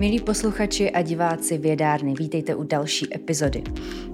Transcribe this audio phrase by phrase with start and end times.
[0.00, 3.62] Milí posluchači a diváci Vědárny, vítejte u další epizody.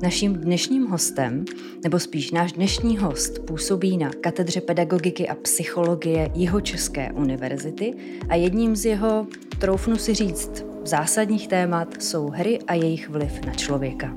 [0.02, 1.44] Naším dnešním hostem,
[1.84, 7.94] nebo spíš náš dnešní host, působí na katedře pedagogiky a psychologie Jihočeské univerzity
[8.28, 9.26] a jedním z jeho,
[9.58, 14.14] troufnu si říct, zásadních témat jsou hry a jejich vliv na člověka.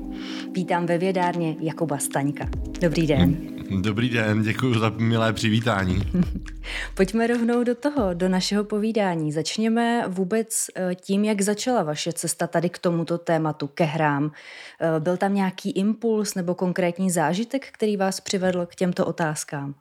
[0.52, 2.48] Vítám ve Vědárně Jakuba Staňka.
[2.80, 3.36] Dobrý den.
[3.80, 6.02] Dobrý den, děkuji za milé přivítání.
[6.94, 9.32] Pojďme rovnou do toho, do našeho povídání.
[9.32, 14.32] Začněme vůbec eh, tím, jak začala vaše cesta tady k tomuto tématu, ke hrám.
[14.80, 19.74] Eh, byl tam nějaký impuls nebo konkrétní zážitek, který vás přivedl k těmto otázkám?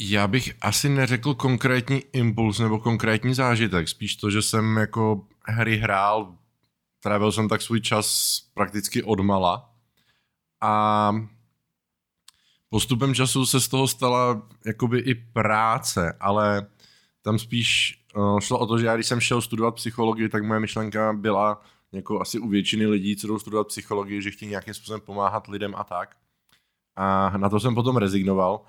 [0.00, 5.76] Já bych asi neřekl konkrétní impuls nebo konkrétní zážitek, spíš to, že jsem jako hry
[5.76, 6.34] hrál,
[7.02, 9.70] trávil jsem tak svůj čas prakticky odmala
[10.60, 11.12] a
[12.68, 16.66] postupem času se z toho stala jakoby i práce, ale
[17.22, 20.60] tam spíš uh, šlo o to, že já když jsem šel studovat psychologii, tak moje
[20.60, 25.00] myšlenka byla jako asi u většiny lidí, co jdou studovat psychologii, že chtějí nějakým způsobem
[25.00, 26.16] pomáhat lidem a tak.
[26.96, 28.60] A na to jsem potom rezignoval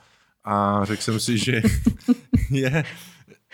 [0.44, 1.62] a řekl jsem si, že
[2.52, 2.84] je,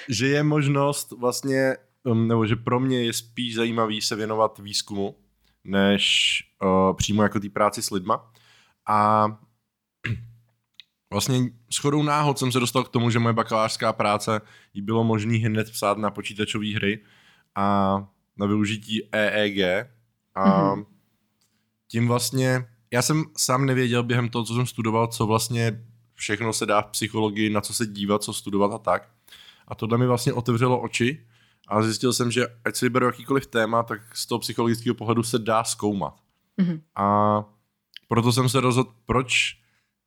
[0.09, 5.15] že je možnost vlastně, um, nebo že pro mě je spíš zajímavý se věnovat výzkumu,
[5.63, 6.33] než
[6.63, 8.31] uh, přímo jako té práci s lidma.
[8.89, 9.25] A
[11.13, 14.41] Vlastně shodou náhod jsem se dostal k tomu, že moje bakalářská práce
[14.73, 17.03] jí bylo možné hned psát na počítačové hry
[17.55, 17.97] a
[18.37, 19.59] na využití EEG
[20.35, 20.85] a mm-hmm.
[21.87, 26.65] tím vlastně, já jsem sám nevěděl během toho, co jsem studoval, co vlastně všechno se
[26.65, 29.09] dá v psychologii, na co se dívat, co studovat a tak.
[29.67, 31.25] A tohle mi vlastně otevřelo oči
[31.67, 35.39] a zjistil jsem, že ať si vyberu jakýkoliv téma, tak z toho psychologického pohledu se
[35.39, 36.15] dá zkoumat.
[36.61, 36.81] Mm-hmm.
[36.95, 37.37] A
[38.07, 39.62] proto jsem se rozhodl, proč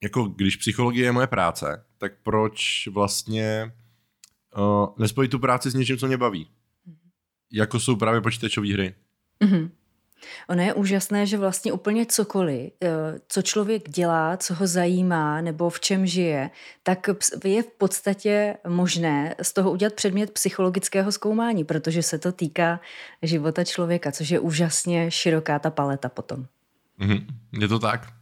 [0.07, 3.73] jako když psychologie je moje práce, tak proč vlastně
[4.59, 6.48] uh, nespojit tu práci s něčím, co mě baví?
[7.53, 8.95] Jako jsou právě počítačové hry.
[9.41, 9.71] Mm-hmm.
[10.48, 12.89] Ono je úžasné, že vlastně úplně cokoliv, eh,
[13.29, 16.51] co člověk dělá, co ho zajímá nebo v čem žije,
[16.83, 17.11] tak
[17.45, 22.80] je v podstatě možné z toho udělat předmět psychologického zkoumání, protože se to týká
[23.23, 26.47] života člověka, což je úžasně široká ta paleta potom.
[27.01, 27.27] Mm-hmm.
[27.61, 28.16] Je to tak.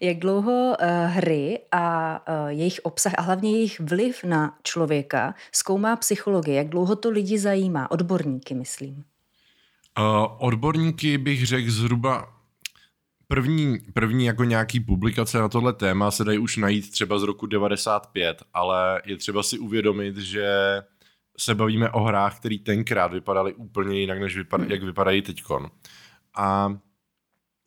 [0.00, 5.96] Jak dlouho uh, hry a uh, jejich obsah a hlavně jejich vliv na člověka zkoumá
[5.96, 6.56] psychologie?
[6.56, 7.90] Jak dlouho to lidi zajímá?
[7.90, 9.04] Odborníky, myslím.
[9.98, 12.42] Uh, odborníky bych řekl zhruba
[13.28, 17.46] první, první jako nějaký publikace na tohle téma se dají už najít třeba z roku
[17.46, 20.48] 95, ale je třeba si uvědomit, že
[21.38, 24.70] se bavíme o hrách, které tenkrát vypadaly úplně jinak, než vypad, hmm.
[24.70, 25.70] jak vypadají teďkon.
[26.36, 26.76] A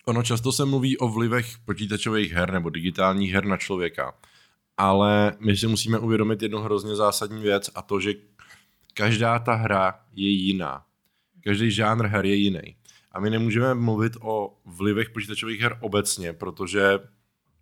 [0.06, 4.14] ono často se mluví o vlivech počítačových her nebo digitálních her na člověka,
[4.78, 8.14] ale my si musíme uvědomit jednu hrozně zásadní věc a to, že
[8.94, 10.86] každá ta hra je jiná.
[11.44, 12.76] Každý žánr her je jiný.
[13.12, 17.00] A my nemůžeme mluvit o vlivech počítačových her obecně, protože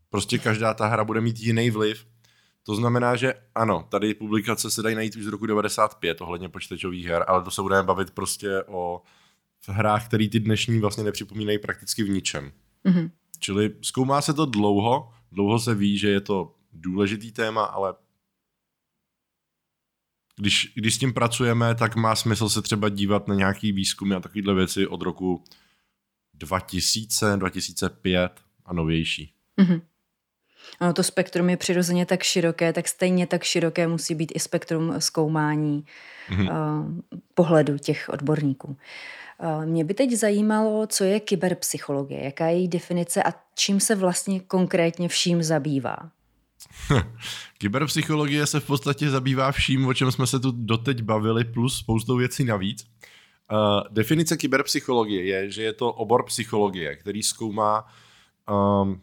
[0.10, 2.06] prostě každá ta hra bude mít jiný vliv.
[2.64, 7.06] To znamená, že ano, tady publikace se dají najít už z roku 95 ohledně počítačových
[7.06, 9.02] her, ale to se budeme bavit prostě o
[9.68, 12.52] v hrách, které ty dnešní vlastně nepřipomínají prakticky v ničem.
[12.86, 13.12] Mm-hmm.
[13.40, 17.94] Čili zkoumá se to dlouho, dlouho se ví, že je to důležitý téma, ale
[20.36, 24.20] když, když s tím pracujeme, tak má smysl se třeba dívat na nějaký výzkumy a
[24.20, 25.44] takovéhle věci od roku
[26.34, 29.34] 2000, 2005 a novější.
[29.58, 29.82] Mm-hmm.
[30.80, 35.02] Ano, to spektrum je přirozeně tak široké, tak stejně tak široké musí být i spektrum
[35.02, 35.86] zkoumání
[36.30, 36.52] mm-hmm.
[36.52, 37.00] uh,
[37.34, 38.68] pohledu těch odborníků.
[38.68, 38.76] Uh,
[39.66, 44.40] mě by teď zajímalo, co je kyberpsychologie, jaká je její definice a čím se vlastně
[44.40, 45.98] konkrétně vším zabývá.
[47.58, 52.18] Kyberpsychologie se v podstatě zabývá vším, o čem jsme se tu doteď bavili, plus spoustou
[52.18, 52.86] věcí navíc.
[53.52, 57.88] Uh, definice kyberpsychologie je, že je to obor psychologie, který zkoumá
[58.50, 59.02] um,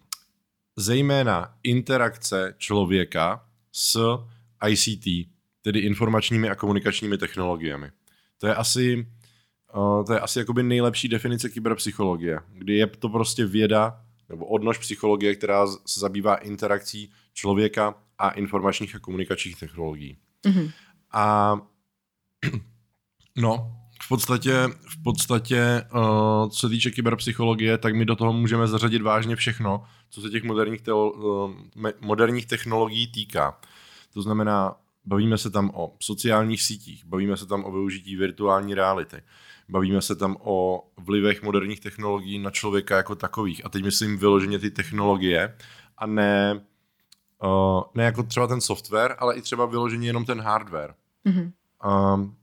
[0.76, 4.18] zejména interakce člověka s
[4.68, 5.30] ICT,
[5.62, 7.90] tedy informačními a komunikačními technologiemi.
[8.38, 9.06] To je asi,
[9.76, 14.78] uh, to je asi jakoby nejlepší definice kyberpsychologie, kdy je to prostě věda nebo odnož
[14.78, 20.16] psychologie, která se zabývá interakcí člověka a informačních a komunikačních technologií.
[20.44, 20.72] Mm-hmm.
[21.12, 21.56] A
[23.36, 24.52] no, v podstatě,
[24.88, 26.00] v podstatě uh,
[26.48, 30.42] co se týče kyberpsychologie, tak my do toho můžeme zařadit vážně všechno, co se těch
[30.42, 33.60] moderních, teolo, uh, moderních technologií týká.
[34.12, 39.16] To znamená, bavíme se tam o sociálních sítích, bavíme se tam o využití virtuální reality,
[39.70, 43.64] bavíme se tam o vlivech moderních technologií na člověka jako takových.
[43.64, 45.56] A teď myslím vyloženě ty technologie
[45.98, 46.64] a ne,
[47.42, 50.94] uh, ne jako třeba ten software, ale i třeba vyloženě jenom ten hardware.
[51.26, 51.52] Mm-hmm.
[52.14, 52.36] Um,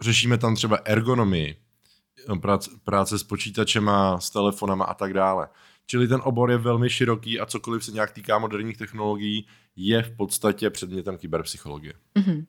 [0.00, 1.56] řešíme tam třeba ergonomii,
[2.40, 5.48] práce, práce s počítačema, s telefonama a tak dále.
[5.86, 9.46] Čili ten obor je velmi široký a cokoliv se nějak týká moderních technologií,
[9.76, 11.92] je v podstatě předmětem kyberpsychologie.
[12.18, 12.46] Mm-hmm.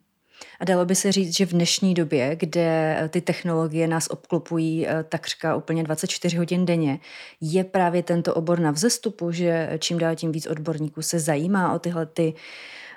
[0.59, 5.03] A dalo by se říct, že v dnešní době, kde ty technologie nás obklopují eh,
[5.03, 6.99] takřka úplně 24 hodin denně,
[7.41, 11.79] je právě tento obor na vzestupu, že čím dál tím víc odborníků se zajímá o,
[11.79, 12.33] tyhle ty,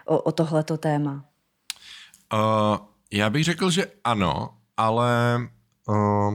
[0.06, 1.24] o, o tohleto téma?
[2.32, 2.78] Uh,
[3.12, 5.38] já bych řekl, že ano, ale
[5.88, 6.34] uh,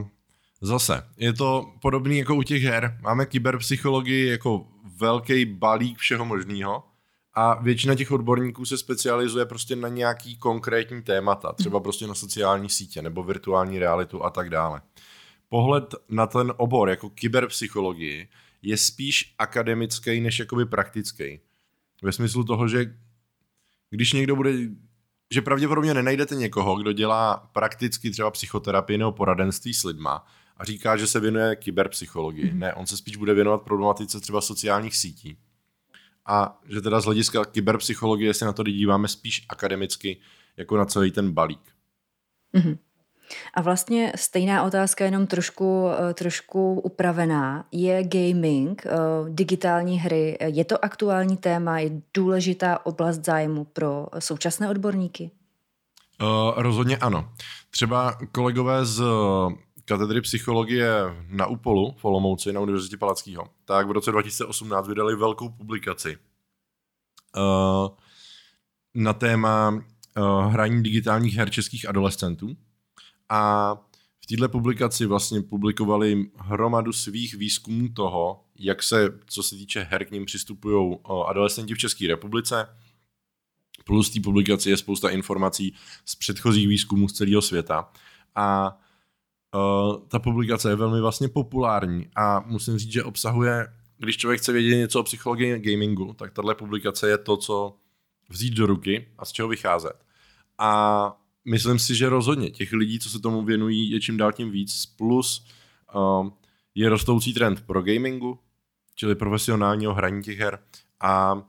[0.60, 2.98] zase, je to podobný jako u těch her.
[3.02, 4.66] Máme kyberpsychologii jako
[4.96, 6.91] velký balík všeho možného
[7.34, 12.68] a většina těch odborníků se specializuje prostě na nějaký konkrétní témata, třeba prostě na sociální
[12.68, 14.82] sítě nebo virtuální realitu a tak dále.
[15.48, 18.28] Pohled na ten obor jako kyberpsychologii
[18.62, 21.40] je spíš akademický než jakoby praktický.
[22.02, 22.94] Ve smyslu toho, že
[23.90, 24.52] když někdo bude
[25.32, 30.26] že pravděpodobně nenajdete někoho, kdo dělá prakticky třeba psychoterapii nebo poradenství s lidma
[30.56, 32.52] a říká, že se věnuje kyberpsychologii.
[32.52, 32.58] Mm.
[32.58, 35.38] Ne, on se spíš bude věnovat problematice třeba sociálních sítí.
[36.26, 40.20] A že teda z hlediska kyberpsychologie se na to díváme spíš akademicky,
[40.56, 41.72] jako na celý ten balík.
[42.54, 42.78] Mm-hmm.
[43.54, 47.64] A vlastně stejná otázka, jenom trošku, eh, trošku upravená.
[47.72, 48.90] Je gaming, eh,
[49.28, 55.30] digitální hry, je to aktuální téma, je důležitá oblast zájmu pro současné odborníky?
[56.22, 57.28] Uh, rozhodně ano.
[57.70, 59.02] Třeba kolegové z
[59.92, 60.90] katedry psychologie
[61.28, 66.16] na UPOLu v Olomouci na Univerzitě Palackého, tak v roce 2018 vydali velkou publikaci
[67.36, 67.88] uh,
[68.94, 72.56] na téma uh, hraní digitálních her českých adolescentů
[73.28, 73.74] a
[74.20, 80.04] v této publikaci vlastně publikovali hromadu svých výzkumů toho, jak se, co se týče her,
[80.04, 80.96] k ním přistupují
[81.26, 82.68] adolescenti v České republice.
[83.84, 85.74] Plus té publikaci je spousta informací
[86.04, 87.92] z předchozích výzkumů z celého světa.
[88.34, 88.78] A
[89.54, 93.66] uh, ta publikace je velmi vlastně populární a musím říct, že obsahuje,
[93.98, 97.76] když člověk chce vědět něco o psychologii gamingu, tak tahle publikace je to, co
[98.28, 100.04] vzít do ruky a z čeho vycházet.
[100.58, 101.12] A
[101.44, 104.86] myslím si, že rozhodně těch lidí, co se tomu věnují, je čím dál tím víc.
[104.86, 105.46] Plus
[105.94, 106.32] um,
[106.74, 108.38] je rostoucí trend pro gamingu,
[108.94, 110.58] čili profesionálního hraní těch her.
[111.00, 111.42] A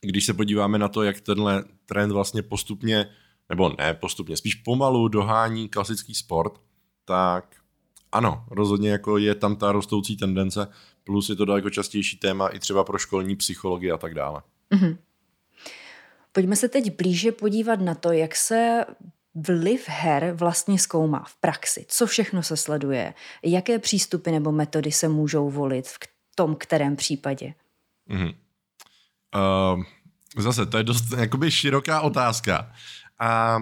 [0.00, 3.06] když se podíváme na to, jak tenhle trend vlastně postupně,
[3.48, 6.60] nebo ne postupně, spíš pomalu dohání klasický sport,
[7.10, 7.44] tak
[8.12, 10.68] ano, rozhodně jako je tam ta rostoucí tendence,
[11.04, 14.42] plus je to daleko častější téma i třeba pro školní psychologii a tak dále.
[14.70, 14.96] Mm-hmm.
[16.32, 18.84] Pojďme se teď blíže podívat na to, jak se
[19.34, 21.86] vliv her vlastně zkoumá v praxi.
[21.88, 23.14] Co všechno se sleduje,
[23.44, 25.98] jaké přístupy nebo metody se můžou volit v
[26.34, 27.54] tom kterém případě.
[28.10, 28.34] Mm-hmm.
[29.74, 29.82] Uh,
[30.36, 32.72] zase, to je dost jakoby široká otázka.
[33.18, 33.58] A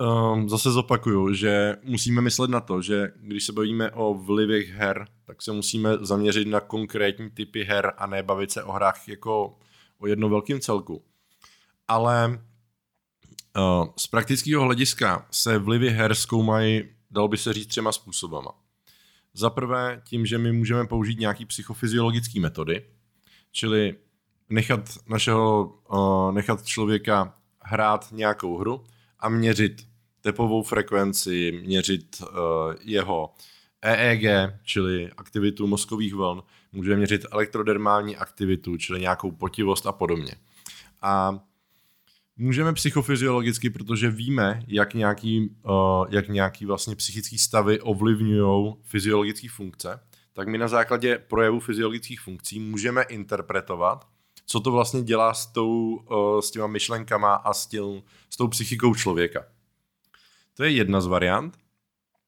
[0.00, 5.06] um, zase zopakuju, že musíme myslet na to, že když se bavíme o vlivech her,
[5.24, 9.58] tak se musíme zaměřit na konkrétní typy her a ne bavit se o hrách jako
[9.98, 11.02] o jednom velkém celku
[11.88, 12.40] ale
[13.56, 18.50] uh, z praktického hlediska se vlivy her zkoumají, dalo by se říct, třema způsobama.
[19.34, 22.84] Za prvé tím, že my můžeme použít nějaký psychofyziologické metody,
[23.52, 23.94] čili
[24.48, 28.84] nechat našeho, uh, nechat člověka hrát nějakou hru
[29.20, 29.86] a měřit
[30.20, 32.28] tepovou frekvenci, měřit uh,
[32.80, 33.34] jeho
[33.82, 40.32] EEG, čili aktivitu mozkových vln, můžeme měřit elektrodermální aktivitu, čili nějakou potivost a podobně.
[41.02, 41.38] A
[42.40, 50.00] Můžeme psychofyziologicky, protože víme, jak nějaký, uh, jak nějaký vlastně psychický stavy ovlivňují fyziologické funkce,
[50.32, 54.08] tak my na základě projevu fyziologických funkcí můžeme interpretovat,
[54.50, 58.48] co to vlastně dělá s, tou, uh, s těma myšlenkama a s, tím, s tou
[58.48, 59.44] psychikou člověka.
[60.54, 61.58] To je jedna z variant,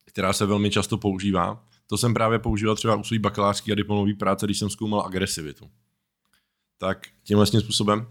[0.04, 1.64] která se velmi často používá.
[1.86, 5.70] To jsem právě používal třeba u své bakalářské a diplomové práce, když jsem zkoumal agresivitu.
[6.78, 8.06] Tak tím vlastně způsobem.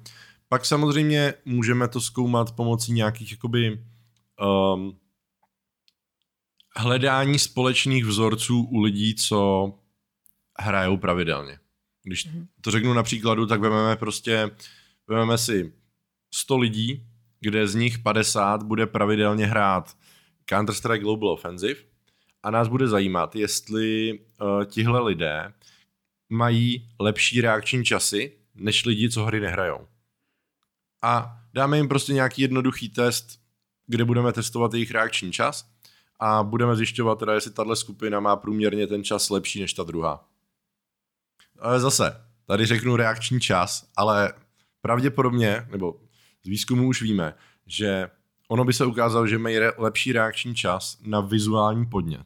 [0.48, 3.86] Pak samozřejmě můžeme to zkoumat pomocí nějakých jakoby
[4.74, 5.00] um,
[6.76, 9.74] hledání společných vzorců u lidí, co
[10.60, 11.60] hrajou pravidelně.
[12.04, 12.48] Když mhm.
[12.62, 14.52] to řeknu na příkladu, tak vezmeme prostě,
[15.08, 15.74] vezmeme si
[16.34, 17.08] 100 lidí,
[17.40, 19.98] kde z nich 50 bude pravidelně hrát
[20.52, 21.80] Counter-Strike Global Offensive
[22.44, 25.54] a nás bude zajímat, jestli uh, tihle lidé
[26.30, 29.88] mají lepší reakční časy než lidi, co hry nehrajou
[31.02, 33.40] a dáme jim prostě nějaký jednoduchý test,
[33.88, 35.70] kde budeme testovat jejich reakční čas
[36.20, 40.26] a budeme zjišťovat teda, jestli tahle skupina má průměrně ten čas lepší než ta druhá.
[41.62, 44.34] Ale zase, tady řeknu reakční čas, ale
[44.82, 45.96] pravděpodobně, nebo
[46.46, 47.34] z výzkumu už víme,
[47.66, 48.10] že
[48.48, 52.26] ono by se ukázalo, že mají re- lepší reakční čas na vizuální podnět.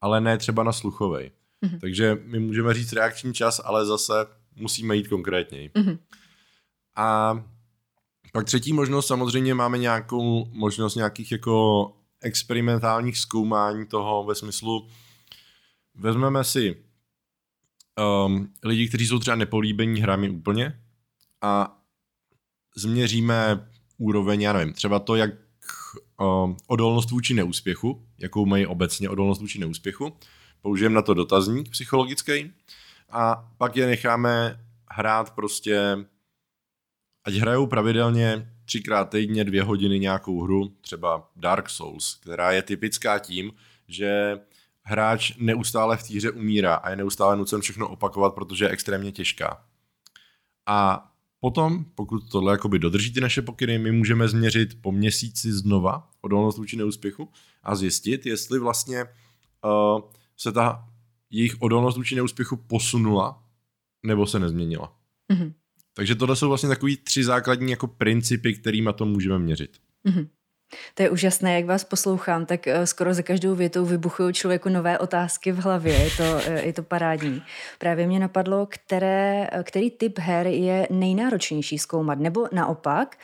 [0.00, 1.30] ale ne třeba na sluchovej.
[1.64, 1.80] Mm-hmm.
[1.80, 4.12] Takže my můžeme říct reakční čas, ale zase
[4.56, 5.68] musíme jít konkrétněji.
[5.68, 5.98] Mm-hmm.
[6.96, 7.40] A
[8.32, 14.88] pak třetí možnost, samozřejmě máme nějakou možnost nějakých jako experimentálních zkoumání toho ve smyslu,
[15.94, 16.84] vezmeme si
[18.26, 20.80] um, lidi, kteří jsou třeba nepolíbení hrami úplně
[21.42, 21.80] a
[22.76, 23.68] změříme
[23.98, 25.30] úroveň, já nevím, třeba to, jak
[26.20, 30.16] um, odolnost vůči neúspěchu, jakou mají obecně odolnost vůči neúspěchu,
[30.62, 32.52] použijeme na to dotazník psychologický
[33.10, 35.96] a pak je necháme hrát prostě,
[37.24, 43.18] ať hrajou pravidelně třikrát týdně dvě hodiny nějakou hru, třeba Dark Souls, která je typická
[43.18, 43.52] tím,
[43.88, 44.40] že
[44.90, 49.64] hráč neustále v týře umírá a je neustále nucen všechno opakovat, protože je extrémně těžká.
[50.66, 51.06] A
[51.40, 56.58] potom, pokud tohle jakoby dodrží ty naše pokyny, my můžeme změřit po měsíci znova odolnost
[56.58, 57.32] vůči neúspěchu
[57.62, 60.00] a zjistit, jestli vlastně uh,
[60.36, 60.88] se ta
[61.30, 63.44] jejich odolnost vůči neúspěchu posunula
[64.02, 64.96] nebo se nezměnila.
[65.32, 65.52] Mm-hmm.
[65.94, 69.76] Takže tohle jsou vlastně takový tři základní jako principy, kterými to můžeme měřit.
[70.08, 70.28] Mm-hmm.
[70.94, 74.98] To je úžasné, jak vás poslouchám, tak eh, skoro za každou větou vybuchují člověku nové
[74.98, 77.42] otázky v hlavě, je to, eh, je to parádní.
[77.78, 83.18] Právě mě napadlo, které, eh, který typ her je nejnáročnější zkoumat, nebo naopak,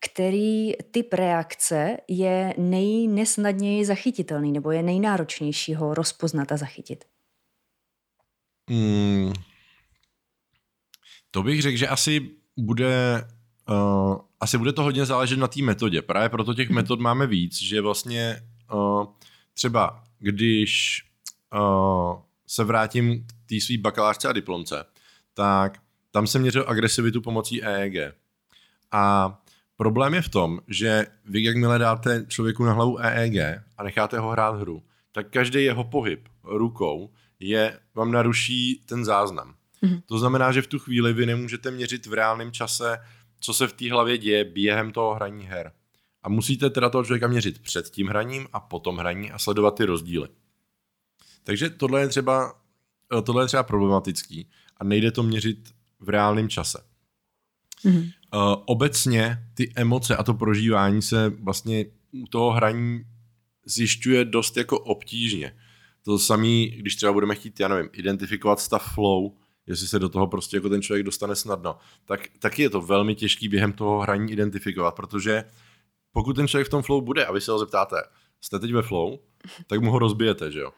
[0.00, 7.04] který typ reakce je nejnesnadněji zachytitelný, nebo je nejnáročnější ho rozpoznat a zachytit?
[8.70, 9.32] Hmm,
[11.30, 13.24] to bych řekl, že asi bude
[13.68, 16.02] uh, asi bude to hodně záležet na té metodě.
[16.02, 16.74] Právě proto těch mhm.
[16.74, 19.06] metod máme víc, že vlastně uh,
[19.54, 21.02] třeba když
[21.54, 24.84] uh, se vrátím k té své bakalářce a diplomce,
[25.34, 25.78] tak
[26.10, 28.14] tam jsem měřil agresivitu pomocí EEG.
[28.92, 29.34] A
[29.76, 33.36] problém je v tom, že vy jakmile dáte člověku na hlavu EEG
[33.78, 34.82] a necháte ho hrát hru,
[35.12, 39.54] tak každý jeho pohyb rukou je, vám naruší ten záznam.
[39.82, 40.02] Mm-hmm.
[40.06, 42.98] To znamená, že v tu chvíli vy nemůžete měřit v reálném čase
[43.44, 45.72] co se v té hlavě děje během toho hraní her.
[46.22, 49.84] A musíte teda toho člověka měřit před tím hraním a potom hraní a sledovat ty
[49.84, 50.28] rozdíly.
[51.42, 52.60] Takže tohle je třeba,
[53.18, 56.84] eh, tohle je třeba problematický a nejde to měřit v reálném čase.
[57.84, 58.12] Mm-hmm.
[58.34, 63.04] Uh, obecně ty emoce a to prožívání se vlastně u toho hraní
[63.66, 65.56] zjišťuje dost jako obtížně.
[66.02, 69.32] To samé, když třeba budeme chtít, já nevím, identifikovat stav flow,
[69.66, 73.14] jestli se do toho prostě jako ten člověk dostane snadno, tak taky je to velmi
[73.14, 75.44] těžký během toho hraní identifikovat, protože
[76.12, 77.96] pokud ten člověk v tom flow bude a vy se ho zeptáte,
[78.40, 79.18] jste teď ve flow,
[79.66, 80.72] tak mu ho rozbijete, že jo.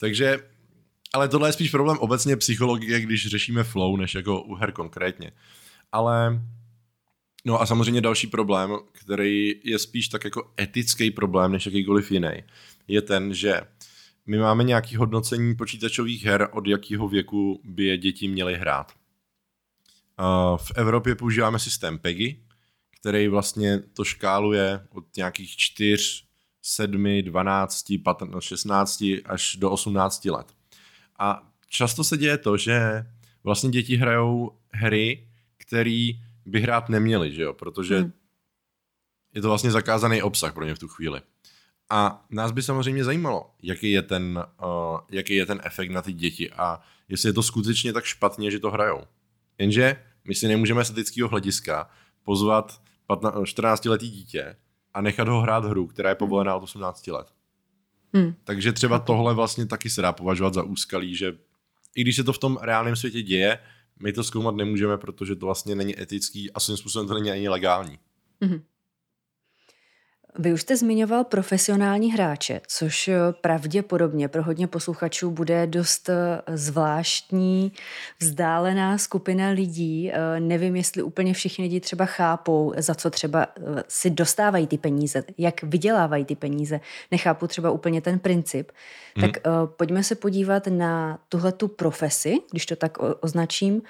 [0.00, 0.48] Takže,
[1.14, 5.32] ale tohle je spíš problém obecně psychologie, když řešíme flow, než jako u her konkrétně.
[5.92, 6.42] Ale,
[7.44, 12.44] no a samozřejmě další problém, který je spíš tak jako etický problém, než jakýkoliv jiný,
[12.88, 13.60] je ten, že
[14.30, 18.92] my máme nějaké hodnocení počítačových her, od jakého věku by je děti měly hrát.
[20.56, 22.44] V Evropě používáme systém PEGI,
[23.00, 26.02] který vlastně to škáluje od nějakých 4,
[26.62, 30.46] 7, 12, 15, 16 až do 18 let.
[31.18, 33.06] A často se děje to, že
[33.44, 36.10] vlastně děti hrajou hry, které
[36.46, 37.52] by hrát neměly, že jo?
[37.52, 38.12] protože hmm.
[39.34, 41.20] je to vlastně zakázaný obsah pro ně v tu chvíli.
[41.90, 46.12] A nás by samozřejmě zajímalo, jaký je ten, uh, jaký je ten efekt na ty
[46.12, 49.00] děti a jestli je to skutečně tak špatně, že to hrajou.
[49.58, 51.90] Jenže my si nemůžeme z etického hlediska
[52.24, 54.56] pozvat 14-letý dítě
[54.94, 57.26] a nechat ho hrát hru, která je povolená od 18 let.
[58.14, 58.34] Hmm.
[58.44, 61.32] Takže třeba tohle vlastně taky se dá považovat za úskalí, že
[61.96, 63.58] i když se to v tom reálném světě děje,
[64.02, 67.48] my to zkoumat nemůžeme, protože to vlastně není etický a svým způsobem to není ani
[67.48, 67.98] legální.
[68.40, 68.62] Hmm.
[70.38, 76.42] Vy už jste zmiňoval profesionální hráče, což eh, pravděpodobně pro hodně posluchačů bude dost eh,
[76.56, 77.72] zvláštní,
[78.20, 80.10] vzdálená skupina lidí.
[80.12, 83.46] Eh, nevím, jestli úplně všichni lidi třeba chápou, za co třeba
[83.88, 86.80] si dostávají ty peníze, jak vydělávají ty peníze.
[87.10, 88.72] Nechápu třeba úplně ten princip.
[89.16, 89.30] Hmm.
[89.30, 89.42] Tak
[89.76, 93.82] pojďme se podívat na tuhle tu profesi, když to tak označím,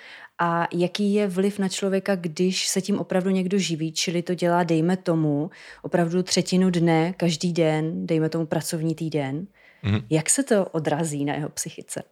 [0.42, 4.64] a jaký je vliv na člověka, když se tím opravdu někdo živí, čili to dělá,
[4.64, 5.50] dejme tomu,
[5.82, 9.46] opravdu třetinu dne, každý den, dejme tomu pracovní týden.
[9.82, 10.00] Mm.
[10.10, 12.02] Jak se to odrazí na jeho psychice?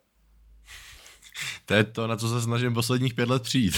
[1.66, 3.75] To je to, na co se snažím posledních pět let přijít.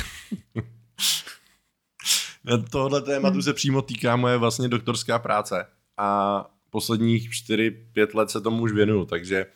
[2.45, 3.43] na tohle tématu mm.
[3.43, 5.67] se přímo týká moje vlastně doktorská práce
[5.97, 9.47] a posledních čtyři, pět let se tomu už věnuju, takže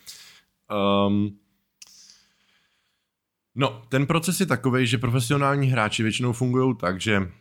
[1.06, 1.38] um,
[3.54, 7.32] No, ten proces je takový, že profesionální hráči většinou fungují tak, že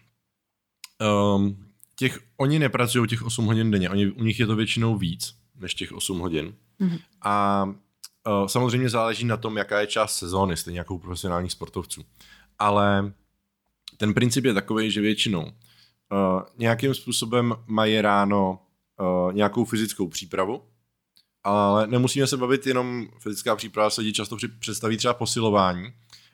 [1.36, 1.66] um,
[1.96, 5.74] těch, oni nepracují těch 8 hodin denně, oni, u nich je to většinou víc než
[5.74, 6.56] těch 8 hodin.
[6.80, 7.00] Mm-hmm.
[7.22, 12.02] A uh, samozřejmě záleží na tom, jaká je část sezóny, stejně jako u profesionálních sportovců.
[12.60, 13.14] Ale
[13.98, 15.50] ten princip je takový, že většinou uh,
[16.58, 18.60] nějakým způsobem mají ráno
[19.00, 20.62] uh, nějakou fyzickou přípravu,
[21.44, 25.94] ale nemusíme se bavit jenom fyzická příprava, se lidi často představí třeba posilování,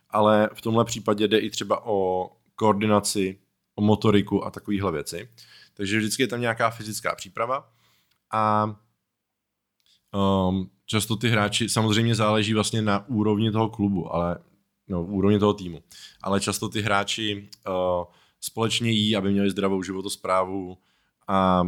[0.09, 3.39] ale v tomhle případě jde i třeba o koordinaci,
[3.75, 5.29] o motoriku a takovéhle věci.
[5.73, 7.69] Takže vždycky je tam nějaká fyzická příprava
[8.31, 8.75] a
[10.49, 14.37] um, často ty hráči, samozřejmě záleží vlastně na úrovni toho klubu, ale
[14.87, 15.83] no, úrovni toho týmu,
[16.21, 17.73] ale často ty hráči uh,
[18.41, 20.77] společně jí, aby měli zdravou životosprávu
[21.27, 21.61] a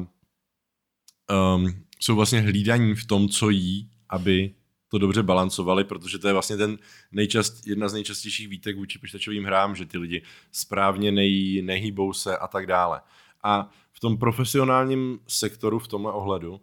[1.53, 4.53] um, jsou vlastně hlídaní v tom, co jí, aby
[4.87, 6.77] to dobře balancovali, protože to je vlastně ten
[7.11, 12.37] nejčast, jedna z nejčastějších výtek vůči počítačovým hrám, že ty lidi správně nejí, nehýbou se
[12.37, 13.01] a tak dále.
[13.43, 16.61] A v tom profesionálním sektoru v tomhle ohledu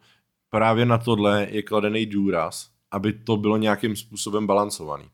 [0.50, 5.04] právě na tohle je kladený důraz, aby to bylo nějakým způsobem balancovaný.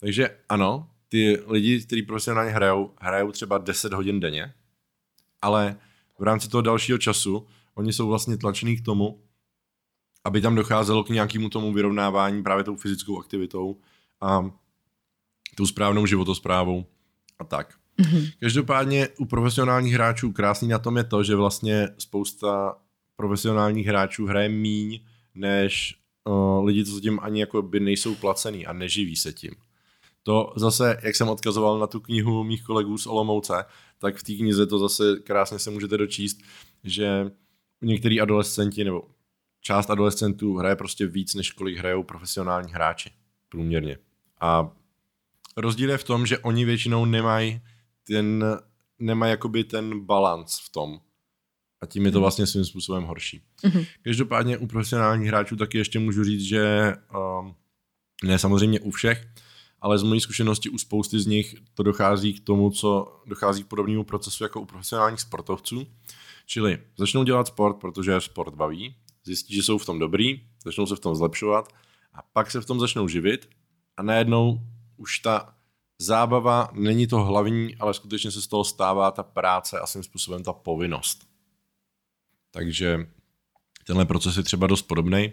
[0.00, 4.54] Takže ano, ty lidi, kteří profesionálně hrajou, hrajou třeba 10 hodin denně,
[5.42, 5.76] ale
[6.18, 9.24] v rámci toho dalšího času oni jsou vlastně tlačení k tomu,
[10.24, 13.76] aby tam docházelo k nějakému tomu vyrovnávání právě tou fyzickou aktivitou
[14.20, 14.50] a
[15.54, 16.84] tou správnou životosprávou
[17.38, 17.74] a tak.
[17.98, 18.32] Mm-hmm.
[18.40, 22.76] Každopádně u profesionálních hráčů krásný na tom je to, že vlastně spousta
[23.16, 25.00] profesionálních hráčů hraje míň
[25.34, 29.50] než uh, lidi, co tím ani jako by nejsou placený a neživí se tím.
[30.22, 33.64] To zase, jak jsem odkazoval na tu knihu mých kolegů z Olomouce,
[33.98, 36.38] tak v té knize to zase krásně se můžete dočíst,
[36.84, 37.30] že
[37.82, 39.02] některý adolescenti nebo
[39.64, 43.10] část adolescentů hraje prostě víc, než kolik hrajou profesionální hráči
[43.48, 43.98] průměrně.
[44.40, 44.70] A
[45.56, 47.60] rozdíl je v tom, že oni většinou nemají
[48.06, 48.44] ten,
[48.98, 51.00] nemají jakoby ten balans v tom.
[51.80, 52.22] A tím je to mhm.
[52.22, 53.42] vlastně svým způsobem horší.
[53.64, 53.86] Mm-hmm.
[54.02, 56.94] Každopádně u profesionálních hráčů taky ještě můžu říct, že
[57.40, 57.54] um,
[58.24, 59.28] ne samozřejmě u všech,
[59.80, 63.66] ale z mojí zkušenosti u spousty z nich to dochází k tomu, co dochází k
[63.66, 65.86] podobnému procesu jako u profesionálních sportovců.
[66.46, 70.96] Čili začnou dělat sport, protože sport baví, zjistí, že jsou v tom dobrý, začnou se
[70.96, 71.68] v tom zlepšovat
[72.12, 73.48] a pak se v tom začnou živit
[73.96, 74.60] a najednou
[74.96, 75.54] už ta
[75.98, 80.42] zábava není to hlavní, ale skutečně se z toho stává ta práce a svým způsobem
[80.42, 81.26] ta povinnost.
[82.50, 82.98] Takže
[83.86, 85.32] tenhle proces je třeba dost podobný.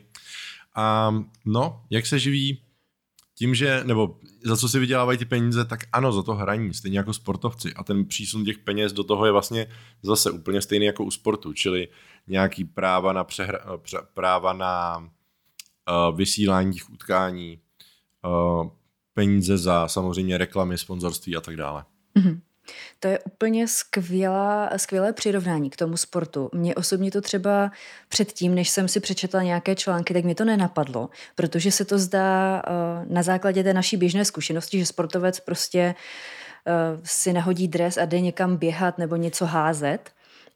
[0.75, 2.61] A no, jak se živí
[3.35, 6.97] tím, že, nebo za co si vydělávají ty peníze, tak ano, za to hraní, stejně
[6.97, 7.73] jako sportovci.
[7.73, 9.67] A ten přísun těch peněz do toho je vlastně
[10.03, 11.87] zase úplně stejný jako u sportu, čili
[12.27, 17.59] nějaký práva na, přehra, pře, práva na uh, vysílání těch utkání,
[18.25, 18.67] uh,
[19.13, 21.85] peníze za samozřejmě reklamy, sponzorství a tak dále.
[22.15, 22.39] Mm-hmm.
[22.99, 26.49] To je úplně skvělá, skvělé přirovnání k tomu sportu.
[26.53, 27.71] Mně osobně to třeba
[28.09, 32.61] předtím, než jsem si přečetla nějaké články, tak mi to nenapadlo, protože se to zdá
[32.67, 35.95] uh, na základě té naší běžné zkušenosti, že sportovec prostě
[37.03, 40.11] si nahodí dres a jde někam běhat nebo něco házet.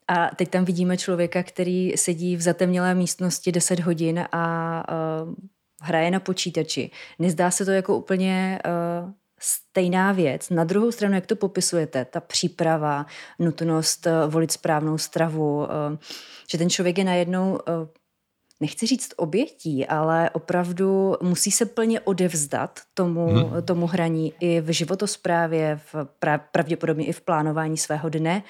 [0.07, 4.83] A teď tam vidíme člověka, který sedí v zatemnělé místnosti 10 hodin a
[5.23, 5.33] uh,
[5.81, 6.91] hraje na počítači.
[7.19, 10.49] Nezdá se to jako úplně uh, stejná věc.
[10.49, 13.05] Na druhou stranu, jak to popisujete, ta příprava,
[13.39, 15.65] nutnost uh, volit správnou stravu, uh,
[16.49, 17.87] že ten člověk je najednou uh,
[18.61, 23.63] nechci říct obětí, ale opravdu musí se plně odevzdat tomu, hmm.
[23.63, 25.95] tomu hraní i v životosprávě, v,
[26.51, 28.43] pravděpodobně i v plánování svého dne.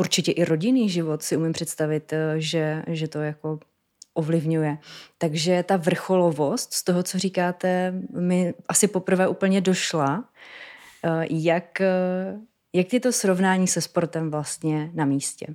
[0.00, 3.58] Určitě i rodinný život si umím představit, že, že to jako
[4.14, 4.78] ovlivňuje.
[5.18, 10.24] Takže ta vrcholovost z toho, co říkáte, mi asi poprvé úplně došla.
[11.04, 12.40] Eh, jak, eh,
[12.72, 15.46] jak je to srovnání se sportem vlastně na místě?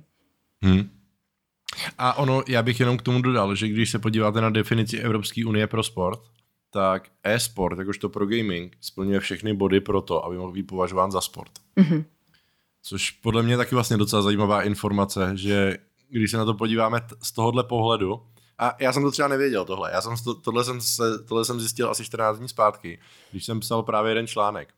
[0.62, 0.90] Hmm.
[1.98, 5.46] A ono, já bych jenom k tomu dodal, že když se podíváte na definici Evropské
[5.46, 6.20] unie pro sport,
[6.70, 11.20] tak e-sport, jakožto pro gaming, splňuje všechny body pro to, aby mohl být považován za
[11.20, 11.52] sport.
[11.76, 12.04] Mm-hmm.
[12.82, 15.76] Což podle mě je taky vlastně docela zajímavá informace, že
[16.08, 18.22] když se na to podíváme t- z tohohle pohledu,
[18.58, 19.90] a já jsem to třeba nevěděl tohle.
[19.92, 22.98] Já jsem to, tohle, jsem se, tohle jsem zjistil asi 14 dní zpátky,
[23.30, 24.74] když jsem psal právě jeden článek.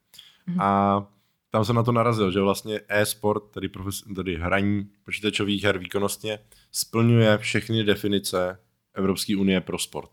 [0.46, 0.60] Mm.
[0.60, 1.06] A
[1.50, 6.38] tam jsem na to narazil, že vlastně e-sport, tedy, profes, tedy hraní počítačových her výkonnostně,
[6.72, 8.58] splňuje všechny definice
[8.94, 10.10] Evropské unie pro sport.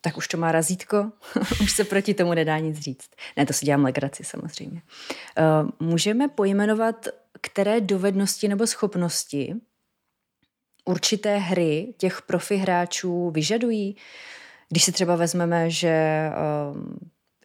[0.00, 1.12] Tak už to má razítko,
[1.62, 3.10] už se proti tomu nedá nic říct.
[3.36, 4.82] Ne, to si dělám legraci samozřejmě.
[5.38, 7.08] Uh, můžeme pojmenovat,
[7.40, 9.54] které dovednosti nebo schopnosti
[10.84, 13.96] určité hry těch profi hráčů vyžadují?
[14.68, 16.24] Když si třeba vezmeme, že
[16.72, 16.98] um,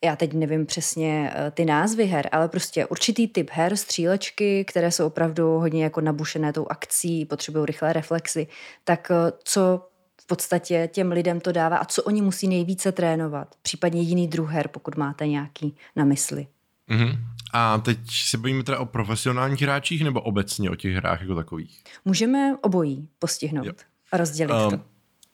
[0.04, 4.92] já teď nevím přesně uh, ty názvy her, ale prostě určitý typ her, střílečky, které
[4.92, 8.48] jsou opravdu hodně jako nabušené tou akcí, potřebují rychlé reflexy,
[8.84, 9.12] tak
[9.44, 9.88] co
[10.24, 13.56] v podstatě těm lidem to dává a co oni musí nejvíce trénovat.
[13.62, 16.48] Případně jiný druh her, pokud máte nějaký na mysli.
[16.90, 17.18] Mm-hmm.
[17.54, 21.84] A teď se bavíme teda o profesionálních hráčích nebo obecně o těch hrách jako takových?
[22.06, 23.74] Můžeme obojí postihnout jo.
[24.12, 24.80] a rozdělit um, to.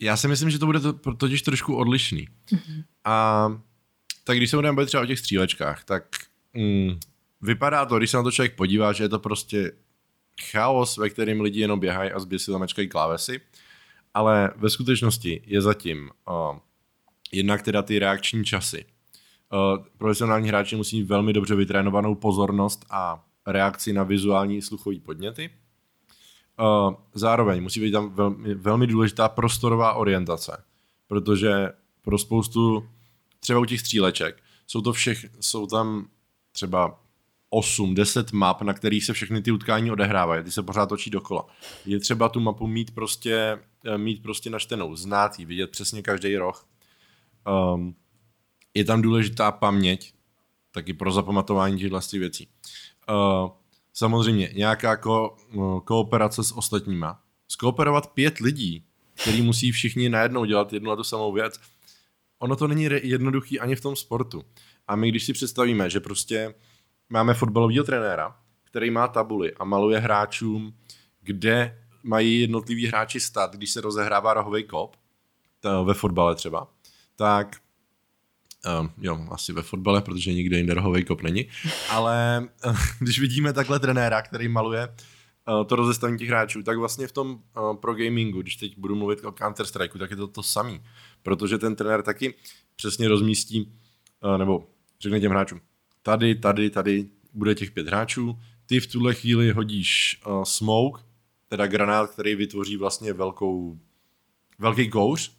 [0.01, 2.27] Já si myslím, že to bude to, totiž trošku odlišný.
[2.51, 2.83] Mm-hmm.
[3.05, 3.47] A
[4.23, 6.03] tak když se budeme bavit třeba o těch střílečkách, tak
[6.53, 6.99] mm,
[7.41, 9.71] vypadá to, když se na to člověk podívá, že je to prostě
[10.51, 13.41] chaos, ve kterém lidi jenom běhají a zběsile zamečkají klávesy,
[14.13, 16.57] ale ve skutečnosti je zatím uh,
[17.31, 18.85] jednak teda ty reakční časy.
[19.53, 24.99] Uh, profesionální hráči musí mít velmi dobře vytrénovanou pozornost a reakci na vizuální i sluchové
[24.99, 25.49] podněty.
[26.59, 30.63] Uh, zároveň musí být tam velmi, velmi důležitá prostorová orientace,
[31.07, 31.69] protože
[32.01, 32.89] pro spoustu,
[33.39, 36.07] třeba u těch stříleček, jsou to všech, jsou tam
[36.51, 36.99] třeba
[37.49, 41.45] 8, 10 map, na kterých se všechny ty utkání odehrávají, ty se pořád točí dokola.
[41.85, 43.59] Je třeba tu mapu mít prostě,
[43.97, 46.67] mít prostě naštenou, znát ji, vidět přesně každý roh.
[47.73, 47.95] Um,
[48.73, 50.13] je tam důležitá paměť,
[50.71, 52.47] taky pro zapamatování těchto věcí.
[53.09, 53.49] Uh,
[53.93, 57.23] samozřejmě nějaká ko, uh, kooperace s ostatníma.
[57.47, 58.85] Skooperovat pět lidí,
[59.21, 61.59] který musí všichni najednou dělat jednu a tu samou věc,
[62.39, 64.43] ono to není jednoduchý ani v tom sportu.
[64.87, 66.55] A my když si představíme, že prostě
[67.09, 70.73] máme fotbalového trenéra, který má tabuly a maluje hráčům,
[71.21, 74.95] kde mají jednotliví hráči stát, když se rozehrává rohový kop,
[75.59, 76.67] to ve fotbale třeba,
[77.15, 77.61] tak
[78.79, 81.47] Um, jo, asi ve fotbale, protože nikde jinde rohový kop není.
[81.89, 82.47] Ale
[82.99, 87.31] když vidíme takhle trenéra, který maluje uh, to rozestavení těch hráčů, tak vlastně v tom
[87.31, 90.81] uh, pro gamingu, když teď budu mluvit o Counter Strikeu, tak je to to samý.
[91.23, 92.33] Protože ten trenér taky
[92.75, 93.73] přesně rozmístí,
[94.23, 94.67] uh, nebo
[95.01, 95.61] řekne těm hráčům,
[96.03, 101.03] tady, tady, tady bude těch pět hráčů, ty v tuhle chvíli hodíš uh, smoke,
[101.49, 103.79] teda granát, který vytvoří vlastně velkou,
[104.59, 105.31] velký kouř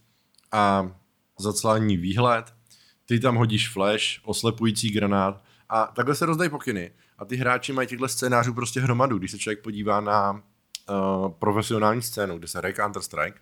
[0.53, 0.95] a
[1.39, 2.55] zaclání výhled,
[3.07, 6.93] ty tam hodíš flash, oslepující granát a takhle se rozdají pokyny.
[7.19, 9.19] A ty hráči mají těchto scénářů prostě hromadu.
[9.19, 13.35] Když se člověk podívá na uh, profesionální scénu, kde se hraje Counter-Strike,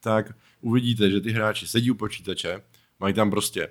[0.00, 2.62] tak uvidíte, že ty hráči sedí u počítače,
[3.00, 3.68] mají tam prostě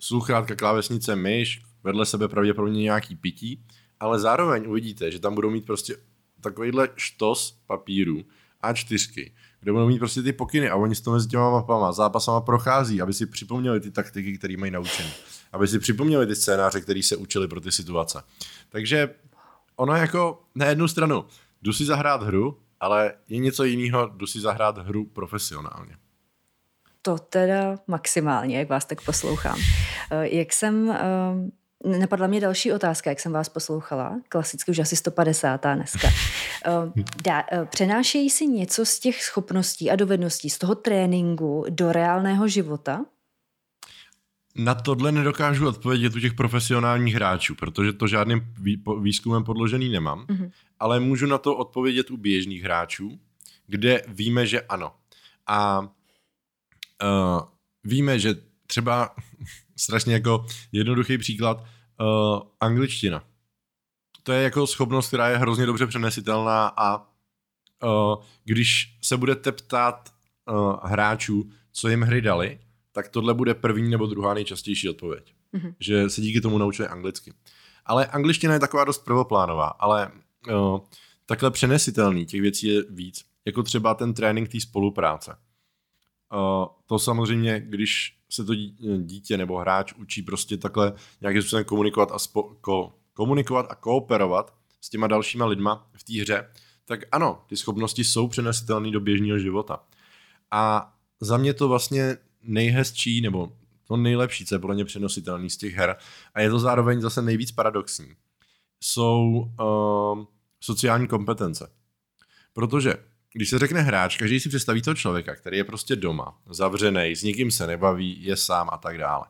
[0.00, 3.64] sluchátka, klávesnice, myš, vedle sebe pravděpodobně nějaký pití,
[4.00, 5.96] ale zároveň uvidíte, že tam budou mít prostě
[6.44, 8.24] takovýhle štos papíru
[8.62, 12.40] A4, kde budou mít prostě ty pokyny a oni s to mezi těma mapama, zápasama
[12.40, 15.10] prochází, aby si připomněli ty taktiky, které mají naučené.
[15.52, 18.22] Aby si připomněli ty scénáře, které se učili pro ty situace.
[18.68, 19.14] Takže
[19.76, 21.24] ono jako na jednu stranu,
[21.62, 25.96] jdu si zahrát hru, ale je něco jiného, jdu si zahrát hru profesionálně.
[27.02, 29.58] To teda maximálně, jak vás tak poslouchám.
[30.10, 31.04] Eh, jak jsem eh,
[31.84, 34.20] Napadla mě další otázka, jak jsem vás poslouchala.
[34.28, 35.66] Klasicky už asi 150.
[35.74, 36.08] dneska.
[36.66, 41.92] Eh, dá, eh, přenášejí si něco z těch schopností a dovedností z toho tréninku do
[41.92, 43.04] reálného života?
[44.56, 48.54] Na tohle nedokážu odpovědět u těch profesionálních hráčů, protože to žádným
[49.00, 50.50] výzkumem podložený nemám, mm-hmm.
[50.80, 53.18] ale můžu na to odpovědět u běžných hráčů,
[53.66, 54.92] kde víme, že ano.
[55.46, 55.88] A uh,
[57.84, 58.34] víme, že
[58.74, 59.14] třeba
[59.76, 63.24] strašně jako jednoduchý příklad, uh, angličtina.
[64.22, 70.12] To je jako schopnost, která je hrozně dobře přenesitelná a uh, když se budete ptát
[70.50, 72.58] uh, hráčů, co jim hry dali,
[72.92, 75.34] tak tohle bude první nebo druhá nejčastější odpověď.
[75.54, 75.74] Mm-hmm.
[75.80, 77.32] Že se díky tomu naučili anglicky.
[77.86, 80.10] Ale angličtina je taková dost prvoplánová, ale
[80.50, 80.78] uh,
[81.26, 83.24] takhle přenesitelný těch věcí je víc.
[83.44, 85.36] Jako třeba ten trénink té spolupráce.
[86.86, 88.54] To samozřejmě, když se to
[88.98, 94.54] dítě nebo hráč učí prostě takhle nějakým způsobem komunikovat a, spo, ko, komunikovat a kooperovat
[94.80, 96.50] s těma dalšíma lidma v té hře,
[96.84, 99.84] tak ano, ty schopnosti jsou přenesitelné do běžného života.
[100.50, 103.52] A za mě to vlastně nejhezčí, nebo
[103.88, 105.96] to nejlepší, co je podle mě přenositelný z těch her,
[106.34, 108.14] a je to zároveň zase nejvíc paradoxní,
[108.80, 110.24] jsou uh,
[110.60, 111.70] sociální kompetence.
[112.52, 112.94] Protože
[113.36, 117.22] když se řekne hráč, každý si představí toho člověka, který je prostě doma, zavřený, s
[117.22, 119.26] nikým se nebaví, je sám a tak dále.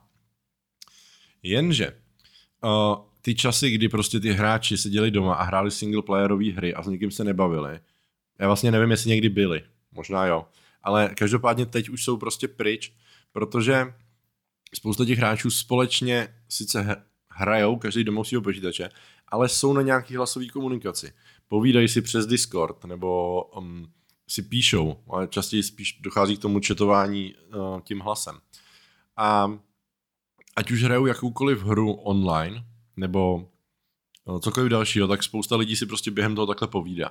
[1.42, 1.92] Jenže
[2.64, 2.70] uh,
[3.22, 7.10] ty časy, kdy prostě ty hráči seděli doma a hráli singleplayerové hry a s nikým
[7.10, 7.80] se nebavili,
[8.38, 9.62] já vlastně nevím, jestli někdy byli,
[9.92, 10.46] možná jo,
[10.82, 12.92] ale každopádně teď už jsou prostě pryč,
[13.32, 13.94] protože
[14.74, 18.88] spousta těch hráčů společně sice hrajou, každý doma svého počítače,
[19.28, 21.12] ale jsou na nějaký hlasové komunikaci
[21.48, 23.92] povídají si přes Discord nebo um,
[24.28, 28.38] si píšou, ale častěji spíš dochází k tomu četování uh, tím hlasem.
[29.16, 29.58] A
[30.56, 32.64] ať už hrajou jakoukoliv hru online,
[32.96, 33.50] nebo
[34.24, 37.10] uh, cokoliv dalšího, tak spousta lidí si prostě během toho takhle povídá.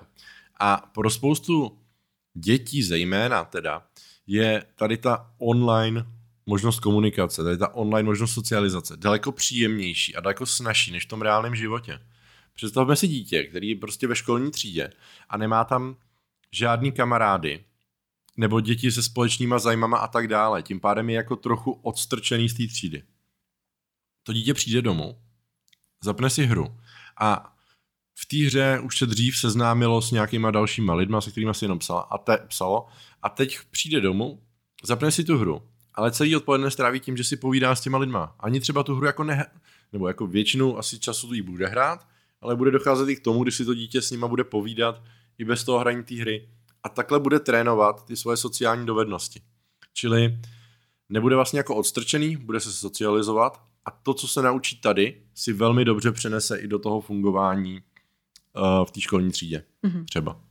[0.60, 1.78] A pro spoustu
[2.34, 3.88] dětí zejména teda
[4.28, 6.06] je tady ta online
[6.46, 11.22] možnost komunikace, tady ta online možnost socializace daleko příjemnější a daleko snažší než v tom
[11.22, 12.00] reálném životě.
[12.54, 14.94] Představme si dítě, který je prostě ve školní třídě
[15.30, 15.96] a nemá tam
[16.52, 17.64] žádný kamarády,
[18.38, 20.64] nebo děti se společnýma zajímama a tak dále.
[20.64, 23.04] Tím pádem je jako trochu odstrčený z té třídy.
[24.24, 25.22] To dítě přijde domů,
[26.04, 26.78] zapne si hru
[27.22, 27.56] a
[28.16, 31.80] v té hře už se dřív seznámilo s nějakýma dalšíma lidma, se kterými si jenom
[31.80, 32.88] psalo a, te, psalo
[33.22, 34.44] a teď přijde domů,
[34.84, 38.36] zapne si tu hru, ale celý odpoledne stráví tím, že si povídá s těma lidma.
[38.40, 39.46] Ani třeba tu hru jako ne,
[39.94, 42.08] nebo jako většinu asi času jí bude hrát,
[42.44, 45.02] ale bude docházet i k tomu, když si to dítě s nima bude povídat
[45.38, 46.50] i bez toho hraní té hry
[46.84, 49.42] a takhle bude trénovat ty svoje sociální dovednosti.
[49.94, 50.40] Čili
[51.10, 55.86] nebude vlastně jako odstrčený, bude se socializovat a to, co se naučí tady, si velmi
[55.86, 57.82] dobře přenese i do toho fungování
[58.56, 60.06] uh, v té školní třídě mm-hmm.
[60.06, 60.42] třeba.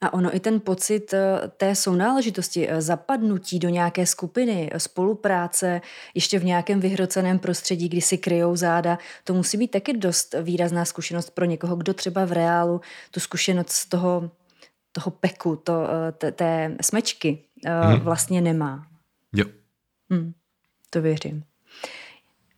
[0.00, 5.80] A ono i ten pocit eh, té sounáležitosti, eh, zapadnutí do nějaké skupiny, spolupráce,
[6.14, 10.84] ještě v nějakém vyhroceném prostředí, kdy si kryjou záda, to musí být taky dost výrazná
[10.84, 12.80] zkušenost pro někoho, kdo třeba v reálu
[13.10, 14.30] tu zkušenost z toho
[14.96, 18.00] toho peku, to, eh, té, té smečky hmm.
[18.00, 18.86] vlastně nemá.
[19.32, 19.46] Jo.
[20.10, 20.32] Hmm,
[20.90, 21.44] to věřím.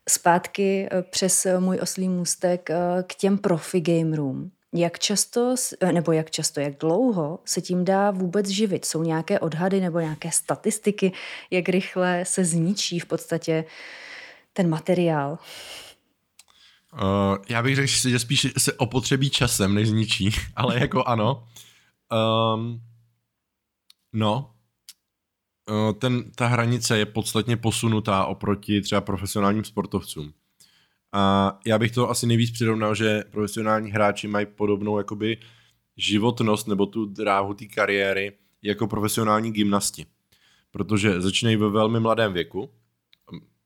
[0.08, 2.70] Zpátky eh, přes můj oslý můstek
[3.06, 4.50] k těm profi gamerům.
[4.74, 5.54] Jak často,
[5.92, 8.84] nebo jak často, jak dlouho se tím dá vůbec živit?
[8.84, 11.12] Jsou nějaké odhady nebo nějaké statistiky,
[11.50, 13.64] jak rychle se zničí v podstatě
[14.52, 15.38] ten materiál?
[16.92, 21.48] Uh, já bych řekl, že spíš se opotřebí časem, než zničí, ale jako ano.
[22.54, 22.80] Um,
[24.12, 24.54] no,
[25.70, 30.32] uh, ten, ta hranice je podstatně posunutá oproti třeba profesionálním sportovcům.
[31.12, 35.38] A já bych to asi nejvíc přirovnal, že profesionální hráči mají podobnou jakoby
[35.96, 40.06] životnost nebo tu dráhu té kariéry jako profesionální gymnasti.
[40.70, 42.70] Protože začínají ve velmi mladém věku,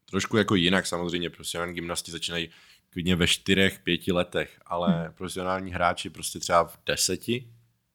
[0.09, 2.49] trošku jako jinak samozřejmě, profesionální gymnasti začínají
[2.89, 5.13] klidně ve čtyřech, pěti letech, ale hmm.
[5.13, 7.47] profesionální hráči prostě třeba v deseti,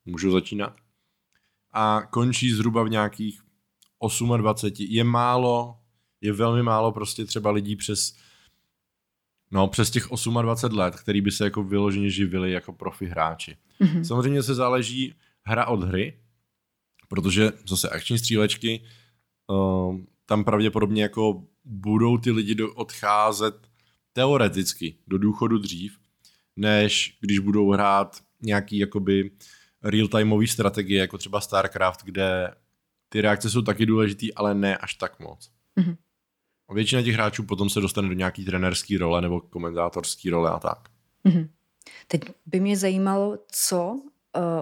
[0.05, 0.77] můžu začínat.
[1.73, 3.41] A končí zhruba v nějakých
[4.37, 4.87] 28.
[4.89, 5.79] Je málo,
[6.21, 8.17] je velmi málo prostě třeba lidí přes
[9.51, 10.09] No, přes těch
[10.43, 13.57] 28 let, který by se jako vyloženě živili jako profi hráči.
[13.81, 14.03] Mm-hmm.
[14.03, 16.19] Samozřejmě se záleží hra od hry,
[17.09, 18.85] protože zase akční střílečky,
[19.47, 23.69] uh, tam pravděpodobně jako budou ty lidi do, odcházet
[24.13, 25.99] teoreticky do důchodu dřív,
[26.57, 29.31] než když budou hrát nějaký jakoby
[29.85, 32.55] real-timeové strategie, jako třeba StarCraft, kde
[33.09, 35.51] ty reakce jsou taky důležitý, ale ne až tak moc.
[35.81, 35.97] Mm-hmm.
[36.69, 40.59] A většina těch hráčů potom se dostane do nějaký trenerský role nebo komentátorský role a
[40.59, 40.79] tak.
[41.27, 41.49] Mm-hmm.
[42.09, 44.01] Teď by mě zajímalo, co uh,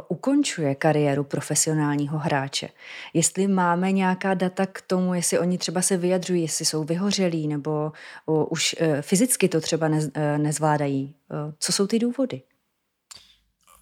[0.08, 2.68] ukončuje kariéru profesionálního hráče.
[3.14, 7.92] Jestli máme nějaká data k tomu, jestli oni třeba se vyjadřují, jestli jsou vyhořelí nebo
[8.26, 11.14] uh, už uh, fyzicky to třeba nez, uh, nezvládají.
[11.46, 12.42] Uh, co jsou ty důvody?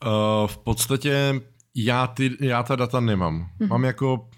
[0.07, 1.41] Uh, v podstatě
[1.75, 3.47] já, ty, já ta data nemám.
[3.61, 3.69] Mm-hmm.
[3.69, 4.29] Mám jako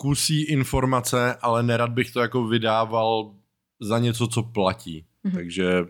[0.00, 3.34] kusí informace, ale nerad bych to jako vydával
[3.80, 5.04] za něco, co platí.
[5.24, 5.34] Mm-hmm.
[5.34, 5.84] Takže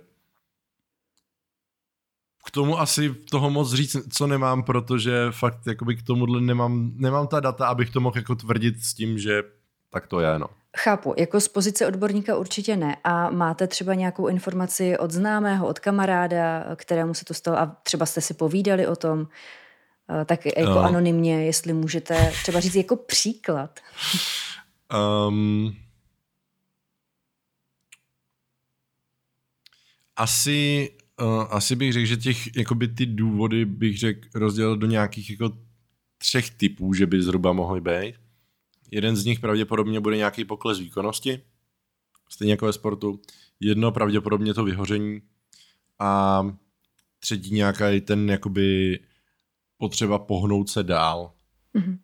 [2.47, 7.27] k tomu asi toho moc říct, co nemám, protože fakt jakoby k tomuhle nemám, nemám
[7.27, 9.43] ta data, abych to mohl jako tvrdit s tím, že
[9.91, 10.47] tak to je, no.
[10.77, 12.97] Chápu, jako z pozice odborníka určitě ne.
[13.05, 18.07] A máte třeba nějakou informaci od známého, od kamaráda, kterému se to stalo a třeba
[18.07, 19.27] jste si povídali o tom,
[20.25, 20.79] tak jako no.
[20.79, 23.81] anonymně, jestli můžete třeba říct jako příklad.
[25.29, 25.77] Um,
[30.17, 35.31] asi, uh, asi bych řekl, že těch, jakoby ty důvody bych řekl rozdělil do nějakých
[35.31, 35.59] jako
[36.19, 38.15] třech typů, že by zhruba mohly být.
[38.91, 41.41] Jeden z nich pravděpodobně bude nějaký pokles výkonnosti,
[42.29, 43.21] stejně jako ve sportu.
[43.61, 45.23] Jedno pravděpodobně to vyhoření
[45.99, 46.43] a
[47.21, 48.99] třetí nějaký ten jakoby
[49.81, 51.33] potřeba pohnout se dál.
[51.75, 51.99] Mm-hmm.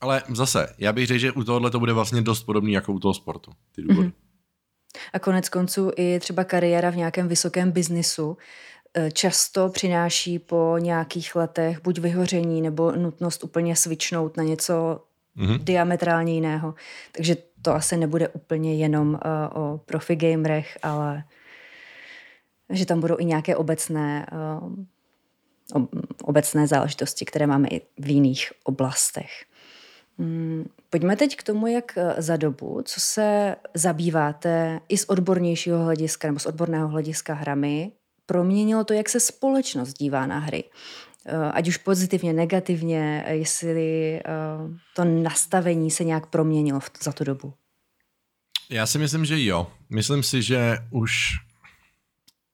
[0.00, 2.98] Ale zase, já bych řekl, že u tohohle to bude vlastně dost podobný jako u
[2.98, 4.08] toho sportu, ty důvody.
[4.08, 4.28] Mm-hmm.
[5.12, 8.36] A konec konců i třeba kariéra v nějakém vysokém biznisu
[8.94, 15.04] eh, často přináší po nějakých letech buď vyhoření nebo nutnost úplně svičnout na něco
[15.36, 15.64] mm-hmm.
[15.64, 16.74] diametrálně jiného.
[17.12, 21.24] Takže to asi nebude úplně jenom uh, o profi gamerech, ale
[22.70, 24.26] že tam budou i nějaké obecné,
[24.62, 24.74] uh,
[26.22, 29.30] obecné záležitosti, které máme i v jiných oblastech.
[30.18, 35.84] Hmm, pojďme teď k tomu, jak eh, za dobu, co se zabýváte i z odbornějšího
[35.84, 37.92] hlediska nebo z odborného hlediska hrami,
[38.26, 40.64] proměnilo to, jak se společnost dívá na hry.
[41.52, 44.20] ať už pozitivně, negativně, jestli
[44.96, 47.54] to nastavení se nějak proměnilo za tu dobu?
[48.70, 49.66] Já si myslím, že jo.
[49.90, 51.32] Myslím si, že už...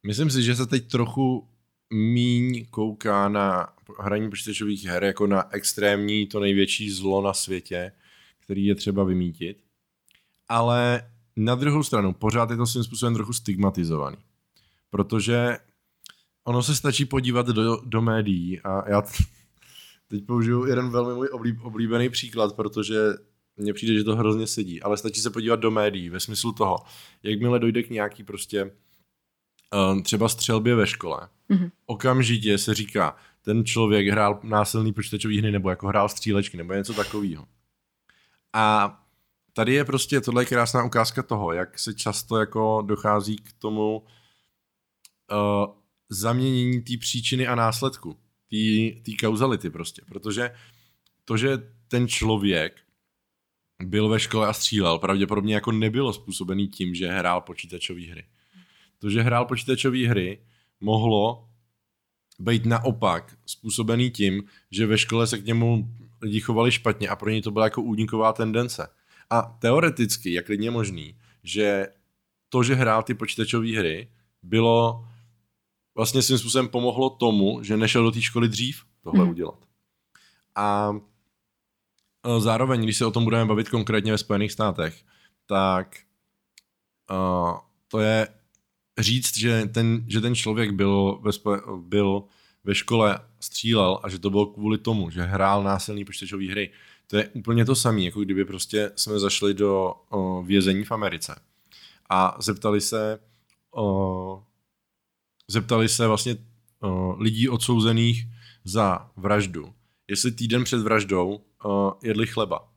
[0.07, 1.49] Myslím si, že se teď trochu
[1.95, 3.69] míň kouká na
[4.01, 7.93] hraní počítačových her jako na extrémní, to největší zlo na světě,
[8.41, 9.63] který je třeba vymítit.
[10.49, 14.17] Ale na druhou stranu, pořád je to svým způsobem trochu stigmatizovaný.
[14.91, 15.59] Protože
[16.45, 19.03] ono se stačí podívat do, do médií a já
[20.09, 22.99] teď použiju jeden velmi můj oblíb, oblíbený příklad, protože
[23.57, 26.77] mně přijde, že to hrozně sedí, ale stačí se podívat do médií ve smyslu toho,
[27.23, 28.71] jakmile dojde k nějaký prostě
[29.75, 31.71] uh, třeba střelbě ve škole, mm-hmm.
[31.87, 36.95] okamžitě se říká, ten člověk hrál násilný počítačový hry nebo jako hrál střílečky nebo něco
[36.95, 37.47] takového.
[38.53, 38.97] A
[39.53, 43.99] tady je prostě, tohle je krásná ukázka toho, jak se často jako dochází k tomu
[43.99, 45.75] uh,
[46.09, 48.19] zaměnění té příčiny a následku,
[49.05, 50.51] té kauzality prostě, protože
[51.25, 51.59] to, že
[51.89, 52.81] ten člověk
[53.83, 58.25] byl ve škole a střílel, pravděpodobně jako nebylo způsobený tím, že hrál počítačové hry.
[59.05, 60.41] To, že hrál počítačové hry,
[60.81, 61.49] mohlo
[62.39, 65.89] být naopak způsobený tím, že ve škole se k němu
[66.23, 68.89] lidi chovali špatně a pro něj to byla jako úniková tendence.
[69.31, 71.87] A teoreticky je klidně možný, že
[72.49, 74.09] to, že hrál ty počítačové hry,
[74.43, 75.09] bylo
[75.95, 79.31] vlastně svým způsobem pomohlo tomu, že nešel do té školy dřív tohle hmm.
[79.31, 79.59] udělat.
[80.57, 80.93] A
[82.25, 85.05] e, zároveň, když se o tom budeme bavit konkrétně ve Spojených státech,
[85.47, 85.97] tak
[87.11, 88.29] uh, to je
[88.99, 91.31] říct, že ten, že ten člověk byl ve,
[91.77, 92.25] byl
[92.65, 96.71] ve škole, střílel a že to bylo kvůli tomu, že hrál násilný počítačové hry.
[97.07, 101.41] To je úplně to samé, jako kdyby prostě jsme zašli do o, vězení v Americe
[102.11, 103.21] a zeptali se
[103.75, 104.43] o,
[105.49, 106.37] zeptali se vlastně
[106.81, 108.27] o, lidí odsouzených
[108.65, 109.75] za vraždu,
[110.09, 112.69] jestli týden před vraždou o, jedli chleba.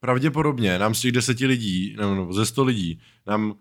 [0.00, 3.54] Pravděpodobně nám z těch deseti lidí, nebo ze sto lidí, nám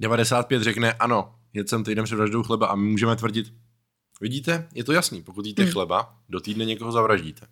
[0.00, 3.54] 95 řekne ano, jedl jsem týden před vraždou chleba a my můžeme tvrdit,
[4.20, 5.72] vidíte, je to jasný, pokud jíte hmm.
[5.72, 7.46] chleba, do týdne někoho zavraždíte.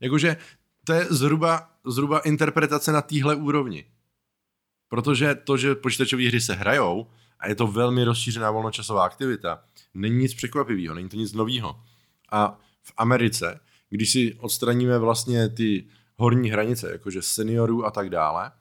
[0.00, 0.36] Jakože
[0.84, 3.84] to je zhruba, zhruba interpretace na téhle úrovni.
[4.88, 7.06] Protože to, že počítačové hry se hrajou
[7.40, 9.62] a je to velmi rozšířená volnočasová aktivita,
[9.94, 11.80] není nic překvapivého, není to nic nového.
[12.32, 18.52] A v Americe, když si odstraníme vlastně ty horní hranice, jakože seniorů a tak dále,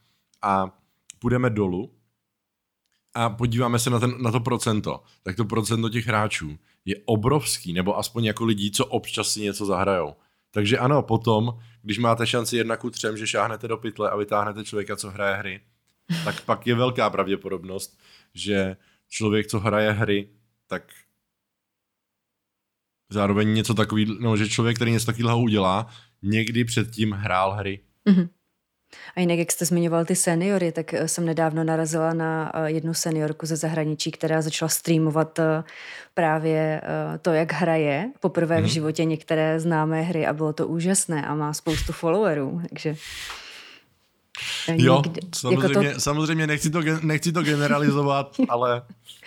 [0.41, 0.77] a
[1.19, 1.91] půjdeme dolů,
[3.15, 7.73] a podíváme se na, ten, na to procento, tak to procento těch hráčů je obrovský,
[7.73, 10.15] nebo aspoň jako lidí, co občas si něco zahrajou.
[10.51, 14.63] Takže ano, potom, když máte šanci jedna ku třem, že šáhnete do pytle a vytáhnete
[14.63, 15.62] člověka, co hraje hry,
[16.23, 17.99] tak pak je velká pravděpodobnost,
[18.34, 18.78] že
[19.10, 20.30] člověk, co hraje hry,
[20.67, 20.84] tak
[23.10, 25.88] zároveň něco takový, no, že člověk, který něco takového udělá,
[26.21, 27.80] někdy předtím hrál hry.
[28.10, 28.30] Mm-hmm.
[29.15, 32.93] A jinak, jak jste zmiňoval ty seniory, tak eh, jsem nedávno narazila na eh, jednu
[32.93, 35.63] seniorku ze zahraničí, která začala streamovat eh,
[36.13, 36.81] právě
[37.21, 38.69] to, jak hraje poprvé v mhm.
[38.69, 42.95] životě některé známé hry a bylo to úžasné a má spoustu followerů, takže...
[44.67, 45.03] Jo,
[45.36, 45.99] samozřejmě, to...
[45.99, 48.81] samozřejmě nechci, to, nechci to generalizovat, ale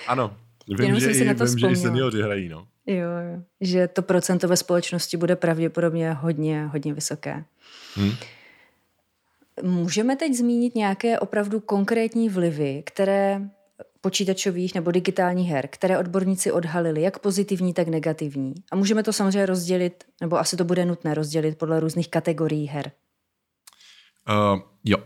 [0.06, 0.36] ano,
[0.78, 2.48] vím, že, i, na to vím že i seniori hrají.
[2.48, 2.66] No.
[2.86, 7.44] Jo, jo, že to procento ve společnosti bude pravděpodobně hodně, hodně vysoké.
[7.94, 8.12] Hmm.
[9.62, 13.40] Můžeme teď zmínit nějaké opravdu konkrétní vlivy, které
[14.00, 18.54] počítačových nebo digitálních her, které odborníci odhalili, jak pozitivní, tak negativní.
[18.72, 22.92] A můžeme to samozřejmě rozdělit, nebo asi to bude nutné rozdělit podle různých kategorií her.
[24.28, 24.98] Uh, jo.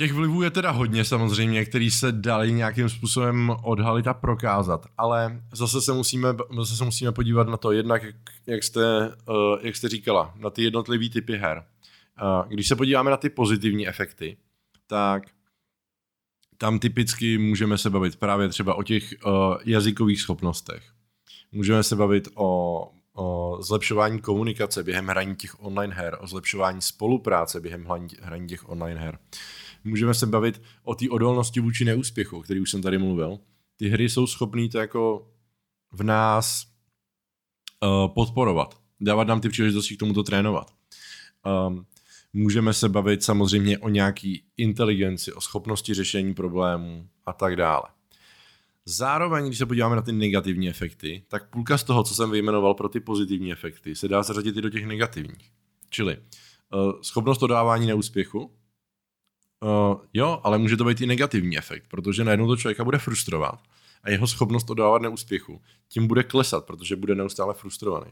[0.00, 5.42] Těch vlivů je teda hodně samozřejmě, který se dali nějakým způsobem odhalit a prokázat, ale
[5.52, 8.02] zase se musíme, zase se musíme podívat na to jednak,
[8.46, 11.64] jak, jste, uh, jak jste říkala, na ty jednotlivé typy her.
[12.22, 14.36] Uh, když se podíváme na ty pozitivní efekty,
[14.86, 15.22] tak
[16.58, 19.32] tam typicky můžeme se bavit právě třeba o těch uh,
[19.64, 20.82] jazykových schopnostech.
[21.52, 27.60] Můžeme se bavit o, o zlepšování komunikace během hraní těch online her, o zlepšování spolupráce
[27.60, 27.86] během
[28.22, 29.18] hraní těch online her.
[29.84, 33.38] Můžeme se bavit o té odolnosti vůči neúspěchu, který už jsem tady mluvil.
[33.76, 35.32] Ty hry jsou schopné to jako
[35.92, 36.66] v nás
[37.82, 40.70] uh, podporovat, dávat nám ty příležitosti k tomuto trénovat.
[41.68, 41.86] Um,
[42.32, 47.82] můžeme se bavit samozřejmě o nějaký inteligenci, o schopnosti řešení problémů a tak dále.
[48.84, 52.74] Zároveň, když se podíváme na ty negativní efekty, tak půlka z toho, co jsem vyjmenoval
[52.74, 55.50] pro ty pozitivní efekty, se dá zařadit i do těch negativních.
[55.90, 58.52] Čili uh, schopnost dodávání neúspěchu,
[59.62, 63.60] Uh, jo, ale může to být i negativní efekt, protože najednou to člověka bude frustrovat
[64.02, 68.10] a jeho schopnost odávat neúspěchu tím bude klesat, protože bude neustále frustrovaný.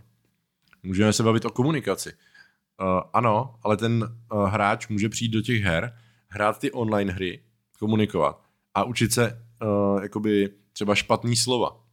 [0.82, 2.12] Můžeme se bavit o komunikaci.
[2.12, 7.42] Uh, ano, ale ten uh, hráč může přijít do těch her, hrát ty online hry,
[7.78, 8.42] komunikovat
[8.74, 11.84] a učit se uh, jakoby třeba špatný slova.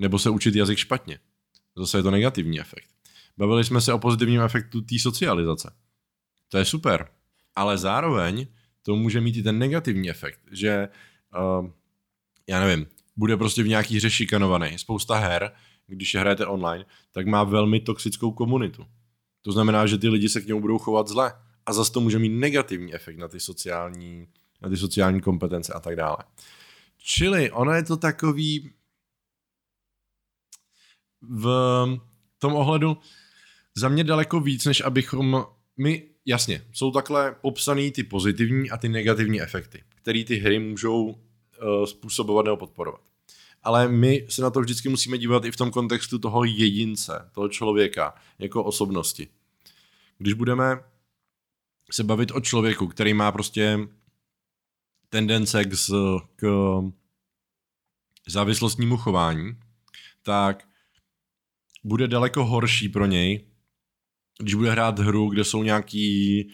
[0.00, 1.18] Nebo se učit jazyk špatně.
[1.76, 2.88] Zase je to negativní efekt.
[3.38, 5.72] Bavili jsme se o pozitivním efektu té socializace.
[6.48, 7.10] To je super.
[7.56, 8.46] Ale zároveň
[8.88, 10.88] to může mít i ten negativní efekt, že
[11.60, 11.70] uh,
[12.48, 12.86] já nevím,
[13.16, 14.78] bude prostě v nějaký hře šikanovaný.
[14.78, 15.52] Spousta her,
[15.86, 18.86] když je hrajete online, tak má velmi toxickou komunitu.
[19.42, 21.32] To znamená, že ty lidi se k němu budou chovat zle.
[21.66, 24.28] A zase to může mít negativní efekt na ty sociální,
[24.62, 26.18] na ty sociální kompetence a tak dále.
[26.98, 28.72] Čili ono je to takový
[31.20, 31.46] v
[32.38, 32.96] tom ohledu
[33.76, 35.44] za mě daleko víc, než abychom
[35.76, 41.04] my, jasně, jsou takhle popsaný ty pozitivní a ty negativní efekty, které ty hry můžou
[41.04, 41.16] uh,
[41.84, 43.00] způsobovat nebo podporovat.
[43.62, 47.48] Ale my se na to vždycky musíme dívat i v tom kontextu toho jedince, toho
[47.48, 49.28] člověka, jako osobnosti.
[50.18, 50.80] Když budeme
[51.90, 53.78] se bavit o člověku, který má prostě
[55.08, 55.74] tendence k,
[56.36, 56.46] k
[58.26, 59.56] závislostnímu chování,
[60.22, 60.68] tak
[61.84, 63.44] bude daleko horší pro něj,
[64.38, 66.44] když bude hrát hru, kde jsou nějaký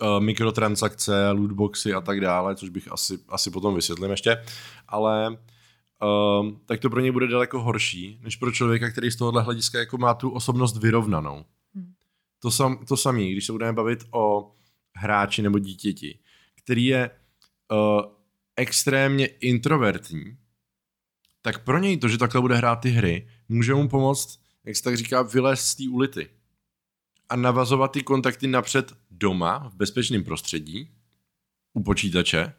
[0.00, 4.42] uh, mikrotransakce, lootboxy a tak dále, což bych asi, asi potom vysvětlím ještě,
[4.88, 9.42] ale uh, tak to pro něj bude daleko horší, než pro člověka, který z tohohle
[9.42, 11.44] hlediska jako má tu osobnost vyrovnanou.
[11.74, 11.92] Hmm.
[12.38, 14.52] To, sam, to samé, když se budeme bavit o
[14.96, 16.18] hráči nebo dítěti,
[16.62, 17.10] který je
[17.72, 18.02] uh,
[18.56, 20.36] extrémně introvertní,
[21.42, 24.82] tak pro něj to, že takhle bude hrát ty hry, může mu pomoct, jak se
[24.82, 26.28] tak říká, vylézt z té ulity
[27.28, 30.90] a navazovat ty kontakty napřed doma, v bezpečném prostředí,
[31.72, 32.52] u počítače,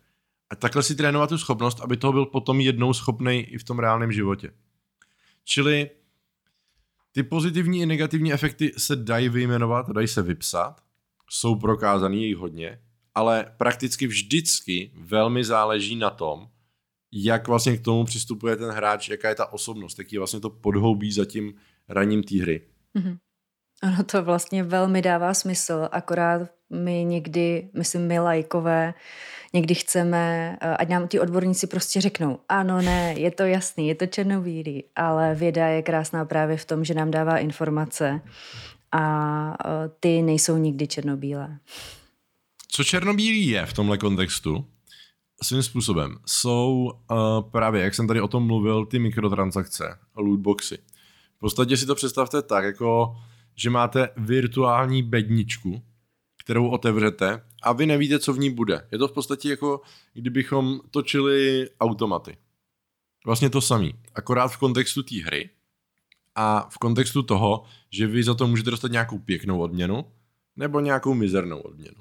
[0.49, 3.79] a takhle si trénovat tu schopnost, aby toho byl potom jednou schopný i v tom
[3.79, 4.53] reálném životě.
[5.43, 5.89] Čili
[7.11, 10.83] ty pozitivní i negativní efekty se dají vyjmenovat, dají se vypsat,
[11.29, 12.81] jsou prokázaný jich hodně,
[13.15, 16.49] ale prakticky vždycky velmi záleží na tom,
[17.11, 21.11] jak vlastně k tomu přistupuje ten hráč, jaká je ta osobnost, jaký vlastně to podhoubí
[21.11, 21.53] za tím
[21.87, 22.61] raním té hry.
[22.95, 23.17] Mm-hmm.
[23.81, 28.93] Ano, to vlastně velmi dává smysl, akorát my někdy, myslím my lajkové,
[29.53, 33.95] někdy chceme, eh, ať nám ti odborníci prostě řeknou, ano, ne, je to jasný, je
[33.95, 38.21] to černobílý, ale věda je krásná právě v tom, že nám dává informace
[38.91, 41.59] a eh, ty nejsou nikdy černobílé.
[42.71, 44.65] Co černobílý je v tomhle kontextu?
[45.43, 47.17] Svým způsobem jsou uh,
[47.51, 50.77] právě, jak jsem tady o tom mluvil, ty mikrotransakce, lootboxy.
[51.37, 53.15] V podstatě si to představte tak, jako
[53.59, 55.83] že máte virtuální bedničku,
[56.37, 58.87] kterou otevřete a vy nevíte, co v ní bude.
[58.91, 59.81] Je to v podstatě jako,
[60.13, 62.37] kdybychom točili automaty.
[63.25, 65.49] Vlastně to samý, akorát v kontextu té hry
[66.35, 70.05] a v kontextu toho, že vy za to můžete dostat nějakou pěknou odměnu
[70.55, 71.97] nebo nějakou mizernou odměnu.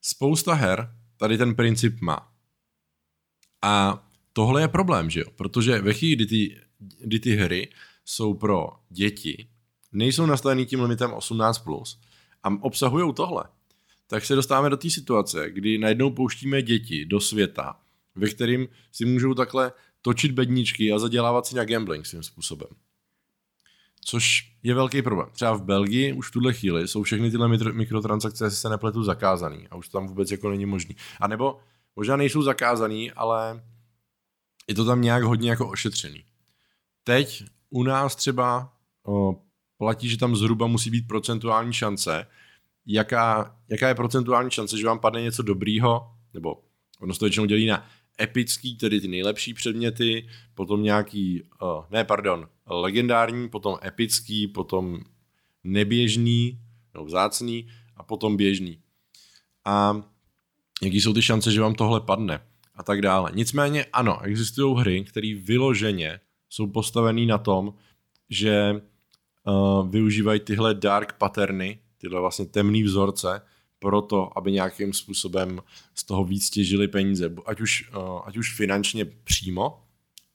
[0.00, 2.32] Spousta her tady ten princip má.
[3.62, 5.26] A tohle je problém, že jo?
[5.36, 6.60] Protože ve chvíli, kdy ty,
[7.00, 7.68] kdy ty hry
[8.04, 9.49] jsou pro děti,
[9.92, 12.00] nejsou nastavený tím limitem 18+, plus,
[12.42, 13.44] a obsahují tohle,
[14.06, 17.80] tak se dostáváme do té situace, kdy najednou pouštíme děti do světa,
[18.14, 19.72] ve kterým si můžou takhle
[20.02, 22.68] točit bedničky a zadělávat si na gambling svým způsobem.
[24.04, 25.28] Což je velký problém.
[25.32, 29.68] Třeba v Belgii už v tuhle chvíli jsou všechny tyhle mikrotransakce, jestli se nepletu, zakázaný
[29.68, 30.96] a už tam vůbec jako není možný.
[31.20, 31.60] A nebo
[31.96, 33.62] možná nejsou zakázaný, ale
[34.68, 36.24] je to tam nějak hodně jako ošetřený.
[37.04, 38.72] Teď u nás třeba
[39.06, 39.42] o,
[39.80, 42.26] platí, že tam zhruba musí být procentuální šance,
[42.86, 46.62] jaká, jaká je procentuální šance, že vám padne něco dobrýho, nebo
[47.00, 47.86] ono se to většinou dělí na
[48.20, 55.00] epický, tedy ty nejlepší předměty, potom nějaký, uh, ne, pardon, legendární, potom epický, potom
[55.64, 56.60] neběžný,
[56.94, 58.78] no vzácný a potom běžný.
[59.64, 60.02] A
[60.82, 62.40] jaký jsou ty šance, že vám tohle padne
[62.74, 63.32] a tak dále.
[63.34, 67.74] Nicméně ano, existují hry, které vyloženě jsou postavené na tom,
[68.30, 68.80] že
[69.46, 73.42] uh, využívají tyhle dark patterny, tyhle vlastně temný vzorce,
[73.78, 75.60] proto, aby nějakým způsobem
[75.94, 79.84] z toho víc těžili peníze, ať už, uh, ať už finančně přímo,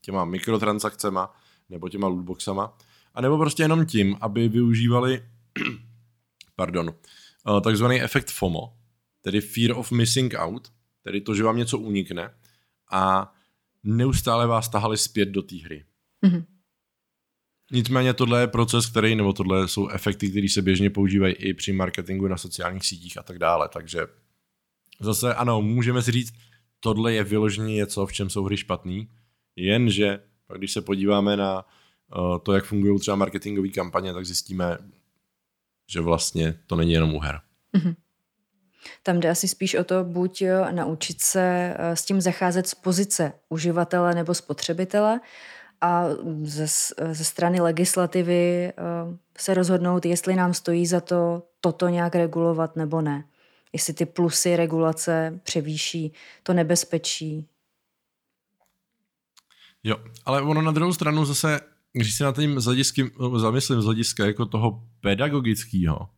[0.01, 1.33] těma mikrotransakcema,
[1.69, 2.77] nebo těma lootboxama,
[3.13, 5.25] a nebo prostě jenom tím, aby využívali
[6.55, 6.87] pardon,
[7.47, 8.77] uh, takzvaný efekt FOMO,
[9.21, 12.33] tedy Fear of Missing Out, tedy to, že vám něco unikne
[12.91, 13.33] a
[13.83, 15.85] neustále vás tahali zpět do té hry.
[16.25, 16.45] Mm-hmm.
[17.75, 21.73] Nicméně tohle je proces, který, nebo tohle jsou efekty, které se běžně používají i při
[21.73, 23.69] marketingu na sociálních sítích a tak dále.
[23.73, 23.99] Takže
[24.99, 26.33] zase ano, můžeme si říct,
[26.79, 29.09] tohle je vyloženě něco, v čem jsou hry špatný.
[29.55, 30.19] Jenže
[30.57, 31.65] když se podíváme na
[32.17, 34.77] uh, to, jak fungují třeba marketingové kampaně, tak zjistíme,
[35.91, 37.39] že vlastně to není jenom u her.
[37.73, 37.95] Mm-hmm.
[39.03, 43.33] Tam jde asi spíš o to, buď naučit se eh, s tím zacházet z pozice
[43.49, 45.19] uživatele nebo spotřebitele
[45.81, 46.05] a
[46.43, 46.67] ze,
[47.11, 48.73] ze strany legislativy eh,
[49.37, 53.25] se rozhodnout, jestli nám stojí za to toto nějak regulovat nebo ne.
[53.73, 56.13] Jestli ty plusy regulace převýší
[56.43, 57.47] to nebezpečí.
[59.83, 61.59] Jo, ale ono na druhou stranu zase,
[61.93, 62.59] když si na tím
[63.37, 66.09] zamyslím z hlediska jako toho pedagogického,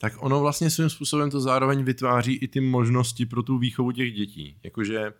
[0.00, 4.12] tak ono vlastně svým způsobem to zároveň vytváří i ty možnosti pro tu výchovu těch
[4.12, 4.58] dětí.
[4.64, 5.12] Jakože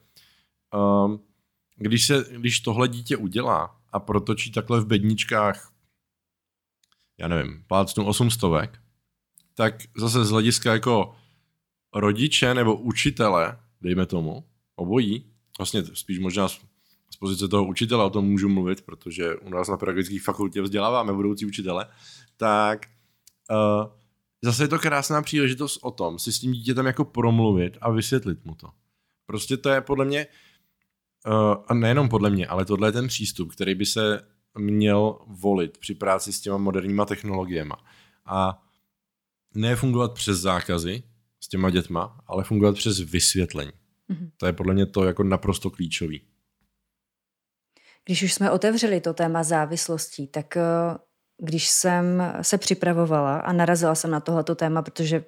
[0.74, 1.20] um,
[1.78, 5.72] když, se, když tohle dítě udělá a protočí takhle v bedničkách,
[7.18, 8.42] já nevím, plácnu 800,
[9.54, 11.16] tak zase z hlediska jako
[11.94, 14.44] rodiče nebo učitele, dejme tomu,
[14.76, 16.60] obojí, vlastně spíš možná z,
[17.18, 21.46] pozice toho učitele o tom můžu mluvit, protože u nás na pedagogické fakultě vzděláváme budoucí
[21.46, 21.86] učitele,
[22.36, 22.86] tak
[23.50, 23.92] uh,
[24.42, 28.44] zase je to krásná příležitost o tom si s tím dítětem jako promluvit a vysvětlit
[28.44, 28.70] mu to.
[29.26, 30.47] Prostě to je podle mě, uh,
[31.66, 34.20] a nejenom podle mě, ale tohle je ten přístup, který by se
[34.58, 37.74] měl volit při práci s těma moderníma technologiemi.
[38.26, 38.62] A
[39.54, 41.02] ne fungovat přes zákazy
[41.40, 43.72] s těma dětma, ale fungovat přes vysvětlení.
[44.10, 44.30] Mm-hmm.
[44.36, 46.22] To je podle mě to jako naprosto klíčový.
[48.04, 50.62] Když už jsme otevřeli to téma závislostí, tak eh,
[51.42, 55.24] když jsem se připravovala a narazila jsem na tohoto téma, protože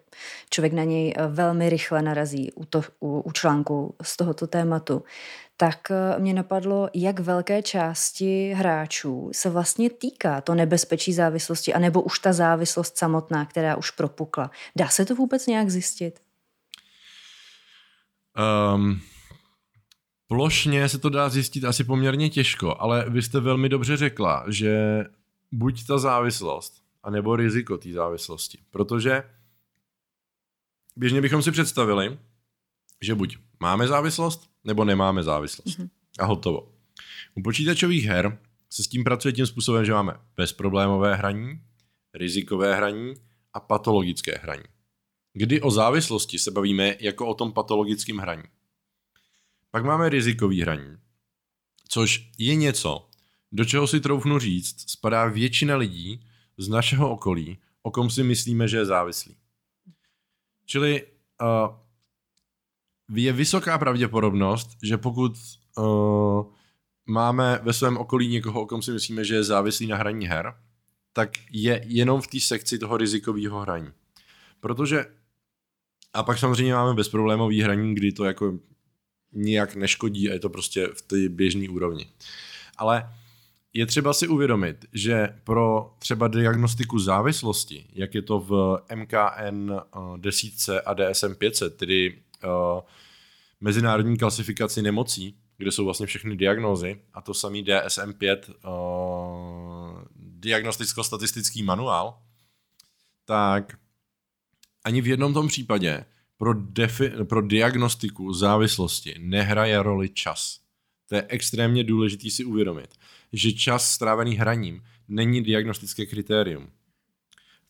[0.50, 5.02] člověk na něj eh, velmi rychle narazí u, to, u, u článku z tohoto tématu,
[5.60, 12.02] tak eh, mě napadlo, jak velké části hráčů se vlastně týká to nebezpečí závislosti, anebo
[12.02, 14.50] už ta závislost samotná, která už propukla.
[14.76, 16.20] Dá se to vůbec nějak zjistit?
[18.74, 19.00] Um,
[20.26, 25.04] plošně se to dá zjistit asi poměrně těžko, ale vy jste velmi dobře řekla, že
[25.52, 28.58] buď ta závislost, anebo riziko té závislosti.
[28.70, 29.22] Protože
[30.96, 32.18] běžně bychom si představili,
[33.00, 35.78] že buď máme závislost, nebo nemáme závislost.
[35.78, 35.90] Mm-hmm.
[36.18, 36.72] A hotovo.
[37.34, 38.38] U počítačových her
[38.70, 41.60] se s tím pracuje tím způsobem, že máme bezproblémové hraní,
[42.14, 43.14] rizikové hraní
[43.52, 44.64] a patologické hraní.
[45.32, 48.42] Kdy o závislosti se bavíme jako o tom patologickém hraní.
[49.70, 50.96] Pak máme rizikový hraní,
[51.88, 53.08] což je něco,
[53.52, 56.26] do čeho si troufnu říct, spadá většina lidí
[56.58, 59.36] z našeho okolí, o kom si myslíme, že je závislý.
[60.66, 61.76] Čili uh,
[63.14, 65.32] je vysoká pravděpodobnost, že pokud
[65.78, 66.54] uh,
[67.06, 70.54] máme ve svém okolí někoho, o kom si myslíme, že je závislý na hraní her,
[71.12, 73.88] tak je jenom v té sekci toho rizikového hraní.
[74.60, 75.06] Protože
[76.12, 78.58] a pak samozřejmě máme bezproblémový hraní, kdy to jako
[79.32, 82.06] nijak neškodí a je to prostě v té běžné úrovni.
[82.76, 83.14] Ale
[83.72, 89.72] je třeba si uvědomit, že pro třeba diagnostiku závislosti, jak je to v MKN
[90.16, 90.52] 10
[90.86, 92.18] a DSM 500, tedy
[93.60, 101.62] mezinárodní klasifikaci nemocí, kde jsou vlastně všechny diagnózy, a to samý DSM 5, uh, diagnosticko-statistický
[101.62, 102.22] manuál,
[103.24, 103.78] tak
[104.84, 106.04] ani v jednom tom případě
[106.36, 110.60] pro, defi- pro diagnostiku závislosti nehraje roli čas.
[111.08, 112.94] To je extrémně důležité si uvědomit,
[113.32, 116.70] že čas strávený hraním není diagnostické kritérium.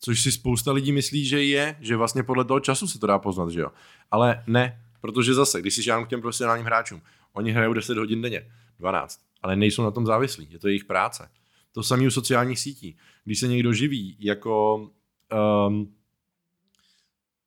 [0.03, 3.19] Což si spousta lidí myslí, že je, že vlastně podle toho času se to dá
[3.19, 3.69] poznat, že jo.
[4.11, 7.01] Ale ne, protože zase, když si žádám k těm profesionálním hráčům,
[7.33, 11.29] oni hrajou 10 hodin denně, 12, ale nejsou na tom závislí, je to jejich práce.
[11.71, 12.97] To samé u sociálních sítí.
[13.25, 14.75] Když se někdo živí jako
[15.67, 15.93] um,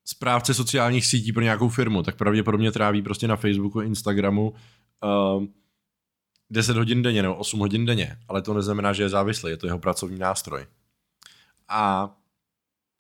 [0.05, 4.55] správce sociálních sítí pro nějakou firmu, tak pravděpodobně tráví prostě na Facebooku, Instagramu
[5.37, 5.55] um,
[6.51, 9.67] 10 hodin denně nebo 8 hodin denně, ale to neznamená, že je závislý, je to
[9.67, 10.67] jeho pracovní nástroj.
[11.69, 12.15] A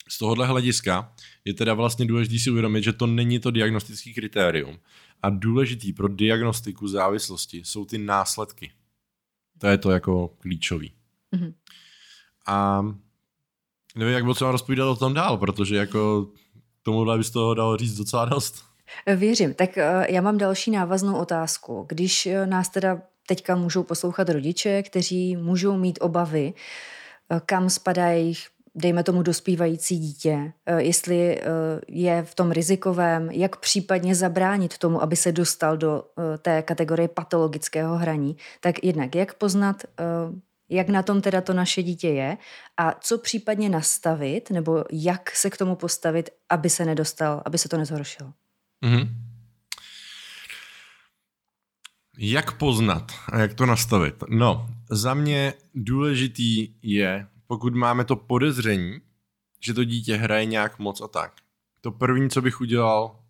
[0.08, 1.12] z tohohle hlediska
[1.44, 4.78] je teda vlastně důležité si uvědomit, že to není to diagnostický kritérium.
[5.22, 8.72] A důležitý pro diagnostiku závislosti jsou ty následky.
[9.58, 10.92] To je to jako klíčový.
[11.32, 11.54] Mm-hmm.
[12.46, 12.82] A
[13.96, 16.28] nevím, jak moc mám rozpovídat o tom dál, protože jako
[16.82, 18.64] tomuhle bys toho dal říct docela dost.
[19.16, 19.54] Věřím.
[19.54, 21.86] Tak eh, já mám další návaznou otázku.
[21.88, 26.54] Když eh, nás teda teďka můžou poslouchat rodiče, kteří můžou mít obavy,
[27.30, 31.40] eh, kam spadá jejich dejme tomu dospívající dítě, jestli
[31.88, 36.04] je v tom rizikovém, jak případně zabránit tomu, aby se dostal do
[36.42, 39.82] té kategorie patologického hraní, tak jednak jak poznat,
[40.68, 42.36] jak na tom teda to naše dítě je
[42.76, 47.68] a co případně nastavit, nebo jak se k tomu postavit, aby se nedostal, aby se
[47.68, 48.32] to nezhoršilo.
[48.84, 49.08] Mm-hmm.
[52.18, 54.14] Jak poznat a jak to nastavit?
[54.28, 59.00] No, za mě důležitý je, pokud máme to podezření,
[59.60, 61.32] že to dítě hraje nějak moc a tak.
[61.80, 63.20] To první, co bych udělal,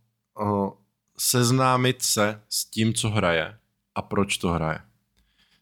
[0.40, 0.70] uh,
[1.18, 3.58] seznámit se s tím, co hraje
[3.94, 4.78] a proč to hraje.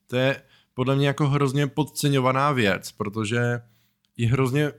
[0.06, 0.42] To je
[0.74, 3.60] podle mě jako hrozně podceňovaná věc, protože
[4.16, 4.72] je hrozně,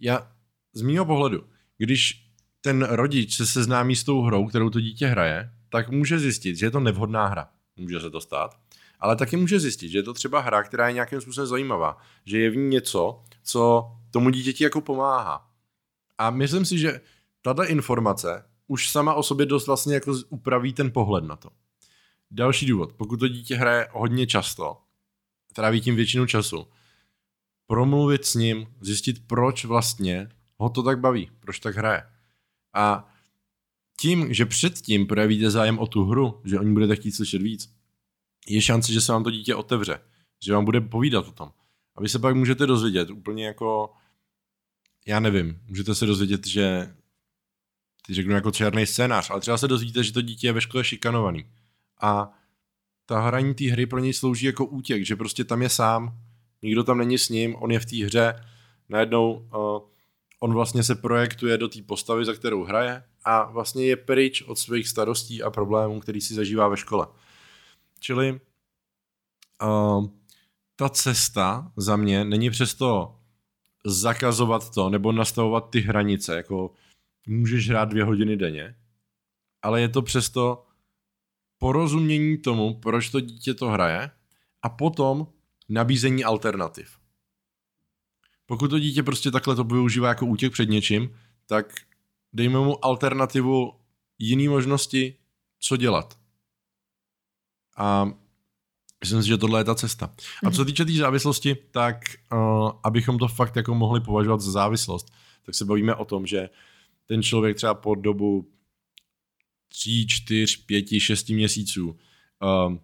[0.00, 0.32] já
[0.72, 1.46] z mýho pohledu,
[1.78, 2.28] když
[2.60, 6.66] ten rodič se seznámí s tou hrou, kterou to dítě hraje, tak může zjistit, že
[6.66, 7.48] je to nevhodná hra.
[7.76, 8.61] Může se to stát.
[9.02, 11.98] Ale taky může zjistit, že je to třeba hra, která je nějakým způsobem zajímavá.
[12.24, 15.50] Že je v ní něco, co tomu dítěti jako pomáhá.
[16.18, 17.00] A myslím si, že
[17.42, 21.50] tato informace už sama o sobě dost vlastně jako upraví ten pohled na to.
[22.30, 24.76] Další důvod, pokud to dítě hraje hodně často,
[25.52, 26.66] tráví tím většinu času,
[27.66, 30.28] promluvit s ním, zjistit, proč vlastně
[30.58, 32.02] ho to tak baví, proč tak hraje.
[32.74, 33.08] A
[34.00, 37.81] tím, že předtím projevíte zájem o tu hru, že o ní budete chtít slyšet víc,
[38.48, 40.00] je šance, že se vám to dítě otevře,
[40.44, 41.52] že vám bude povídat o tom.
[41.96, 43.92] A vy se pak můžete dozvědět úplně jako,
[45.06, 46.94] já nevím, můžete se dozvědět, že
[48.06, 50.84] ty řeknu jako černý scénář, ale třeba se dozvíte, že to dítě je ve škole
[50.84, 51.46] šikanovaný.
[52.00, 52.32] A
[53.06, 56.18] ta hraní té hry pro něj slouží jako útěk, že prostě tam je sám,
[56.62, 58.44] nikdo tam není s ním, on je v té hře,
[58.88, 59.92] najednou uh,
[60.40, 64.58] on vlastně se projektuje do té postavy, za kterou hraje a vlastně je pryč od
[64.58, 67.06] svých starostí a problémů, který si zažívá ve škole.
[68.02, 68.40] Čili
[69.62, 70.06] uh,
[70.76, 73.18] ta cesta za mě není přesto
[73.86, 76.74] zakazovat to nebo nastavovat ty hranice, jako
[77.26, 78.74] můžeš hrát dvě hodiny denně,
[79.62, 80.66] ale je to přesto
[81.58, 84.10] porozumění tomu, proč to dítě to hraje
[84.62, 85.26] a potom
[85.68, 86.98] nabízení alternativ.
[88.46, 91.74] Pokud to dítě prostě takhle to využívá jako útěk před něčím, tak
[92.32, 93.72] dejme mu alternativu
[94.18, 95.16] jiný možnosti,
[95.58, 96.21] co dělat.
[97.76, 98.12] A
[99.00, 100.14] myslím si, že tohle je ta cesta.
[100.46, 101.96] A co se týče té tý závislosti, tak
[102.32, 105.12] uh, abychom to fakt jako mohli považovat za závislost,
[105.46, 106.50] tak se bavíme o tom, že
[107.06, 108.48] ten člověk třeba po dobu
[109.68, 112.74] 3, 4, 5, 6 měsíců uh,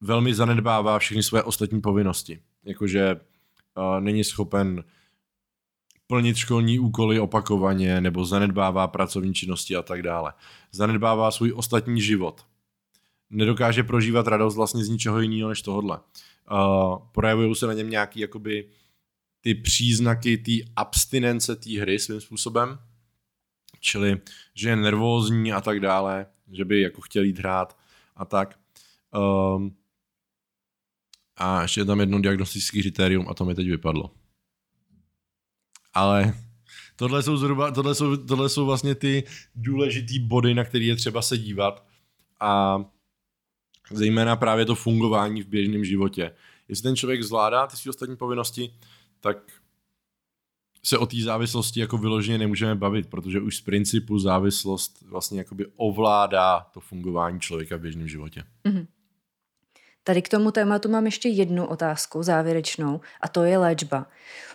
[0.00, 2.38] velmi zanedbává všechny své ostatní povinnosti.
[2.64, 4.84] Jakože uh, není schopen
[6.06, 10.32] plnit školní úkoly opakovaně nebo zanedbává pracovní činnosti a tak dále.
[10.72, 12.44] Zanedbává svůj ostatní život.
[13.32, 16.00] Nedokáže prožívat radost vlastně z ničeho jiného než tohodle.
[16.50, 18.68] Uh, projevují se na něm nějaký jakoby
[19.40, 22.78] ty příznaky té abstinence té hry svým způsobem,
[23.80, 24.20] čili
[24.54, 27.78] že je nervózní a tak dále, že by jako chtěl jít hrát
[28.16, 28.58] a tak.
[29.56, 29.76] Um,
[31.36, 34.10] a ještě je tam jedno diagnostické kritérium a to mi teď vypadlo.
[35.94, 36.34] Ale
[36.96, 39.24] tohle jsou zhruba, tohle jsou, tohle jsou vlastně ty
[39.54, 41.86] důležitý body, na které je třeba se dívat
[42.40, 42.84] a
[43.96, 46.34] zejména právě to fungování v běžném životě.
[46.68, 48.74] Jestli ten člověk zvládá ty své ostatní povinnosti,
[49.20, 49.36] tak
[50.84, 55.66] se o té závislosti jako vyloženě nemůžeme bavit, protože už z principu závislost vlastně jakoby
[55.76, 58.44] ovládá to fungování člověka v běžném životě.
[58.64, 58.86] Mm-hmm.
[60.04, 64.06] Tady k tomu tématu mám ještě jednu otázku závěrečnou a to je léčba.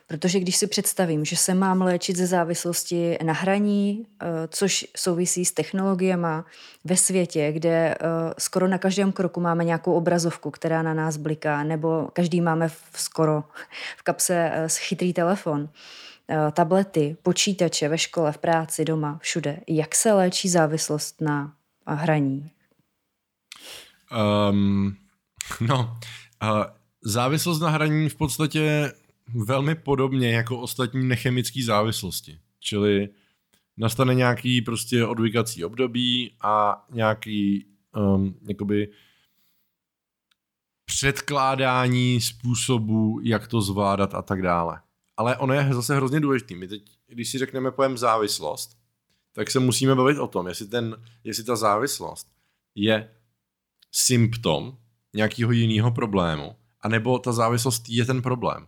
[0.07, 5.45] Protože když si představím, že se mám léčit ze závislosti na hraní, eh, což souvisí
[5.45, 6.27] s technologiemi
[6.83, 7.97] ve světě, kde eh,
[8.37, 12.81] skoro na každém kroku máme nějakou obrazovku, která na nás bliká, nebo každý máme v,
[12.95, 13.43] skoro
[13.97, 15.69] v kapse eh, chytrý telefon,
[16.51, 19.59] tablety, počítače ve škole, v práci, doma, všude.
[19.67, 21.53] Jak se léčí závislost na
[21.87, 22.51] hraní?
[24.51, 24.95] Um,
[25.61, 25.97] no,
[26.43, 26.63] uh,
[27.03, 28.91] závislost na hraní v podstatě
[29.34, 32.39] velmi podobně jako ostatní nechemické závislosti.
[32.59, 33.09] Čili
[33.78, 37.65] nastane nějaký prostě odvykací období a nějaký
[37.95, 38.88] um, jakoby
[40.86, 44.82] předkládání způsobu, jak to zvládat a tak dále.
[45.17, 46.55] Ale ono je zase hrozně důležitý.
[46.55, 48.78] My teď, když si řekneme pojem závislost,
[49.34, 52.28] tak se musíme bavit o tom, jestli, ten, jestli ta závislost
[52.75, 53.11] je
[53.91, 54.78] symptom
[55.13, 58.67] nějakého jiného problému, anebo ta závislost je ten problém.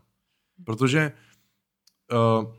[0.65, 1.11] Protože
[2.11, 2.53] uh,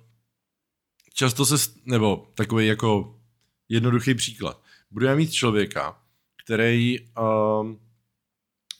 [1.14, 3.20] často se, nebo takový jako
[3.68, 4.62] jednoduchý příklad.
[4.90, 6.02] Budeme mít člověka,
[6.44, 7.72] který uh,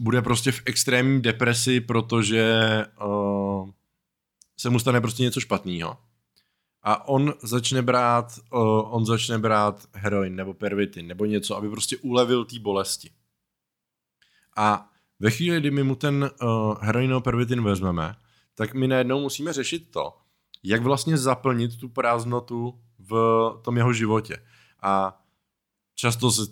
[0.01, 3.71] bude prostě v extrémní depresi, protože uh,
[4.59, 5.99] se mu stane prostě něco špatného.
[6.83, 11.97] A on začne brát, uh, on začne brát heroin nebo pervitin nebo něco, aby prostě
[11.97, 13.11] ulevil té bolesti.
[14.57, 18.17] A ve chvíli, kdy my mu ten uh, heroin nebo pervitin vezmeme,
[18.61, 20.17] tak my najednou musíme řešit to,
[20.63, 23.13] jak vlastně zaplnit tu prázdnotu v
[23.65, 24.37] tom jeho životě.
[24.83, 25.23] A
[25.95, 26.43] často se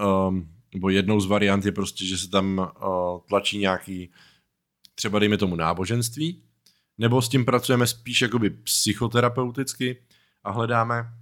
[0.00, 4.12] um, nebo jednou z variant je prostě, že se tam uh, tlačí nějaký,
[4.94, 6.42] třeba dejme tomu náboženství,
[6.98, 10.02] nebo s tím pracujeme spíš jakoby psychoterapeuticky
[10.44, 11.12] a hledáme,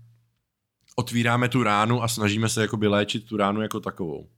[0.97, 4.31] otvíráme tu ránu a snažíme se jakoby léčit tu ránu jako takovou.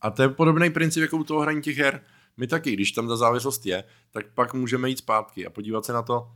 [0.00, 2.04] A to je podobný princip jako u toho hraní těch her.
[2.36, 5.92] My taky, když tam ta závislost je, tak pak můžeme jít zpátky a podívat se
[5.92, 6.32] na to,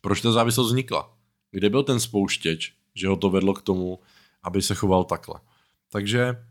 [0.00, 1.16] proč ta závislost vznikla.
[1.50, 4.00] Kde byl ten spouštěč, že ho to vedlo k tomu,
[4.42, 5.40] aby se choval takhle.
[5.88, 6.46] Takže,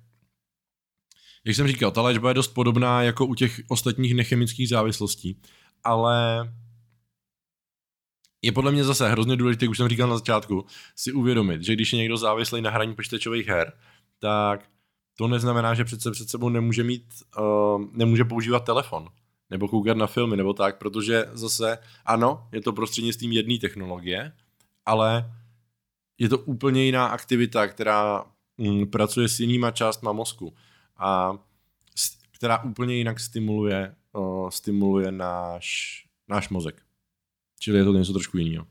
[1.45, 5.41] jak jsem říkal, ta léčba je dost podobná jako u těch ostatních nechemických závislostí,
[5.83, 6.53] ale
[8.41, 11.93] je podle mě zase hrozně důležité, už jsem říkal na začátku, si uvědomit, že když
[11.93, 13.73] je někdo závislý na hraní počítačových her,
[14.19, 14.69] tak
[15.17, 17.05] to neznamená, že přece před sebou nemůže mít,
[17.39, 19.09] uh, nemůže používat telefon
[19.49, 24.31] nebo koukat na filmy nebo tak, protože zase ano, je to prostřednictvím jedné technologie,
[24.85, 25.33] ale
[26.17, 28.25] je to úplně jiná aktivita, která
[28.57, 30.53] mm, pracuje s jinýma částma mozku
[30.97, 31.37] a
[32.31, 35.97] která úplně jinak stimuluje, uh, stimuluje náš,
[36.27, 36.81] náš mozek.
[37.59, 38.67] Čili je to něco trošku jiného.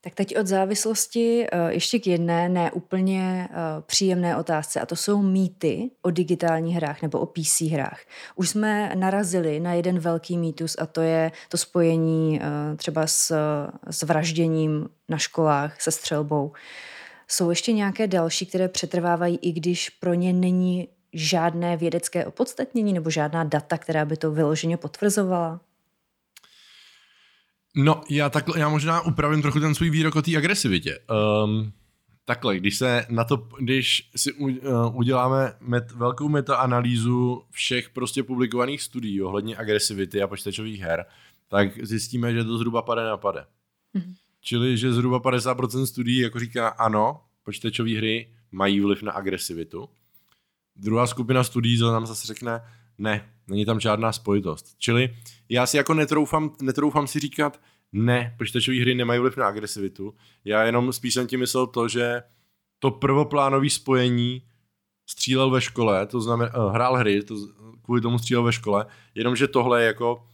[0.00, 3.54] Tak teď od závislosti eh, ještě k jedné ne úplně eh,
[3.86, 8.00] příjemné otázce a to jsou mýty o digitálních hrách nebo o PC hrách.
[8.36, 13.34] Už jsme narazili na jeden velký mýtus a to je to spojení eh, třeba s,
[13.90, 16.52] s vražděním na školách, se střelbou.
[17.28, 23.10] Jsou ještě nějaké další, které přetrvávají, i když pro ně není žádné vědecké opodstatnění nebo
[23.10, 25.60] žádná data, která by to vyloženě potvrzovala?
[27.80, 30.98] No, já takhle, já možná upravím trochu ten svůj výrok o té agresivitě.
[31.44, 31.72] Um,
[32.24, 38.22] takhle, když se na to, když si u, uh, uděláme met, velkou metaanalýzu všech prostě
[38.22, 41.04] publikovaných studií ohledně agresivity a počítačových her,
[41.48, 43.44] tak zjistíme, že to zhruba pade na pade.
[43.94, 44.14] Mm-hmm.
[44.40, 49.88] Čili, že zhruba 50% studií jako říká ano, počítačové hry mají vliv na agresivitu.
[50.76, 52.60] Druhá skupina studií nám zase řekne,
[52.98, 54.74] ne, není tam žádná spojitost.
[54.78, 55.16] Čili
[55.48, 57.60] já si jako netroufám, netroufám si říkat,
[57.92, 60.14] ne, počítačové hry nemají vliv na agresivitu.
[60.44, 62.22] Já jenom spíš jsem tím myslel to, že
[62.78, 64.42] to prvoplánové spojení
[65.10, 67.34] střílel ve škole, to znamená, uh, hrál hry, to,
[67.82, 70.26] kvůli tomu střílel ve škole, jenomže tohle je jako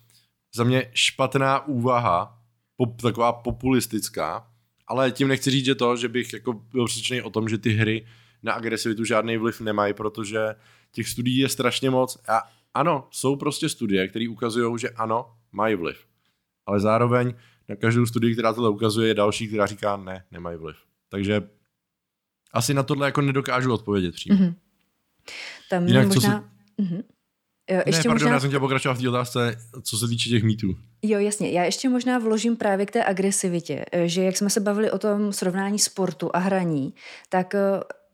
[0.55, 2.39] za mě špatná úvaha,
[2.77, 4.47] pop, taková populistická,
[4.87, 7.71] ale tím nechci říct, že to, že bych jako byl přesvědčený o tom, že ty
[7.71, 8.07] hry
[8.43, 10.55] na agresivitu žádný vliv nemají, protože
[10.93, 12.19] těch studií je strašně moc.
[12.29, 12.43] A
[12.75, 16.07] ano, jsou prostě studie, které ukazují, že ano, mají vliv.
[16.67, 17.35] Ale zároveň
[17.69, 20.77] na každou studii, která tohle ukazuje, je další, která říká ne, nemají vliv.
[21.09, 21.43] Takže
[22.53, 24.39] asi na tohle jako nedokážu odpovědět přímo.
[24.39, 24.55] Mm-hmm.
[25.71, 26.21] Tam Jinak, možná...
[26.21, 26.89] co si...
[26.89, 27.05] mm-hmm.
[27.71, 28.31] Jo, ještě ne, pardon, možná...
[28.31, 30.77] já jsem chtěl pokračovat v té otázce, co se týče těch mýtů.
[31.03, 31.51] Jo, jasně.
[31.51, 35.33] Já ještě možná vložím právě k té agresivitě, že jak jsme se bavili o tom
[35.33, 36.95] srovnání sportu a hraní,
[37.29, 37.55] tak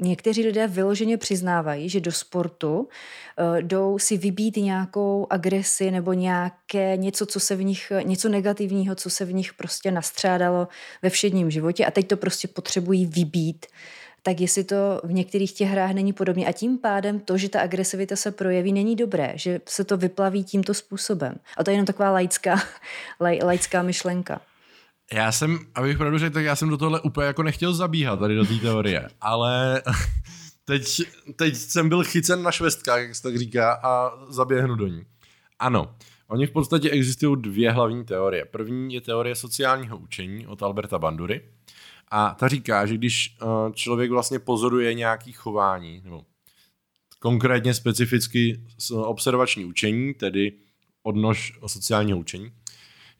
[0.01, 6.97] někteří lidé vyloženě přiznávají, že do sportu uh, jdou si vybít nějakou agresi nebo nějaké
[6.97, 10.69] něco, co se v nich, něco negativního, co se v nich prostě nastřádalo
[11.03, 13.67] ve všedním životě a teď to prostě potřebují vybít
[14.23, 16.47] tak jestli to v některých těch hrách není podobně.
[16.47, 20.45] A tím pádem to, že ta agresivita se projeví, není dobré, že se to vyplaví
[20.45, 21.35] tímto způsobem.
[21.57, 22.63] A to je jenom taková laická,
[23.21, 24.41] laická myšlenka.
[25.15, 28.35] Já jsem, abych pravdu řekl, tak já jsem do tohle úplně jako nechtěl zabíhat tady
[28.35, 29.83] do té teorie, ale
[30.65, 31.03] teď,
[31.37, 35.05] teď jsem byl chycen na švestkách, jak se tak říká, a zaběhnu do ní.
[35.59, 35.95] Ano,
[36.29, 38.45] oni v podstatě existují dvě hlavní teorie.
[38.45, 41.41] První je teorie sociálního učení od Alberta Bandury
[42.09, 46.25] a ta říká, že když eh, člověk vlastně pozoruje nějaký chování, nebo
[47.19, 50.53] konkrétně specificky observační učení, tedy
[51.03, 52.53] odnož sociálního učení,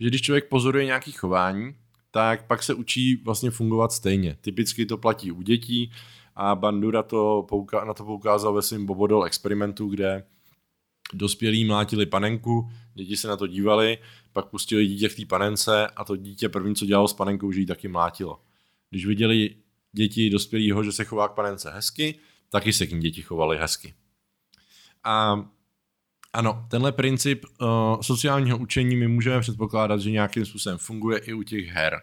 [0.01, 1.75] že když člověk pozoruje nějaký chování,
[2.11, 4.37] tak pak se učí vlastně fungovat stejně.
[4.41, 5.93] Typicky to platí u dětí
[6.37, 10.25] a Bandura to pouka- na to poukázal ve svém Bobodol experimentu, kde
[11.13, 13.99] dospělí mlátili panenku, děti se na to dívali,
[14.33, 17.61] pak pustili dítě v té panence a to dítě první, co dělalo s panenkou, že
[17.61, 18.41] ji taky mlátilo.
[18.91, 19.55] Když viděli
[19.93, 22.15] děti dospělého, že se chová k panence hezky,
[22.49, 23.95] taky se k ní děti chovaly hezky.
[25.05, 25.45] A
[26.33, 31.43] ano, tenhle princip uh, sociálního učení my můžeme předpokládat, že nějakým způsobem funguje i u
[31.43, 32.01] těch her.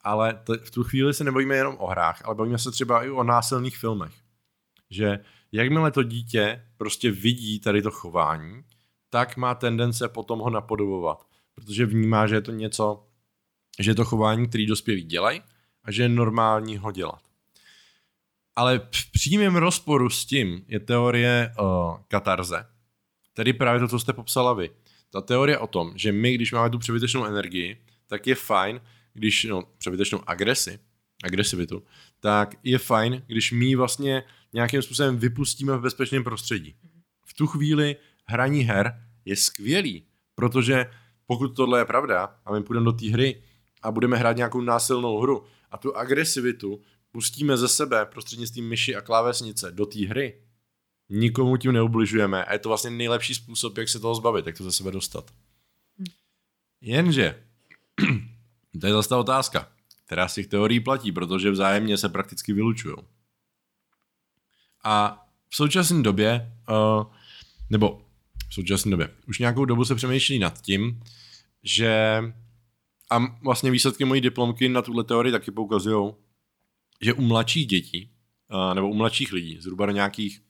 [0.00, 3.10] Ale t- v tu chvíli se nebavíme jenom o hrách, ale bavíme se třeba i
[3.10, 4.12] o násilných filmech.
[4.90, 5.18] Že
[5.52, 8.64] jakmile to dítě prostě vidí tady to chování,
[9.10, 11.26] tak má tendence potom ho napodobovat.
[11.54, 13.06] Protože vnímá, že je to něco,
[13.80, 15.42] že je to chování, který dospělí dělají
[15.84, 17.20] a že je normální ho dělat.
[18.56, 21.66] Ale v přímém rozporu s tím je teorie uh,
[22.08, 22.66] katarze,
[23.34, 24.70] Tedy právě to, co jste popsala vy.
[25.10, 27.76] Ta teorie o tom, že my, když máme tu přebytečnou energii,
[28.06, 28.80] tak je fajn,
[29.12, 30.78] když, no, přebytečnou agresi,
[31.24, 31.82] agresivitu,
[32.20, 34.22] tak je fajn, když my vlastně
[34.52, 36.74] nějakým způsobem vypustíme v bezpečném prostředí.
[37.26, 40.86] V tu chvíli hraní her je skvělý, protože
[41.26, 43.42] pokud tohle je pravda a my půjdeme do té hry
[43.82, 46.80] a budeme hrát nějakou násilnou hru a tu agresivitu
[47.12, 50.42] pustíme ze sebe prostřednictvím myši a klávesnice do té hry,
[51.14, 54.64] nikomu tím neubližujeme a je to vlastně nejlepší způsob, jak se toho zbavit, jak to
[54.64, 55.30] ze sebe dostat.
[56.80, 57.42] Jenže,
[58.80, 59.68] to je zase ta otázka,
[60.06, 62.96] která z těch teorií platí, protože vzájemně se prakticky vylučují.
[64.84, 67.06] A v současné době, uh,
[67.70, 68.02] nebo
[68.48, 71.00] v současné době, už nějakou dobu se přemýšlí nad tím,
[71.62, 72.22] že
[73.10, 76.14] a vlastně výsledky mojí diplomky na tuhle teorii taky poukazují,
[77.00, 78.10] že u mladších dětí,
[78.50, 80.40] uh, nebo u mladších lidí, zhruba na nějakých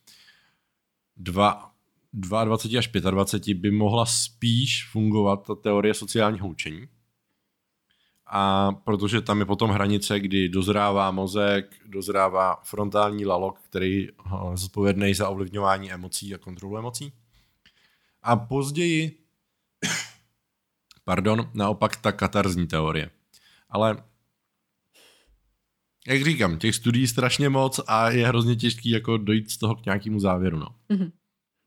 [1.16, 1.70] 2,
[2.12, 6.88] 22 až 25 by mohla spíš fungovat ta teorie sociálního učení.
[8.26, 14.12] A protože tam je potom hranice, kdy dozrává mozek, dozrává frontální lalok, který je
[14.54, 17.12] zodpovědný za ovlivňování emocí a kontrolu emocí.
[18.22, 19.18] A později,
[21.04, 23.10] pardon, naopak ta katarzní teorie.
[23.68, 24.04] Ale
[26.08, 29.84] jak říkám, těch studií strašně moc a je hrozně těžký jako dojít z toho k
[29.84, 30.58] nějakému závěru.
[30.58, 30.66] No.
[30.90, 31.10] Mm-hmm.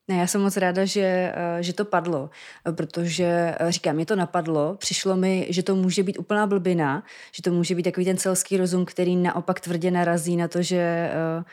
[0.10, 2.30] Ne, já jsem moc ráda, že, eh, že to padlo,
[2.72, 7.44] protože eh, říkám, mě to napadlo, přišlo mi, že to může být úplná blbina, že
[7.44, 11.44] to může být takový ten celský rozum, který naopak tvrdě narazí na to, že, eh,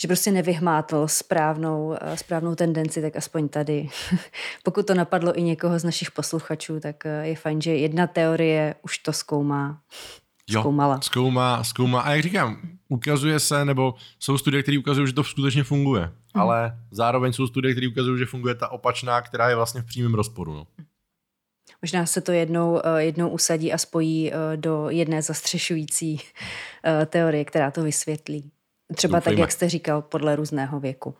[0.00, 3.88] že prostě nevyhmátl správnou, správnou tendenci, tak aspoň tady.
[4.62, 8.98] Pokud to napadlo i někoho z našich posluchačů, tak je fajn, že jedna teorie už
[8.98, 9.80] to zkoumá.
[10.48, 11.00] Jo, zkoumala.
[11.00, 12.00] Zkoumá, zkoumá.
[12.00, 16.02] A jak říkám, ukazuje se, nebo jsou studie, které ukazují, že to skutečně funguje.
[16.02, 16.42] Hmm.
[16.42, 20.14] Ale zároveň jsou studie, které ukazují, že funguje ta opačná, která je vlastně v přímém
[20.14, 20.54] rozporu.
[20.54, 20.66] No.
[21.82, 26.20] Možná se to jednou, eh, jednou usadí a spojí eh, do jedné zastřešující
[26.84, 28.50] eh, teorie, která to vysvětlí.
[28.94, 29.36] Třeba Doufejme.
[29.36, 31.14] tak, jak jste říkal, podle různého věku.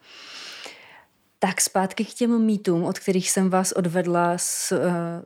[1.38, 4.78] Tak zpátky k těm mýtům, od kterých jsem vás odvedla s uh,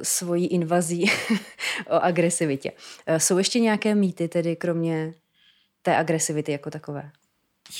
[0.02, 1.10] svojí invazí
[1.90, 2.72] o agresivitě.
[3.08, 5.14] Uh, jsou ještě nějaké mýty, tedy kromě
[5.82, 7.10] té agresivity jako takové?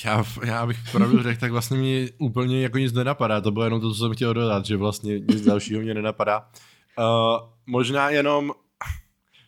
[0.05, 3.41] Já, já bych pravdu řekl, tak vlastně mi úplně jako nic nenapadá.
[3.41, 6.49] To bylo jenom to, co jsem chtěl dodat, že vlastně nic dalšího mě nenapadá.
[6.99, 8.51] Uh, možná jenom,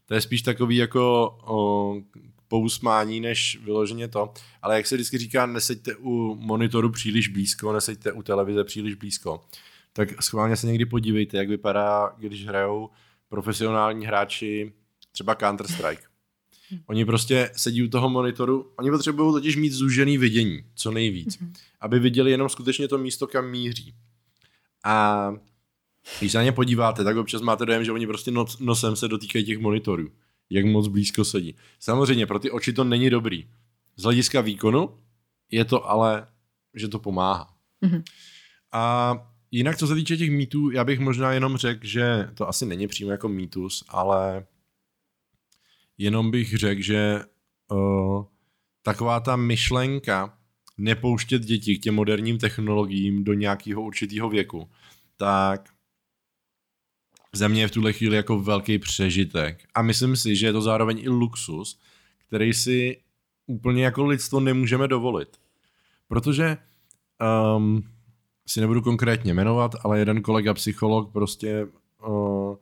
[0.06, 2.22] to je spíš takový jako uh,
[2.56, 4.34] pousmání, než vyloženě to.
[4.62, 9.44] Ale jak se vždycky říká, neseďte u monitoru příliš blízko, neseďte u televize příliš blízko.
[9.94, 12.90] Tak schválně se někdy podívejte, jak vypadá, když hrajou
[13.30, 14.74] profesionální hráči
[15.12, 16.08] třeba Counter-Strike.
[16.86, 21.54] Oni prostě sedí u toho monitoru, oni potřebují totiž mít zúžený vidění, co nejvíc, mm-hmm.
[21.82, 23.94] aby viděli jenom skutečně to místo, kam míří.
[24.84, 25.34] A
[26.20, 29.46] když se na ně podíváte, tak občas máte dojem, že oni prostě nosem se dotýkají
[29.46, 30.10] těch monitorů
[30.50, 31.56] jak moc blízko sedí.
[31.80, 33.50] Samozřejmě pro ty oči to není dobrý.
[33.96, 34.98] Z hlediska výkonu
[35.52, 36.28] je to ale,
[36.74, 37.54] že to pomáhá.
[37.84, 38.04] Mm-hmm.
[38.72, 39.16] A
[39.52, 42.88] jinak, co se týče těch mýtů, já bych možná jenom řekl, že to asi není
[42.88, 44.46] přímo jako mýtus, ale
[45.98, 47.22] jenom bych řekl, že
[47.72, 48.26] uh,
[48.82, 50.38] taková ta myšlenka
[50.78, 54.70] nepouštět děti k těm moderním technologiím do nějakého určitého věku,
[55.18, 55.70] tak
[57.36, 59.64] za mě je v tuhle chvíli jako velký přežitek.
[59.74, 61.80] A myslím si, že je to zároveň i luxus,
[62.28, 63.02] který si
[63.48, 65.30] úplně jako lidstvo nemůžeme dovolit.
[66.08, 66.58] Protože
[67.58, 67.84] um,
[68.48, 71.68] si nebudu konkrétně jmenovat, ale jeden kolega psycholog prostě
[72.08, 72.56] uh,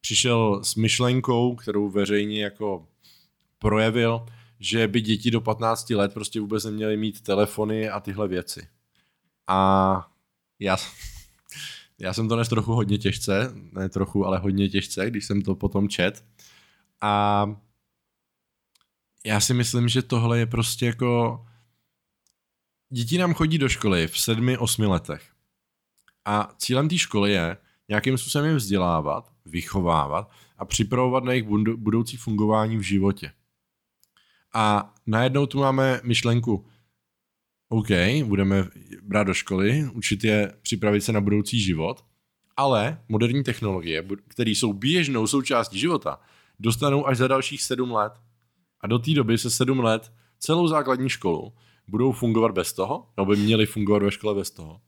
[0.00, 2.86] přišel s myšlenkou, kterou veřejně jako
[3.58, 4.26] projevil,
[4.60, 8.68] že by děti do 15 let prostě vůbec neměly mít telefony a tyhle věci.
[9.46, 10.10] A
[10.58, 10.76] já
[12.00, 15.54] já jsem to nes trochu hodně těžce, ne trochu, ale hodně těžce, když jsem to
[15.54, 16.24] potom čet.
[17.00, 17.44] A
[19.26, 21.44] já si myslím, že tohle je prostě jako...
[22.90, 25.32] Děti nám chodí do školy v sedmi, osmi letech.
[26.24, 27.56] A cílem té školy je
[27.88, 33.32] nějakým způsobem je vzdělávat, vychovávat a připravovat na jejich budoucí fungování v životě.
[34.54, 36.66] A najednou tu máme myšlenku,
[37.70, 37.88] OK,
[38.24, 38.68] budeme
[39.02, 42.04] brát do školy, učit je připravit se na budoucí život,
[42.56, 46.20] ale moderní technologie, které jsou běžnou součástí života,
[46.60, 48.12] dostanou až za dalších sedm let.
[48.80, 51.52] A do té doby se sedm let celou základní školu
[51.88, 54.80] budou fungovat bez toho, nebo by měly fungovat ve škole bez toho.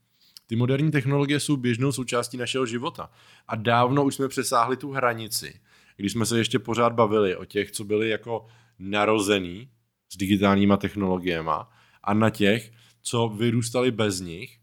[0.47, 3.09] Ty moderní technologie jsou běžnou součástí našeho života.
[3.47, 5.59] A dávno už jsme přesáhli tu hranici,
[5.97, 8.45] když jsme se ještě pořád bavili o těch, co byli jako
[8.79, 9.69] narozený
[10.13, 11.51] s digitálníma technologiemi
[12.03, 12.71] a na těch,
[13.01, 14.59] co vyrůstali bez nich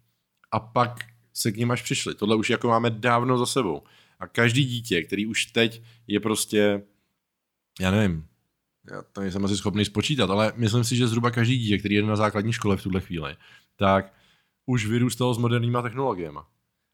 [0.53, 2.14] a pak se k ním až přišli.
[2.14, 3.82] Tohle už jako máme dávno za sebou.
[4.18, 6.82] A každý dítě, který už teď je prostě,
[7.80, 8.26] já nevím,
[8.91, 12.03] já to nejsem asi schopný spočítat, ale myslím si, že zhruba každý dítě, který je
[12.03, 13.36] na základní škole v tuhle chvíli,
[13.76, 14.14] tak
[14.66, 16.39] už vyrůstalo s moderníma technologiemi.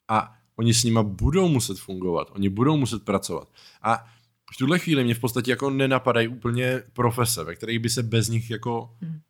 [0.08, 3.48] A oni s nima budou muset fungovat, oni budou muset pracovat.
[3.82, 4.06] A
[4.54, 8.28] v tuhle chvíli mě v podstatě jako nenapadají úplně profese, ve kterých by se bez
[8.28, 9.20] nich jako hmm.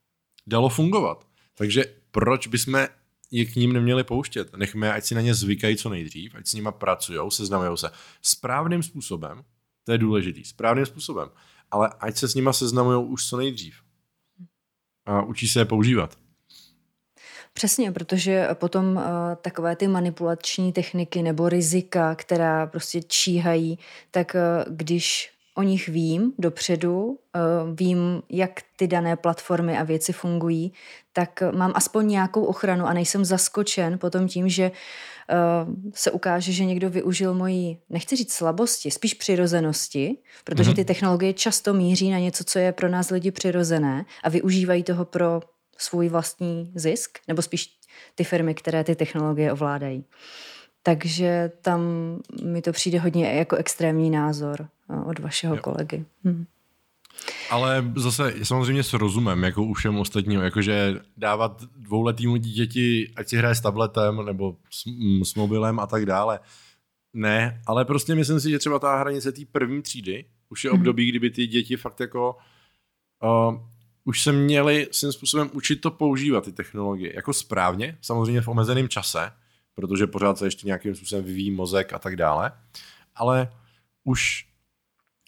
[0.47, 1.27] Dalo fungovat.
[1.55, 2.87] Takže proč bychom
[3.31, 4.57] je k ním neměli pouštět?
[4.57, 7.91] Nechme, ať si na ně zvykají co nejdřív, ať s nima pracují, seznamují se
[8.23, 9.45] správným způsobem,
[9.85, 11.29] to je důležitý, správným způsobem,
[11.71, 13.75] ale ať se s nima seznamují už co nejdřív.
[15.07, 16.19] A učí se je používat.
[17.53, 19.03] Přesně, protože potom uh,
[19.43, 23.79] takové ty manipulační techniky nebo rizika, která prostě číhají,
[24.11, 27.19] tak uh, když o nich vím dopředu, uh,
[27.75, 30.73] vím, jak ty dané platformy a věci fungují,
[31.13, 36.65] tak mám aspoň nějakou ochranu a nejsem zaskočen potom tím, že uh, se ukáže, že
[36.65, 40.77] někdo využil moji, nechci říct slabosti, spíš přirozenosti, protože mhm.
[40.77, 45.05] ty technologie často míří na něco, co je pro nás lidi přirozené a využívají toho
[45.05, 45.41] pro
[45.79, 47.79] svůj vlastní zisk, nebo spíš
[48.15, 50.05] ty firmy, které ty technologie ovládají.
[50.83, 51.81] Takže tam
[52.43, 54.69] mi to přijde hodně jako extrémní názor eh,
[55.07, 55.63] od vašeho jo.
[55.63, 56.05] kolegy.
[56.25, 56.45] Hm.
[57.51, 63.37] Ale zase samozřejmě s rozumem, jako u všem ostatního, jakože dávat dvouletýmu dítěti, ať si
[63.37, 66.41] hraje s tabletem nebo s, mm, s mobilem a tak dále.
[67.13, 70.81] Ne, ale prostě myslím si, že třeba ta hranice té první třídy už je mhm.
[70.81, 72.37] období, kdyby ty děti fakt jako
[73.23, 73.61] uh,
[74.05, 78.89] už se měli svým způsobem učit to používat, ty technologie, jako správně, samozřejmě v omezeném
[78.89, 79.33] čase,
[79.75, 82.53] protože pořád se ještě nějakým způsobem vyvíjí mozek a tak dále,
[83.15, 83.53] ale
[84.05, 84.47] už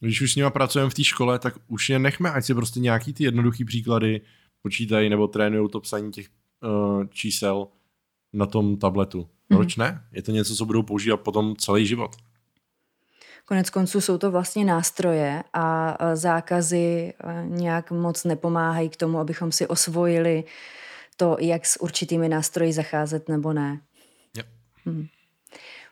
[0.01, 2.81] když už s nimi pracujeme v té škole, tak už je nechme, ať si prostě
[2.81, 4.21] nějaký ty jednoduchý příklady
[4.63, 6.27] počítají nebo trénují to psaní těch
[6.63, 7.69] uh, čísel
[8.33, 9.29] na tom tabletu.
[9.49, 9.83] Proč mm-hmm.
[9.83, 10.05] ne?
[10.13, 12.17] Je to něco, co budou používat potom celý život.
[13.45, 17.13] Konec konců jsou to vlastně nástroje a zákazy
[17.45, 20.45] nějak moc nepomáhají k tomu, abychom si osvojili
[21.17, 23.81] to, jak s určitými nástroji zacházet nebo ne.
[24.37, 24.47] Yep.
[24.85, 25.07] Hmm.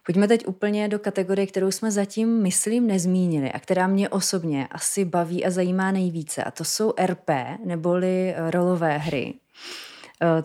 [0.06, 5.04] Pojďme teď úplně do kategorie, kterou jsme zatím, myslím, nezmínili a která mě osobně asi
[5.04, 6.44] baví a zajímá nejvíce.
[6.44, 7.30] A to jsou RP,
[7.64, 9.34] neboli rolové hry.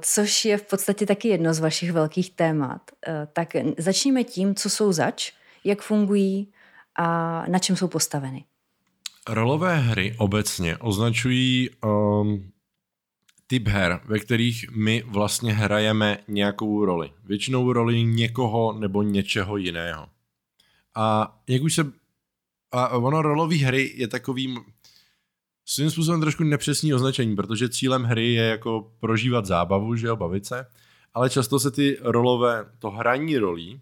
[0.02, 2.82] Což je v podstatě taky jedno z vašich velkých témat.
[3.34, 5.32] Tak začněme tím, co jsou zač,
[5.64, 6.52] jak fungují,
[6.96, 8.44] a na čem jsou postaveny?
[9.30, 12.52] Rolové hry obecně označují um,
[13.50, 17.12] typ her, ve kterých my vlastně hrajeme nějakou roli.
[17.24, 20.08] Většinou roli někoho nebo něčeho jiného.
[20.96, 21.92] A jak už se...
[22.72, 24.60] A ono rolové hry je takovým
[25.66, 30.46] svým způsobem trošku nepřesný označení, protože cílem hry je jako prožívat zábavu, že jo, bavit
[30.46, 30.66] se,
[31.14, 33.82] ale často se ty rolové, to hraní rolí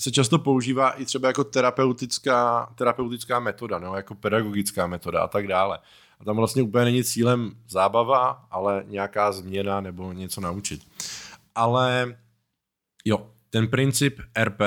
[0.00, 5.46] se často používá i třeba jako terapeutická, terapeutická metoda, no, jako pedagogická metoda a tak
[5.46, 5.78] dále.
[6.20, 10.82] A tam vlastně úplně není cílem zábava, ale nějaká změna nebo něco naučit.
[11.54, 12.16] Ale
[13.04, 14.60] jo, ten princip RP,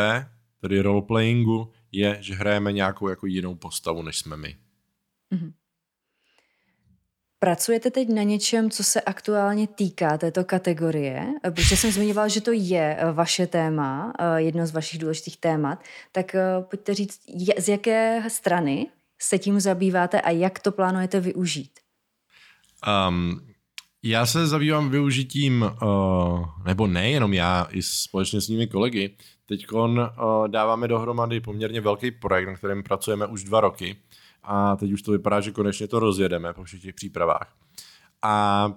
[0.62, 4.58] tedy roleplayingu, je, že hrajeme nějakou jako jinou postavu, než jsme my.
[5.34, 5.54] Mm-hmm.
[7.40, 11.28] Pracujete teď na něčem, co se aktuálně týká této kategorie?
[11.42, 15.84] Protože jsem zmiňovala, že to je eh, vaše téma, eh, jedno z vašich důležitých témat.
[16.12, 17.22] Tak eh, pojďte říct,
[17.58, 18.88] z jaké strany
[19.20, 21.80] se tím zabýváte a jak to plánujete využít?
[23.10, 23.42] Um,
[24.04, 29.18] já se zabývám využitím, uh, nebo nejenom já, i společně s mými kolegy.
[29.46, 29.98] Teď uh,
[30.48, 33.96] dáváme dohromady poměrně velký projekt, na kterém pracujeme už dva roky
[34.44, 37.56] a teď už to vypadá, že konečně to rozjedeme po všech těch přípravách.
[38.22, 38.74] A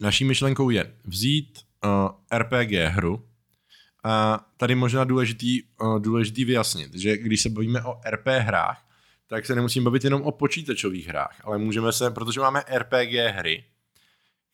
[0.00, 3.22] naší myšlenkou je vzít uh, RPG hru
[4.04, 5.62] a tady možná důležitý,
[5.98, 8.85] důležitý vyjasnit, že když se bavíme o RP hrách,
[9.26, 13.64] tak se nemusím bavit jenom o počítačových hrách, ale můžeme se, protože máme RPG hry,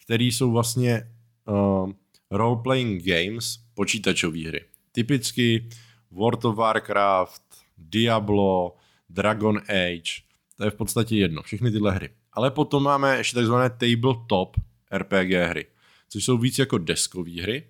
[0.04, 1.10] které jsou vlastně
[1.48, 1.92] uh,
[2.30, 4.64] role-playing games, počítačové hry.
[4.92, 5.68] Typicky
[6.10, 7.42] World of Warcraft,
[7.78, 8.76] Diablo,
[9.08, 10.22] Dragon Age,
[10.56, 12.10] to je v podstatě jedno, všechny tyhle hry.
[12.32, 14.56] Ale potom máme ještě takzvané tabletop
[14.92, 15.66] RPG hry,
[16.08, 17.66] což jsou víc jako deskové hry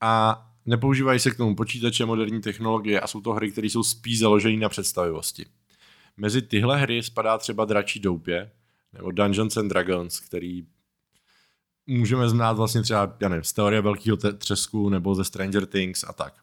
[0.00, 4.18] a nepoužívají se k tomu počítače, moderní technologie a jsou to hry, které jsou spíš
[4.18, 5.46] založené na představivosti.
[6.20, 8.50] Mezi tyhle hry spadá třeba Dračí doupě
[8.92, 10.66] nebo Dungeons and Dragons, který
[11.86, 16.12] můžeme znát vlastně třeba, já nevím, z teorie velkého třesku nebo ze Stranger Things a
[16.12, 16.42] tak.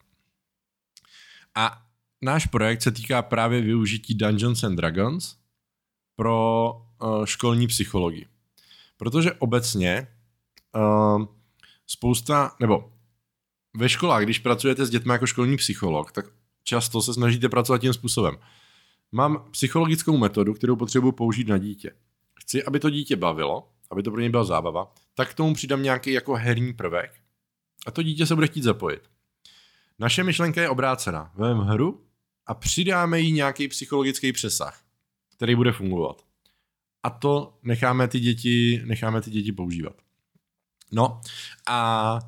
[1.55, 1.85] A
[2.21, 5.35] náš projekt se týká právě využití Dungeons and Dragons
[6.15, 6.71] pro
[7.01, 8.27] uh, školní psychologii.
[8.97, 10.07] Protože obecně
[10.75, 11.25] uh,
[11.87, 12.93] spousta, nebo
[13.75, 16.25] ve školách, když pracujete s dětmi jako školní psycholog, tak
[16.63, 18.37] často se snažíte pracovat tím způsobem.
[19.11, 21.91] Mám psychologickou metodu, kterou potřebuji použít na dítě.
[22.39, 25.83] Chci, aby to dítě bavilo, aby to pro ně byla zábava, tak k tomu přidám
[25.83, 27.13] nějaký jako herní prvek
[27.85, 29.01] a to dítě se bude chtít zapojit.
[29.99, 31.31] Naše myšlenka je obrácená.
[31.35, 32.05] Vem hru
[32.45, 34.81] a přidáme jí nějaký psychologický přesah,
[35.35, 36.21] který bude fungovat.
[37.03, 39.95] A to necháme ty děti, necháme ty děti používat.
[40.91, 41.21] No
[41.67, 42.19] a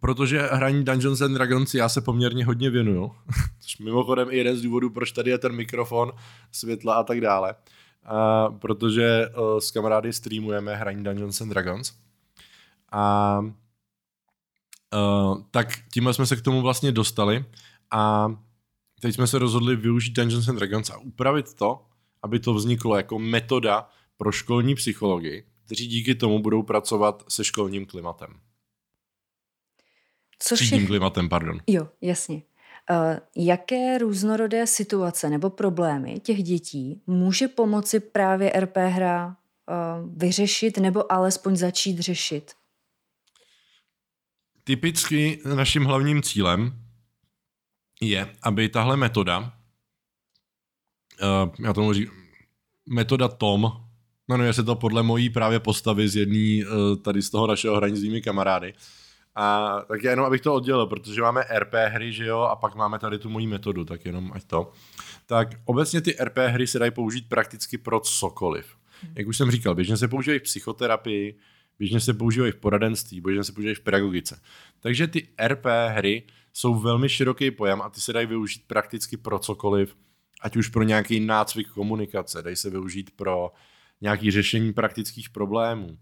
[0.00, 3.12] protože hraní Dungeons and Dragons já se poměrně hodně věnuju,
[3.60, 6.12] což mimochodem i jeden z důvodů, proč tady je ten mikrofon,
[6.52, 7.54] světla a tak dále,
[8.04, 11.92] a protože uh, s kamarády streamujeme hraní Dungeons and Dragons.
[12.92, 13.38] A
[14.94, 17.44] uh, tak tímhle jsme se k tomu vlastně dostali
[17.90, 18.32] a
[19.00, 21.84] teď jsme se rozhodli využít Dungeons and Dragons a upravit to,
[22.22, 27.86] aby to vzniklo jako metoda pro školní psychologii, kteří díky tomu budou pracovat se školním
[27.86, 28.40] klimatem.
[30.38, 30.86] Třídním je...
[30.86, 31.60] klimatem, pardon.
[31.66, 32.42] Jo, jasně.
[32.90, 32.96] Uh,
[33.36, 39.34] jaké různorodé situace nebo problémy těch dětí může pomoci právě RP hra uh,
[40.16, 42.52] vyřešit nebo alespoň začít řešit?
[44.64, 46.82] Typicky naším hlavním cílem
[48.00, 49.46] je, aby tahle metoda, uh,
[51.66, 52.14] já tomu říkám,
[52.88, 53.72] metoda Tom,
[54.28, 57.96] jmenuje se to podle mojí právě postavy z jedné uh, tady z toho našeho hraní
[57.96, 58.74] s svými kamarády,
[59.40, 62.98] a tak jenom, abych to oddělil, protože máme RP hry, že jo, a pak máme
[62.98, 64.72] tady tu moji metodu, tak jenom ať to.
[65.26, 68.76] Tak obecně ty RP hry se dají použít prakticky pro cokoliv.
[69.14, 71.38] Jak už jsem říkal, běžně se používají v psychoterapii,
[71.78, 74.40] běžně se používají v poradenství, běžně se používají v pedagogice.
[74.80, 76.22] Takže ty RP hry
[76.52, 79.96] jsou velmi široký pojem a ty se dají využít prakticky pro cokoliv,
[80.40, 83.52] ať už pro nějaký nácvik komunikace, dají se využít pro
[84.00, 85.98] nějaké řešení praktických problémů,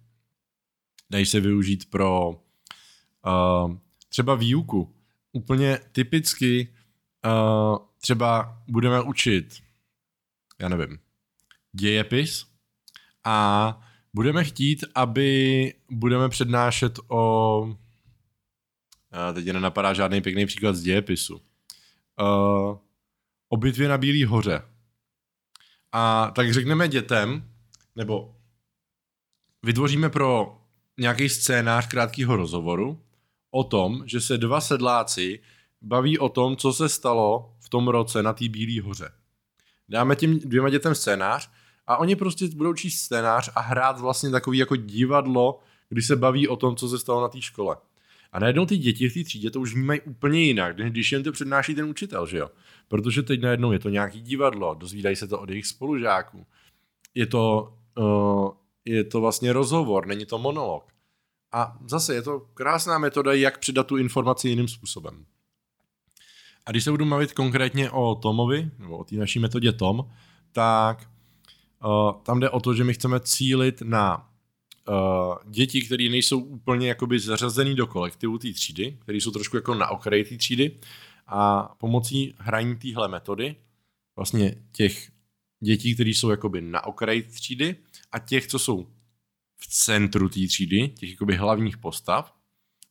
[1.11, 2.41] dají se využít pro
[3.27, 3.77] uh,
[4.09, 4.95] třeba výuku.
[5.33, 6.75] Úplně typicky
[7.25, 9.63] uh, třeba budeme učit,
[10.61, 10.99] já nevím,
[11.73, 12.47] dějepis
[13.25, 13.81] a
[14.15, 17.75] budeme chtít, aby budeme přednášet o uh,
[19.35, 21.35] teď nenapadá žádný pěkný příklad z dějepisu.
[22.21, 22.79] Uh,
[23.49, 24.63] o bitvě na Bílý hoře.
[25.93, 27.51] A tak řekneme dětem,
[27.97, 28.37] nebo
[29.63, 30.61] vytvoříme pro
[30.99, 33.06] nějaký scénář krátkého rozhovoru
[33.57, 35.41] o tom, že se dva sedláci
[35.83, 39.09] baví o tom, co se stalo v tom roce na té Bílé hoře.
[39.89, 41.51] Dáme těm dvěma dětem scénář
[41.87, 46.49] a oni prostě budou číst scénář a hrát vlastně takový jako divadlo, když se baví
[46.49, 47.77] o tom, co se stalo na té škole.
[48.33, 51.33] A najednou ty děti v té třídě to už vnímají úplně jinak, když jen to
[51.33, 52.51] přednáší ten učitel, že jo?
[52.89, 56.47] Protože teď najednou je to nějaký divadlo, dozvídají se to od jejich spolužáků.
[57.15, 58.51] Je to, uh,
[58.85, 60.96] je to vlastně rozhovor, není to monolog.
[61.53, 65.27] A zase je to krásná metoda, jak přidat tu informaci jiným způsobem.
[66.67, 70.11] A když se budu mluvit konkrétně o Tomovi, nebo o té naší metodě Tom,
[70.53, 71.11] tak
[71.85, 74.29] uh, tam jde o to, že my chceme cílit na
[74.89, 79.75] uh, děti, které nejsou úplně jakoby zařazený do kolektivu té třídy, které jsou trošku jako
[79.75, 80.79] na okraji té třídy
[81.27, 83.57] a pomocí hraní téhle metody
[84.17, 85.11] vlastně těch
[85.61, 87.77] dětí, které jsou jakoby na okraji třídy
[88.13, 88.87] a těch, co jsou
[89.57, 92.35] v centru té třídy, těch jakoby hlavních postav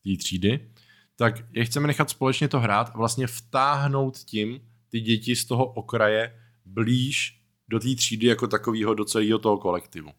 [0.03, 0.71] té třídy,
[1.15, 4.59] tak je chceme nechat společně to hrát a vlastně vtáhnout tím
[4.89, 10.11] ty děti z toho okraje blíž do té třídy jako takového do celého toho kolektivu.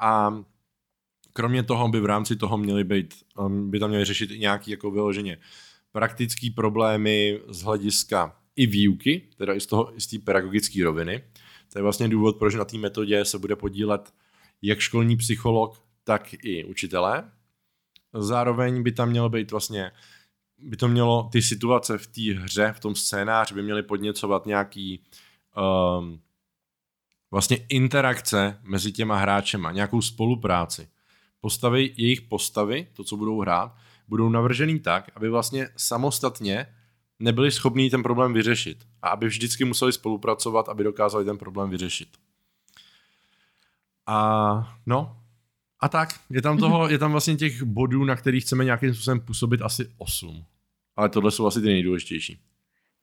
[0.00, 0.42] A
[1.32, 4.70] kromě toho by v rámci toho měly být, um, by tam měly řešit i nějaký
[4.70, 5.38] jako vyloženě
[5.92, 9.60] praktický problémy z hlediska i výuky, teda i
[9.98, 11.22] z té pedagogické roviny.
[11.72, 14.12] To je vlastně důvod, proč na té metodě se bude podílet
[14.62, 17.30] jak školní psycholog, tak i učitelé.
[18.14, 19.90] Zároveň by tam mělo být vlastně,
[20.58, 25.04] by to mělo ty situace v té hře, v tom scénáři by měly podněcovat nějaký
[25.98, 26.20] um,
[27.30, 30.88] vlastně interakce mezi těma hráčema, nějakou spolupráci.
[31.40, 33.76] Postavy, jejich postavy, to, co budou hrát,
[34.08, 36.66] budou navržený tak, aby vlastně samostatně
[37.18, 42.08] nebyli schopní ten problém vyřešit a aby vždycky museli spolupracovat, aby dokázali ten problém vyřešit.
[44.08, 45.16] A no,
[45.80, 49.20] a tak, je tam toho, je tam vlastně těch bodů, na kterých chceme nějakým způsobem
[49.20, 50.44] působit asi 8.
[50.96, 52.40] Ale tohle jsou asi ty nejdůležitější.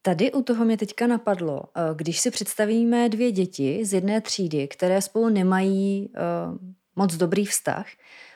[0.02, 4.68] Tady u toho mě teďka napadlo, eh, když si představíme dvě děti z jedné třídy,
[4.68, 6.57] které spolu nemají uh,
[6.95, 7.86] moc dobrý vztah,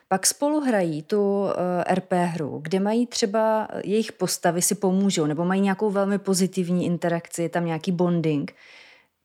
[0.07, 1.49] pak spolu hrají tu uh,
[1.93, 7.41] RP hru, kde mají třeba jejich postavy si pomůžou, nebo mají nějakou velmi pozitivní interakci,
[7.41, 8.55] je tam nějaký bonding.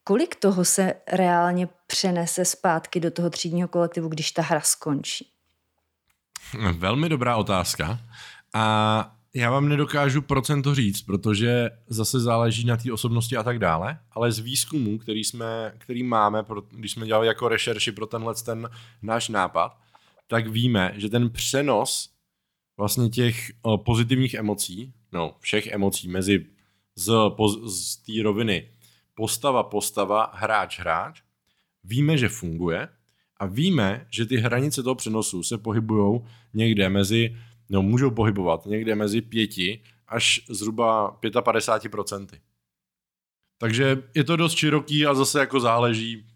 [0.04, 5.30] Kolik toho se reálně přenese zpátky do toho třídního kolektivu, když ta hra skončí?
[6.72, 8.00] Velmi dobrá otázka.
[8.54, 13.98] A já vám nedokážu procento říct, protože zase záleží na té osobnosti a tak dále,
[14.10, 18.70] ale z výzkumu, který, jsme, který máme, když jsme dělali jako rešerši pro tenhle ten
[19.02, 19.78] náš nápad,
[20.26, 22.10] tak víme, že ten přenos
[22.76, 26.46] vlastně těch pozitivních emocí, no všech emocí mezi
[26.96, 27.12] z,
[27.66, 28.68] z té roviny
[29.14, 31.22] postava, postava, hráč, hráč,
[31.84, 32.88] víme, že funguje
[33.36, 36.20] a víme, že ty hranice toho přenosu se pohybují
[36.54, 37.36] někde mezi,
[37.68, 42.26] no můžou pohybovat někde mezi pěti až zhruba 55%.
[43.58, 46.26] Takže je to dost široký a zase jako záleží.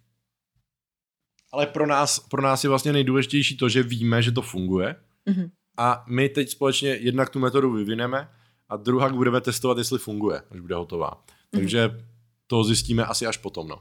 [1.53, 4.97] Ale pro nás, pro nás je vlastně nejdůležitější to, že víme, že to funguje.
[5.27, 5.51] Mm-hmm.
[5.79, 8.31] A my teď společně jednak tu metodu vyvineme
[8.69, 11.11] a druhá budeme testovat, jestli funguje, až bude hotová.
[11.11, 11.59] Mm-hmm.
[11.59, 12.08] Takže
[12.49, 13.69] to zjistíme asi až potom.
[13.69, 13.79] No.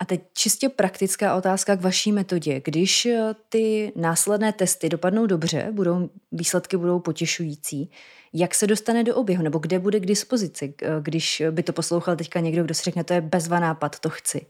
[0.00, 2.60] A teď čistě praktická otázka k vaší metodě.
[2.64, 7.90] Když eh, ty následné testy dopadnou dobře, budou, výsledky budou potěšující,
[8.32, 12.16] jak se dostane do oběhu, nebo kde bude k dispozici, eh, když by to poslouchal
[12.16, 14.46] teďka někdo, kdo si řekne, to je bezva nápad, to chci.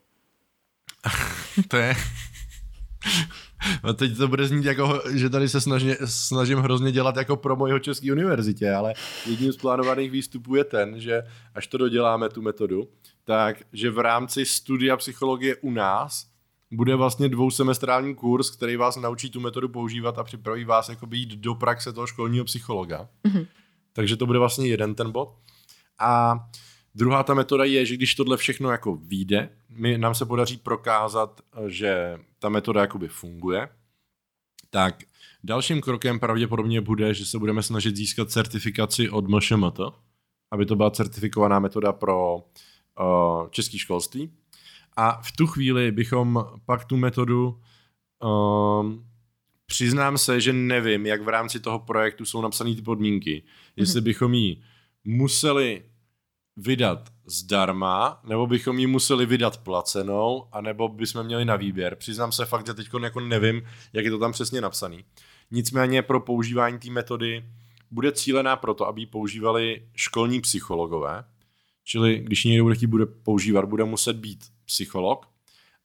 [1.69, 1.95] to je...
[3.83, 7.57] A teď to bude znít jako, že tady se snaží, snažím hrozně dělat jako pro
[7.57, 8.95] mojeho České univerzitě, ale
[9.27, 11.23] jedním z plánovaných výstupů je ten, že
[11.55, 12.89] až to doděláme tu metodu,
[13.25, 16.27] tak že v rámci studia psychologie u nás
[16.71, 21.29] bude vlastně dvousemestrální kurz, který vás naučí tu metodu používat a připraví vás jako jít
[21.29, 23.09] do praxe toho školního psychologa.
[23.25, 23.47] Mm-hmm.
[23.93, 25.35] Takže to bude vlastně jeden ten bod.
[25.99, 26.35] A
[26.95, 29.49] druhá ta metoda je, že když tohle všechno jako vyjde,
[29.79, 33.69] my, nám se podaří prokázat, že ta metoda jakoby funguje,
[34.71, 35.03] tak
[35.45, 39.81] dalším krokem pravděpodobně bude, že se budeme snažit získat certifikaci od MŠMT,
[40.51, 44.33] aby to byla certifikovaná metoda pro uh, český školství.
[44.97, 47.61] A v tu chvíli bychom pak tu metodu
[48.23, 49.07] um,
[49.67, 53.43] přiznám se, že nevím, jak v rámci toho projektu jsou napsané ty podmínky.
[53.77, 54.05] Jestli mm-hmm.
[54.05, 54.63] bychom ji
[55.05, 55.83] museli
[56.59, 61.95] vydat zdarma, nebo bychom ji museli vydat placenou, anebo bychom měli na výběr.
[61.97, 63.63] Přiznám se fakt, že teď jako nevím,
[63.93, 65.05] jak je to tam přesně napsaný.
[65.51, 67.45] Nicméně pro používání té metody
[67.91, 71.25] bude cílená proto, aby ji používali školní psychologové,
[71.85, 75.27] čili když někdo bude chtít bude používat, bude muset být psycholog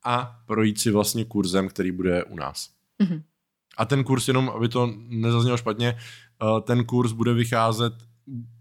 [0.04, 2.70] a projít si vlastně kurzem, který bude u nás.
[3.02, 3.24] Mm-hmm.
[3.78, 7.94] A ten kurz, jenom aby to nezaznělo špatně, eh, ten kurz bude vycházet,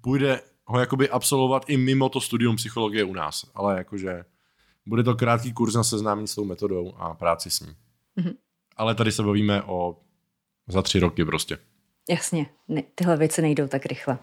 [0.02, 4.24] bude ho jakoby absolvovat i mimo to studium psychologie u nás, ale jakože
[4.86, 7.76] bude to krátký kurz na seznámení s tou metodou a práci s ní.
[8.18, 8.34] Mm-hmm.
[8.76, 9.98] Ale tady se bavíme o
[10.68, 11.58] za tři roky prostě.
[12.10, 14.18] Jasně, ne, tyhle věci nejdou tak rychle.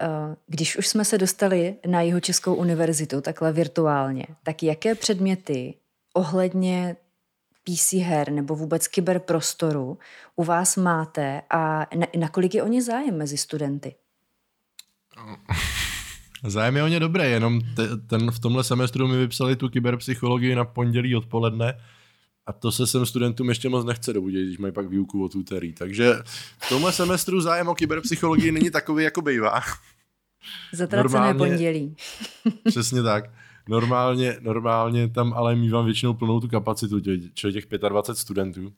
[0.00, 5.74] Eh, když už jsme se dostali na jeho Českou univerzitu takhle virtuálně, tak jaké předměty
[6.14, 6.96] ohledně
[7.64, 9.98] PC her nebo vůbec kyberprostoru
[10.36, 13.94] u vás máte a na, nakolik je o ně zájem mezi studenty?
[16.44, 20.54] Zájem je o ně dobré, jenom te, ten v tomhle semestru mi vypsali tu kyberpsychologii
[20.54, 21.74] na pondělí odpoledne
[22.46, 25.72] a to se sem studentům ještě moc nechce dobudit, když mají pak výuku od úterý.
[25.72, 26.14] Takže
[26.58, 29.60] v tomhle semestru zájem o kyberpsychologii není takový, jako bývá.
[30.72, 31.96] Zatracené pondělí.
[32.64, 33.30] Přesně tak.
[33.68, 37.00] Normálně, normálně tam ale mývám většinou plnou tu kapacitu,
[37.34, 38.72] čili těch 25 studentů.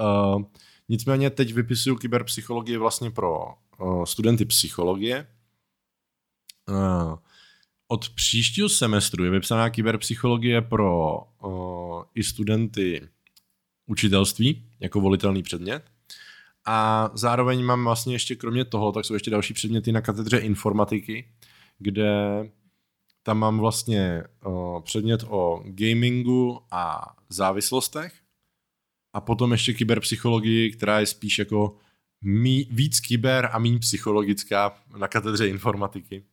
[0.00, 0.42] Uh,
[0.88, 3.46] nicméně teď vypisuju kyberpsychologii vlastně pro
[3.80, 5.26] uh, studenty psychologie.
[6.68, 7.16] Uh,
[7.88, 13.08] od příštího semestru je vypsaná kyberpsychologie pro uh, i studenty
[13.86, 15.84] učitelství jako volitelný předmět.
[16.66, 21.28] A zároveň mám vlastně ještě kromě toho, tak jsou ještě další předměty na katedře informatiky,
[21.78, 22.10] kde
[23.22, 28.14] tam mám vlastně uh, předmět o gamingu a závislostech
[29.12, 31.76] a potom ještě kyberpsychologii, která je spíš jako
[32.22, 36.24] mí, víc kyber a méně psychologická na katedře informatiky.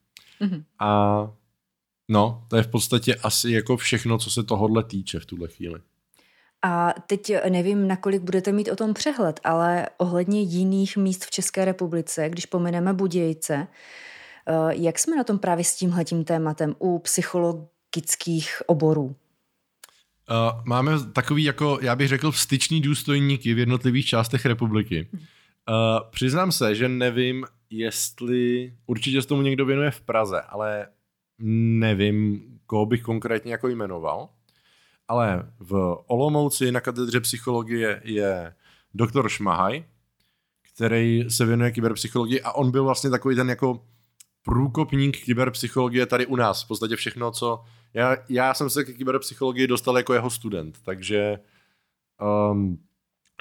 [0.42, 0.64] Mm-hmm.
[0.80, 1.30] A
[2.10, 5.80] no, to je v podstatě asi jako všechno, co se tohodle týče v tuhle chvíli.
[6.66, 11.66] A teď nevím, nakolik budete mít o tom přehled, ale ohledně jiných míst v České
[11.66, 13.68] republice, když pomineme Budějce,
[14.48, 19.16] eh, jak jsme na tom právě s tímhletím tématem u psychologických oborů?
[20.30, 25.10] Uh, máme takový, jako já bych řekl, styční důstojníky v jednotlivých částech republiky.
[25.14, 25.20] Uh,
[26.12, 27.46] přiznám se, že nevím,
[27.78, 30.88] jestli určitě se tomu někdo věnuje v Praze, ale
[31.80, 34.30] nevím, koho bych konkrétně jako jmenoval.
[35.08, 38.56] Ale v Olomouci na katedře psychologie je
[38.94, 39.84] doktor Šmahaj,
[40.74, 43.86] který se věnuje kyberpsychologii a on byl vlastně takový ten jako
[44.44, 46.64] průkopník kyberpsychologie tady u nás.
[46.64, 47.64] V podstatě všechno, co...
[47.94, 51.40] Já, já jsem se k kyberpsychologii dostal jako jeho student, takže
[52.52, 52.84] um,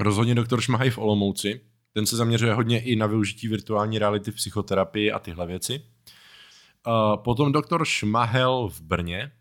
[0.01, 1.61] rozhodně doktor Šmahaj v Olomouci.
[1.93, 5.83] Ten se zaměřuje hodně i na využití virtuální reality v psychoterapii a tyhle věci.
[6.87, 9.33] Uh, potom doktor Šmahel v Brně.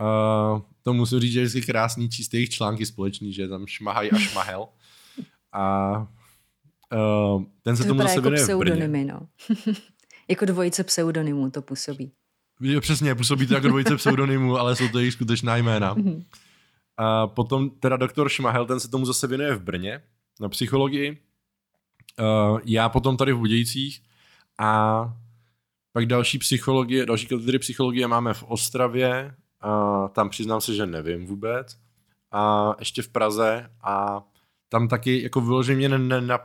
[0.00, 4.18] Uh, to musím říct, že je krásný číst jejich články společný, že tam šmahaj a
[4.18, 4.68] šmahel.
[5.52, 6.06] A
[6.92, 9.28] Uh, ten se to tomu zase jako pseudonymy, no.
[10.28, 12.12] jako dvojice pseudonymů to působí.
[12.60, 15.94] Je, přesně, působí to jako dvojice pseudonymů, ale jsou to jejich skutečná jména.
[15.94, 16.24] Mhm.
[16.96, 20.02] A potom teda doktor Šmahel, ten se tomu zase věnuje v Brně
[20.40, 21.18] na psychologii.
[22.20, 24.02] Uh, já potom tady v Budějcích
[24.58, 25.04] a
[25.92, 31.26] pak další psychologie, další katedry psychologie máme v Ostravě, a tam přiznám se, že nevím
[31.26, 31.78] vůbec.
[32.32, 34.24] A ještě v Praze a
[34.68, 35.90] tam taky jako vyloženě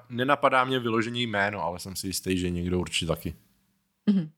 [0.10, 3.36] nenapadá mě vyložení jméno, ale jsem si jistý, že někdo určitě taky.
[4.10, 4.30] Mm-hmm.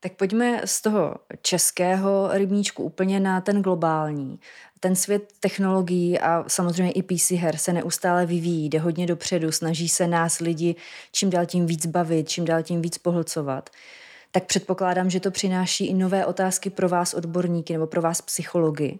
[0.00, 4.40] Tak pojďme z toho českého rybníčku úplně na ten globální.
[4.80, 9.88] Ten svět technologií a samozřejmě i PC her se neustále vyvíjí, jde hodně dopředu, snaží
[9.88, 10.74] se nás lidi
[11.12, 13.70] čím dál tím víc bavit, čím dál tím víc pohlcovat.
[14.30, 18.98] Tak předpokládám, že to přináší i nové otázky pro vás odborníky nebo pro vás psychologi.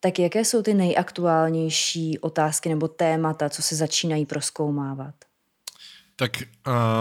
[0.00, 5.14] Tak jaké jsou ty nejaktuálnější otázky nebo témata, co se začínají proskoumávat?
[6.16, 6.32] Tak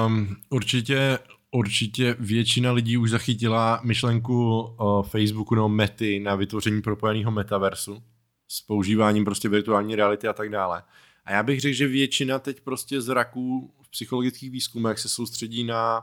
[0.08, 1.20] um, určitě
[1.54, 8.04] určitě většina lidí už zachytila myšlenku o Facebooku nebo Mety na vytvoření propojeného metaversu
[8.48, 10.84] s používáním prostě virtuální reality a tak dále.
[11.26, 16.02] A já bych řekl, že většina teď prostě zraků v psychologických výzkumech se soustředí na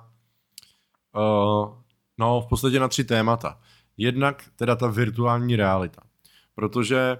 [1.14, 1.74] uh,
[2.18, 3.60] no v podstatě na tři témata.
[3.96, 6.02] Jednak teda ta virtuální realita.
[6.54, 7.18] Protože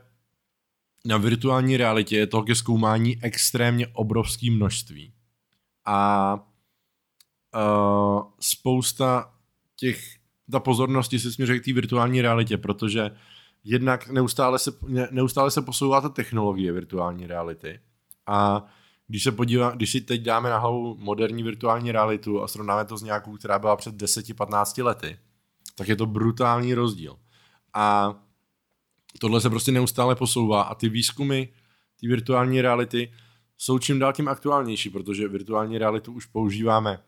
[1.05, 5.13] na virtuální realitě je toho ke zkoumání extrémně obrovské množství.
[5.87, 6.50] A
[7.55, 9.33] uh, spousta
[9.77, 10.17] těch,
[10.53, 13.11] ta pozornosti se směřuje k té virtuální realitě, protože
[13.65, 14.71] jednak neustále se,
[15.11, 17.81] neustále se posouvá ta technologie virtuální reality
[18.27, 18.67] a
[19.07, 22.97] když se podívá, když si teď dáme na hlavu moderní virtuální realitu a srovnáme to
[22.97, 25.19] s nějakou, která byla před 10-15 lety,
[25.75, 27.17] tak je to brutální rozdíl.
[27.75, 28.15] A
[29.19, 31.45] tohle se prostě neustále posouvá a ty výzkumy
[32.01, 33.13] ty virtuální reality
[33.59, 36.99] jsou čím dál tím aktuálnější, protože virtuální realitu už používáme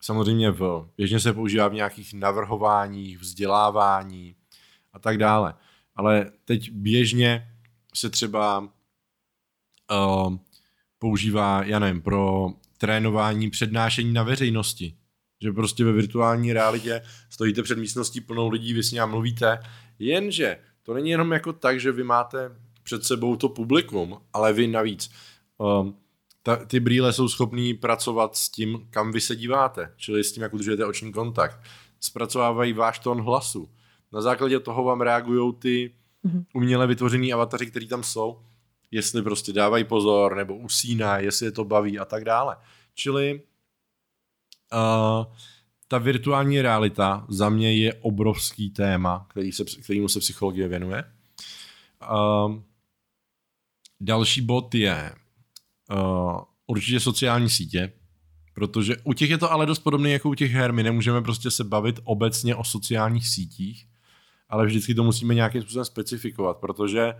[0.00, 4.34] samozřejmě v, běžně se používá v nějakých navrhováních, vzdělávání
[4.92, 5.54] a tak dále.
[5.96, 7.48] Ale teď běžně
[7.94, 8.58] se třeba
[9.90, 10.36] uh,
[10.98, 14.94] používá, já nevím, pro trénování přednášení na veřejnosti.
[15.42, 19.58] Že prostě ve virtuální realitě stojíte před místností plnou lidí, vy s ním mluvíte,
[19.98, 24.66] jenže to není jenom jako tak, že vy máte před sebou to publikum, ale vy
[24.66, 25.10] navíc
[25.58, 25.96] um,
[26.48, 30.42] ta, ty brýle jsou schopný pracovat s tím, kam vy se díváte, čili s tím,
[30.42, 31.60] jak udržujete oční kontakt.
[32.00, 33.70] Zpracovávají váš tón hlasu.
[34.12, 35.94] Na základě toho vám reagují ty
[36.24, 36.44] mm-hmm.
[36.54, 38.42] uměle vytvořený avataři, který tam jsou,
[38.90, 42.56] jestli prostě dávají pozor, nebo usínají, jestli je to baví a tak dále.
[42.94, 43.42] Čili
[44.72, 45.34] uh,
[45.88, 51.04] ta virtuální realita za mě je obrovský téma, který se, kterýmu se psychologie věnuje.
[52.10, 52.54] Uh,
[54.00, 55.12] další bod je
[55.90, 57.92] uh, určitě sociální sítě,
[58.54, 60.72] protože u těch je to ale dost podobné jako u těch her.
[60.72, 63.86] My nemůžeme prostě se bavit obecně o sociálních sítích,
[64.48, 67.14] ale vždycky to musíme nějakým způsobem specifikovat, protože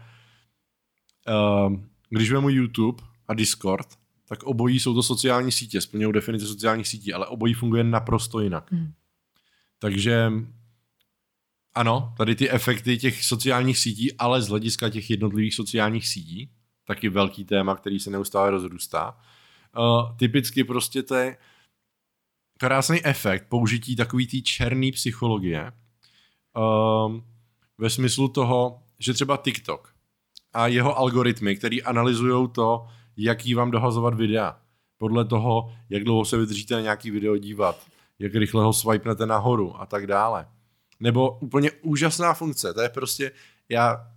[1.29, 1.73] uh,
[2.11, 3.89] když vezmu YouTube a Discord,
[4.29, 8.73] tak obojí jsou to sociální sítě, splňují definice sociálních sítí, ale obojí funguje naprosto jinak.
[8.73, 8.93] Hmm.
[9.79, 10.33] Takže
[11.75, 16.51] ano, tady ty efekty těch sociálních sítí, ale z hlediska těch jednotlivých sociálních sítí,
[16.89, 19.17] taky velký téma, který se neustále rozrůstá.
[19.79, 21.37] Uh, typicky prostě to je
[22.59, 25.73] krásný efekt použití takový té černé psychologie
[26.57, 27.21] uh,
[27.79, 29.95] ve smyslu toho, že třeba TikTok
[30.53, 32.87] a jeho algoritmy, který analyzují to,
[33.17, 34.61] jaký vám dohazovat videa,
[34.99, 37.87] podle toho, jak dlouho se vydržíte na nějaký video dívat,
[38.19, 40.49] jak rychle ho swipenete nahoru a tak dále.
[41.01, 43.33] Nebo úplně úžasná funkce, to je prostě,
[43.69, 44.13] já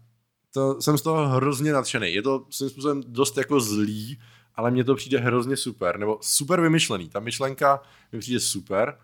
[0.54, 2.14] to, jsem z toho hrozně nadšený.
[2.14, 4.20] Je to svým způsobem dost jako zlý,
[4.56, 7.10] ale mně to přijde hrozně super, nebo super vymyšlený.
[7.10, 8.98] Ta myšlenka mi přijde super,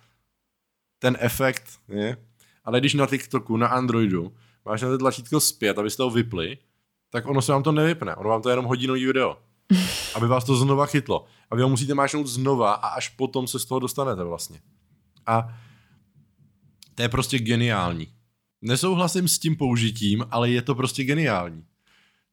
[0.99, 2.17] ten efekt, je.
[2.63, 6.57] ale když na TikToku, na Androidu máš na to tlačítko zpět, abyste ho vypli,
[7.09, 9.37] tak ono se vám to nevypne, ono vám to je jenom hodinový video,
[10.15, 11.25] aby vás to znova chytlo.
[11.49, 14.61] A vy ho musíte mášnout znova a až potom se z toho dostanete vlastně.
[15.25, 15.47] A
[16.95, 18.16] to je prostě geniální.
[18.61, 21.65] Nesouhlasím s tím použitím, ale je to prostě geniální.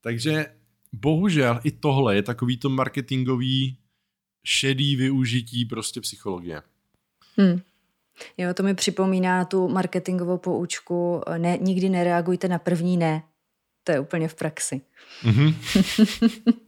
[0.01, 0.47] Takže
[0.93, 3.79] bohužel i tohle je takový to marketingový
[4.45, 6.63] šedý využití prostě psychologie.
[7.37, 7.61] Hmm.
[8.39, 13.23] Jo, to mi připomíná tu marketingovou poučku, ne, nikdy nereagujte na první ne.
[13.85, 14.81] To je úplně v praxi.
[15.23, 15.55] Mm-hmm.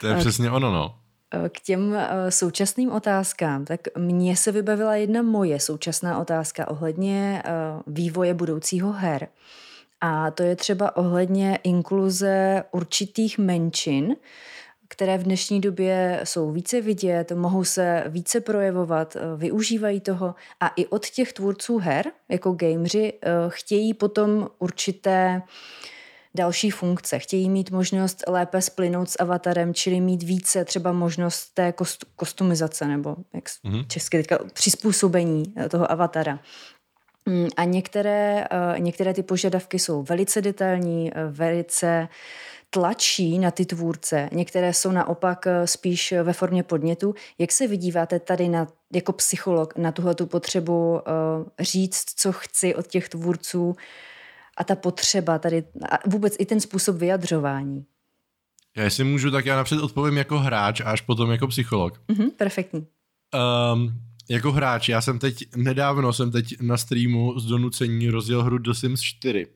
[0.00, 1.01] to je přesně ono, no.
[1.48, 7.50] K těm eh, současným otázkám, tak mně se vybavila jedna moje současná otázka ohledně eh,
[7.86, 9.28] vývoje budoucího her.
[10.00, 14.16] A to je třeba ohledně inkluze určitých menšin,
[14.92, 20.68] které v dnešní době jsou více vidět, mohou se více projevovat, eh, využívají toho a
[20.68, 25.42] i od těch tvůrců her, jako gameři, eh, chtějí potom určité
[26.34, 27.18] další funkce.
[27.18, 32.86] Chtějí mít možnost lépe splynout s avatarem, čili mít více třeba možnost té kost, kostumizace
[32.88, 33.86] nebo jak mm-hmm.
[33.86, 36.38] česky teďka přizpůsobení toho avatara.
[37.26, 38.44] Mm, a některé,
[38.78, 42.08] některé ty požadavky jsou velice detailní, velice
[42.70, 47.14] tlačí na ty tvůrce, některé jsou naopak eh, spíš ve formě podnětu.
[47.38, 51.00] Jak se vydíváte tady na, jako psycholog na tuhle tu potřebu
[51.60, 53.76] říct, co chci od těch tvůrců
[54.56, 57.84] a ta potřeba tady, a vůbec i ten způsob vyjadřování?
[58.76, 62.00] Já jestli můžu, tak já napřed odpovím jako hráč a až potom jako psycholog.
[62.08, 62.86] Mm-hmm, perfektní.
[63.74, 63.92] Um,
[64.30, 68.72] jako hráč, já jsem teď, nedávno jsem teď na streamu z donucení rozjel hru The
[68.72, 69.46] Sims 4.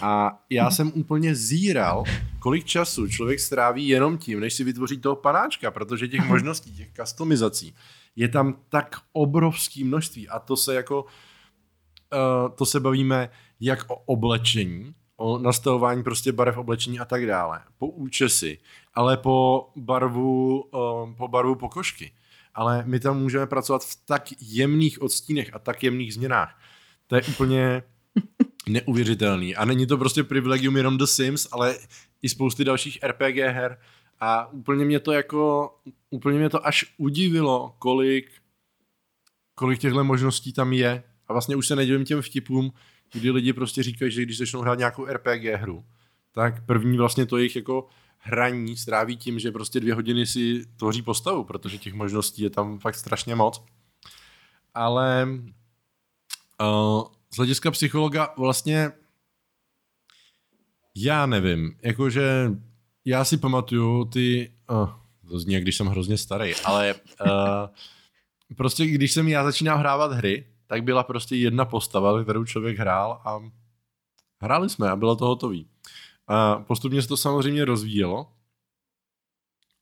[0.00, 2.04] A já jsem úplně zíral,
[2.38, 6.92] kolik času člověk stráví jenom tím, než si vytvoří toho panáčka, protože těch možností, těch
[6.92, 7.74] customizací
[8.16, 13.94] je tam tak obrovský množství a to se jako, uh, to se bavíme jak o
[13.94, 18.58] oblečení, o nastavování prostě barev oblečení a tak dále, po účesy,
[18.94, 22.12] ale po barvu, uh, po barvu pokožky.
[22.54, 26.60] Ale my tam můžeme pracovat v tak jemných odstínech a tak jemných změnách.
[27.06, 27.82] To je úplně
[28.68, 29.56] neuvěřitelný.
[29.56, 31.76] A není to prostě privilegium jenom The Sims, ale
[32.22, 33.78] i spousty dalších RPG her.
[34.20, 35.70] A úplně mě to jako,
[36.10, 38.30] úplně mě to až udivilo, kolik,
[39.54, 41.02] kolik těchto možností tam je.
[41.28, 42.72] A vlastně už se nedivím těm vtipům,
[43.12, 45.84] kdy lidi prostě říkají, že když začnou hrát nějakou RPG hru,
[46.32, 51.02] tak první vlastně to jejich jako hraní stráví tím, že prostě dvě hodiny si tvoří
[51.02, 53.64] postavu, protože těch možností je tam fakt strašně moc.
[54.74, 55.28] Ale
[56.60, 57.02] uh,
[57.34, 58.92] z hlediska psychologa vlastně
[60.96, 62.50] já nevím, jakože
[63.04, 64.90] já si pamatuju ty, uh,
[65.28, 67.68] to zní, když jsem hrozně starý, ale uh,
[68.56, 73.22] prostě když jsem já začínal hrávat hry, tak byla prostě jedna postava, kterou člověk hrál
[73.24, 73.38] a
[74.40, 75.66] hráli jsme a bylo to hotový.
[76.26, 78.32] A postupně se to samozřejmě rozvíjelo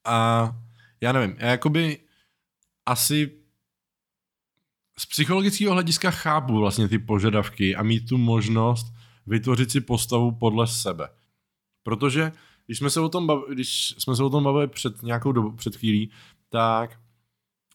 [0.05, 0.51] a
[1.01, 1.99] já nevím, já jakoby
[2.87, 3.33] asi
[4.99, 8.87] z psychologického hlediska chápu vlastně ty požadavky a mít tu možnost
[9.27, 11.09] vytvořit si postavu podle sebe.
[11.83, 12.33] Protože
[12.67, 15.53] když jsme se o tom bavili, když jsme se o tom bavili před nějakou dobu,
[15.53, 16.11] před chvílí,
[16.49, 17.01] tak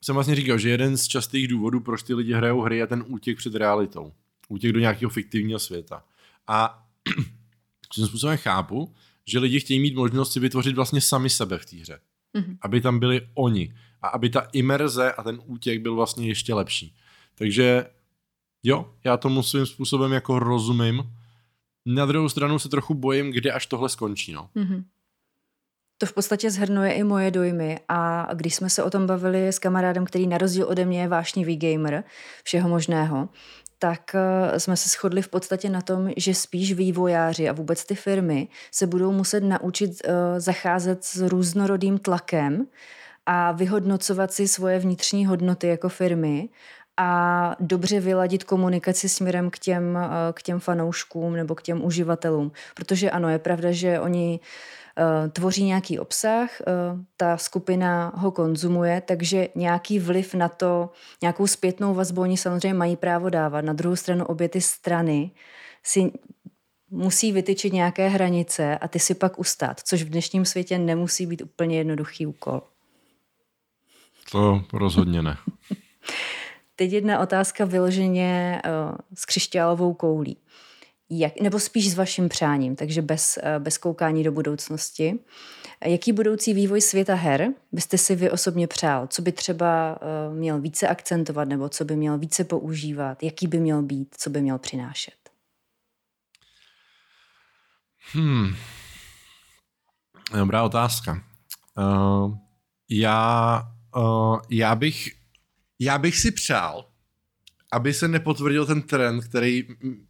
[0.03, 3.03] jsem vlastně říkal, že jeden z častých důvodů, proč ty lidi hrajou hry, je ten
[3.07, 4.14] útěk před realitou.
[4.49, 6.03] Útěk do nějakého fiktivního světa.
[6.48, 6.88] A
[7.94, 8.94] tím způsobem chápu,
[9.26, 11.99] že lidi chtějí mít možnost si vytvořit vlastně sami sebe v té hře.
[12.38, 12.57] Mm-hmm.
[12.61, 13.76] Aby tam byli oni.
[14.02, 16.95] A aby ta imerze a ten útěk byl vlastně ještě lepší.
[17.36, 17.86] Takže
[18.64, 21.03] jo, já tomu svým způsobem jako rozumím.
[21.86, 24.34] Na druhou stranu se trochu bojím, kde až tohle skončí.
[24.34, 24.49] No.
[24.56, 24.84] Mm-hmm.
[26.02, 29.60] To v podstatě zhrnuje i moje dojmy a když jsme se o tom bavili s
[29.60, 32.03] kamarádem, který na rozdíl ode mě je vášnivý gamer
[32.44, 33.30] všeho možného,
[33.80, 37.95] tak eh, jsme se shodli v podstatě na tom, že spíš vývojáři a vůbec ty
[37.95, 42.65] firmy se budou muset naučit uh, zacházet s různorodým tlakem
[43.26, 46.49] a vyhodnocovat si svoje vnitřní hodnoty jako firmy
[46.98, 52.52] a dobře vyladit komunikaci směrem k těm, eh, k těm fanouškům nebo k těm uživatelům.
[52.76, 54.81] Protože ano, je pravda, že oni uh,
[55.30, 60.90] tvoří nějaký obsah, uh, ta skupina ho konzumuje, takže nějaký vliv na to,
[61.22, 63.61] nějakou zpětnou vazbu oni samozřejmě mají právo dávat.
[63.61, 65.32] Na druhou stranu obě ty strany
[65.84, 66.11] si
[66.90, 71.41] musí vytyčit nějaké hranice a ty si pak ustát, což v dnešním světě nemusí být
[71.41, 72.61] úplně jednoduchý úkol.
[74.32, 75.38] To rozhodně ne.
[76.76, 80.38] Teď jedna otázka vyloženě uh, s křišťálovou koulí.
[81.14, 85.20] Jak, nebo spíš s vaším přáním, takže bez, uh, bez koukání do budoucnosti.
[85.86, 89.08] Jaký budoucí vývoj světa her byste si vy osobně přál?
[89.08, 93.24] Co by třeba uh, měl více akcentovat nebo co by měl více používat?
[93.24, 94.16] Jaký by měl být?
[94.18, 95.14] Co by měl přinášet?
[98.14, 98.56] Hmm.
[100.38, 101.24] Dobrá otázka.
[101.78, 102.38] Uh,
[102.90, 103.62] já,
[103.96, 105.22] uh, já bych
[105.84, 106.90] já bych si přál,
[107.72, 109.68] aby se nepotvrdil ten trend, který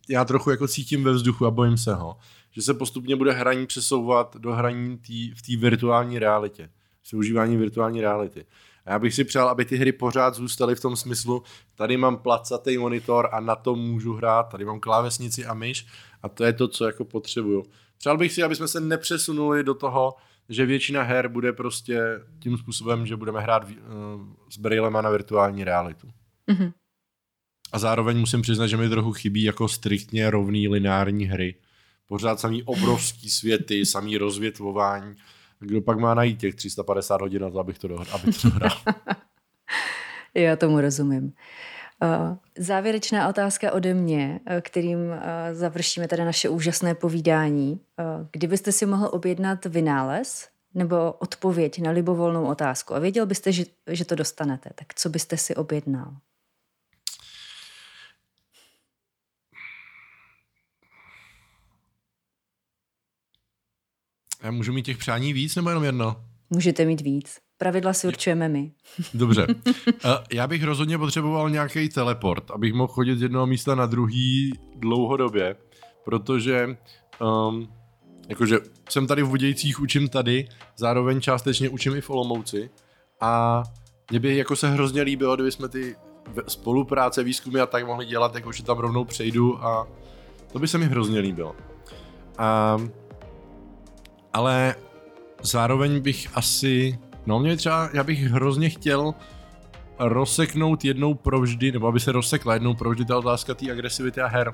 [0.09, 2.17] já trochu jako cítím ve vzduchu a bojím se ho,
[2.51, 6.69] že se postupně bude hraní přesouvat do hraní tý, v té virtuální realitě,
[7.03, 8.45] s využívání virtuální reality.
[8.85, 11.43] A já bych si přál, aby ty hry pořád zůstaly v tom smyslu,
[11.75, 15.87] tady mám placatý monitor a na tom můžu hrát, tady mám klávesnici a myš
[16.23, 17.65] a to je to, co jako potřebuju.
[17.97, 20.15] Přál bych si, aby jsme se nepřesunuli do toho,
[20.49, 22.01] že většina her bude prostě
[22.39, 23.75] tím způsobem, že budeme hrát uh,
[24.49, 26.07] s brailema na virtuální realitu.
[26.51, 26.73] Mm-hmm.
[27.71, 31.55] A zároveň musím přiznat, že mi trochu chybí jako striktně rovný lineární hry.
[32.07, 35.15] Pořád samý obrovský světy, samý rozvětvování
[35.61, 38.15] Kdo pak má najít těch 350 hodin na to, abych to dohrál?
[38.15, 38.77] Abych to dohrál.
[40.33, 41.33] Já tomu rozumím.
[42.03, 47.79] Eh, závěrečná otázka ode mě, eh, kterým eh, završíme tady naše úžasné povídání.
[48.31, 54.05] Kdybyste si mohl objednat vynález nebo odpověď na libovolnou otázku a věděl byste, že, že
[54.05, 56.15] to dostanete, tak co byste si objednal?
[64.41, 66.15] Já můžu mít těch přání víc nebo jenom jedno?
[66.49, 67.39] Můžete mít víc.
[67.57, 68.71] Pravidla si určujeme my.
[69.13, 69.47] Dobře.
[70.31, 75.55] Já bych rozhodně potřeboval nějaký teleport, abych mohl chodit z jednoho místa na druhý dlouhodobě,
[76.05, 76.77] protože
[77.21, 77.67] um,
[78.29, 78.59] jakože
[78.89, 80.47] jsem tady v Budějcích, učím tady,
[80.77, 82.69] zároveň částečně učím i v Olomouci
[83.21, 83.63] a
[84.09, 85.95] mě by jako se hrozně líbilo, kdyby jsme ty
[86.47, 89.87] spolupráce, výzkumy a tak mohli dělat, jakože tam rovnou přejdu a
[90.51, 91.55] to by se mi hrozně líbilo.
[92.37, 92.77] A,
[94.33, 94.75] ale
[95.43, 99.13] zároveň bych asi No mě třeba, já bych hrozně chtěl
[99.99, 104.53] rozseknout jednou provždy, nebo aby se rozsekla jednou provždy ta otázka té agresivity a her.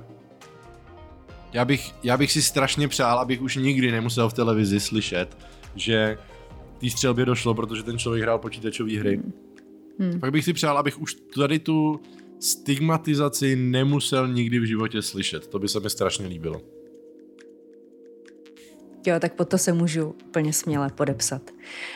[1.53, 5.37] Já bych, já bych si strašně přál, abych už nikdy nemusel v televizi slyšet,
[5.75, 6.17] že
[6.81, 9.21] té střelbě došlo, protože ten člověk hrál počítačové hry.
[9.99, 10.19] Hmm.
[10.19, 12.01] Pak bych si přál, abych už tady tu
[12.39, 15.47] stigmatizaci nemusel nikdy v životě slyšet.
[15.47, 16.61] To by se mi strašně líbilo.
[19.07, 21.41] Jo, tak pod to se můžu úplně směle podepsat.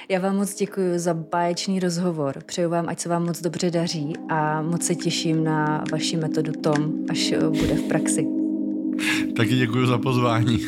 [0.09, 2.43] Já vám moc děkuji za báječný rozhovor.
[2.45, 6.51] Přeju vám, ať se vám moc dobře daří a moc se těším na vaši metodu
[6.51, 8.27] Tom, až eh, bude v praxi.
[9.38, 10.59] Taky děkuji za pozvání.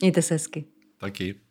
[0.00, 0.64] Mějte se hezky.
[0.98, 1.43] Taky.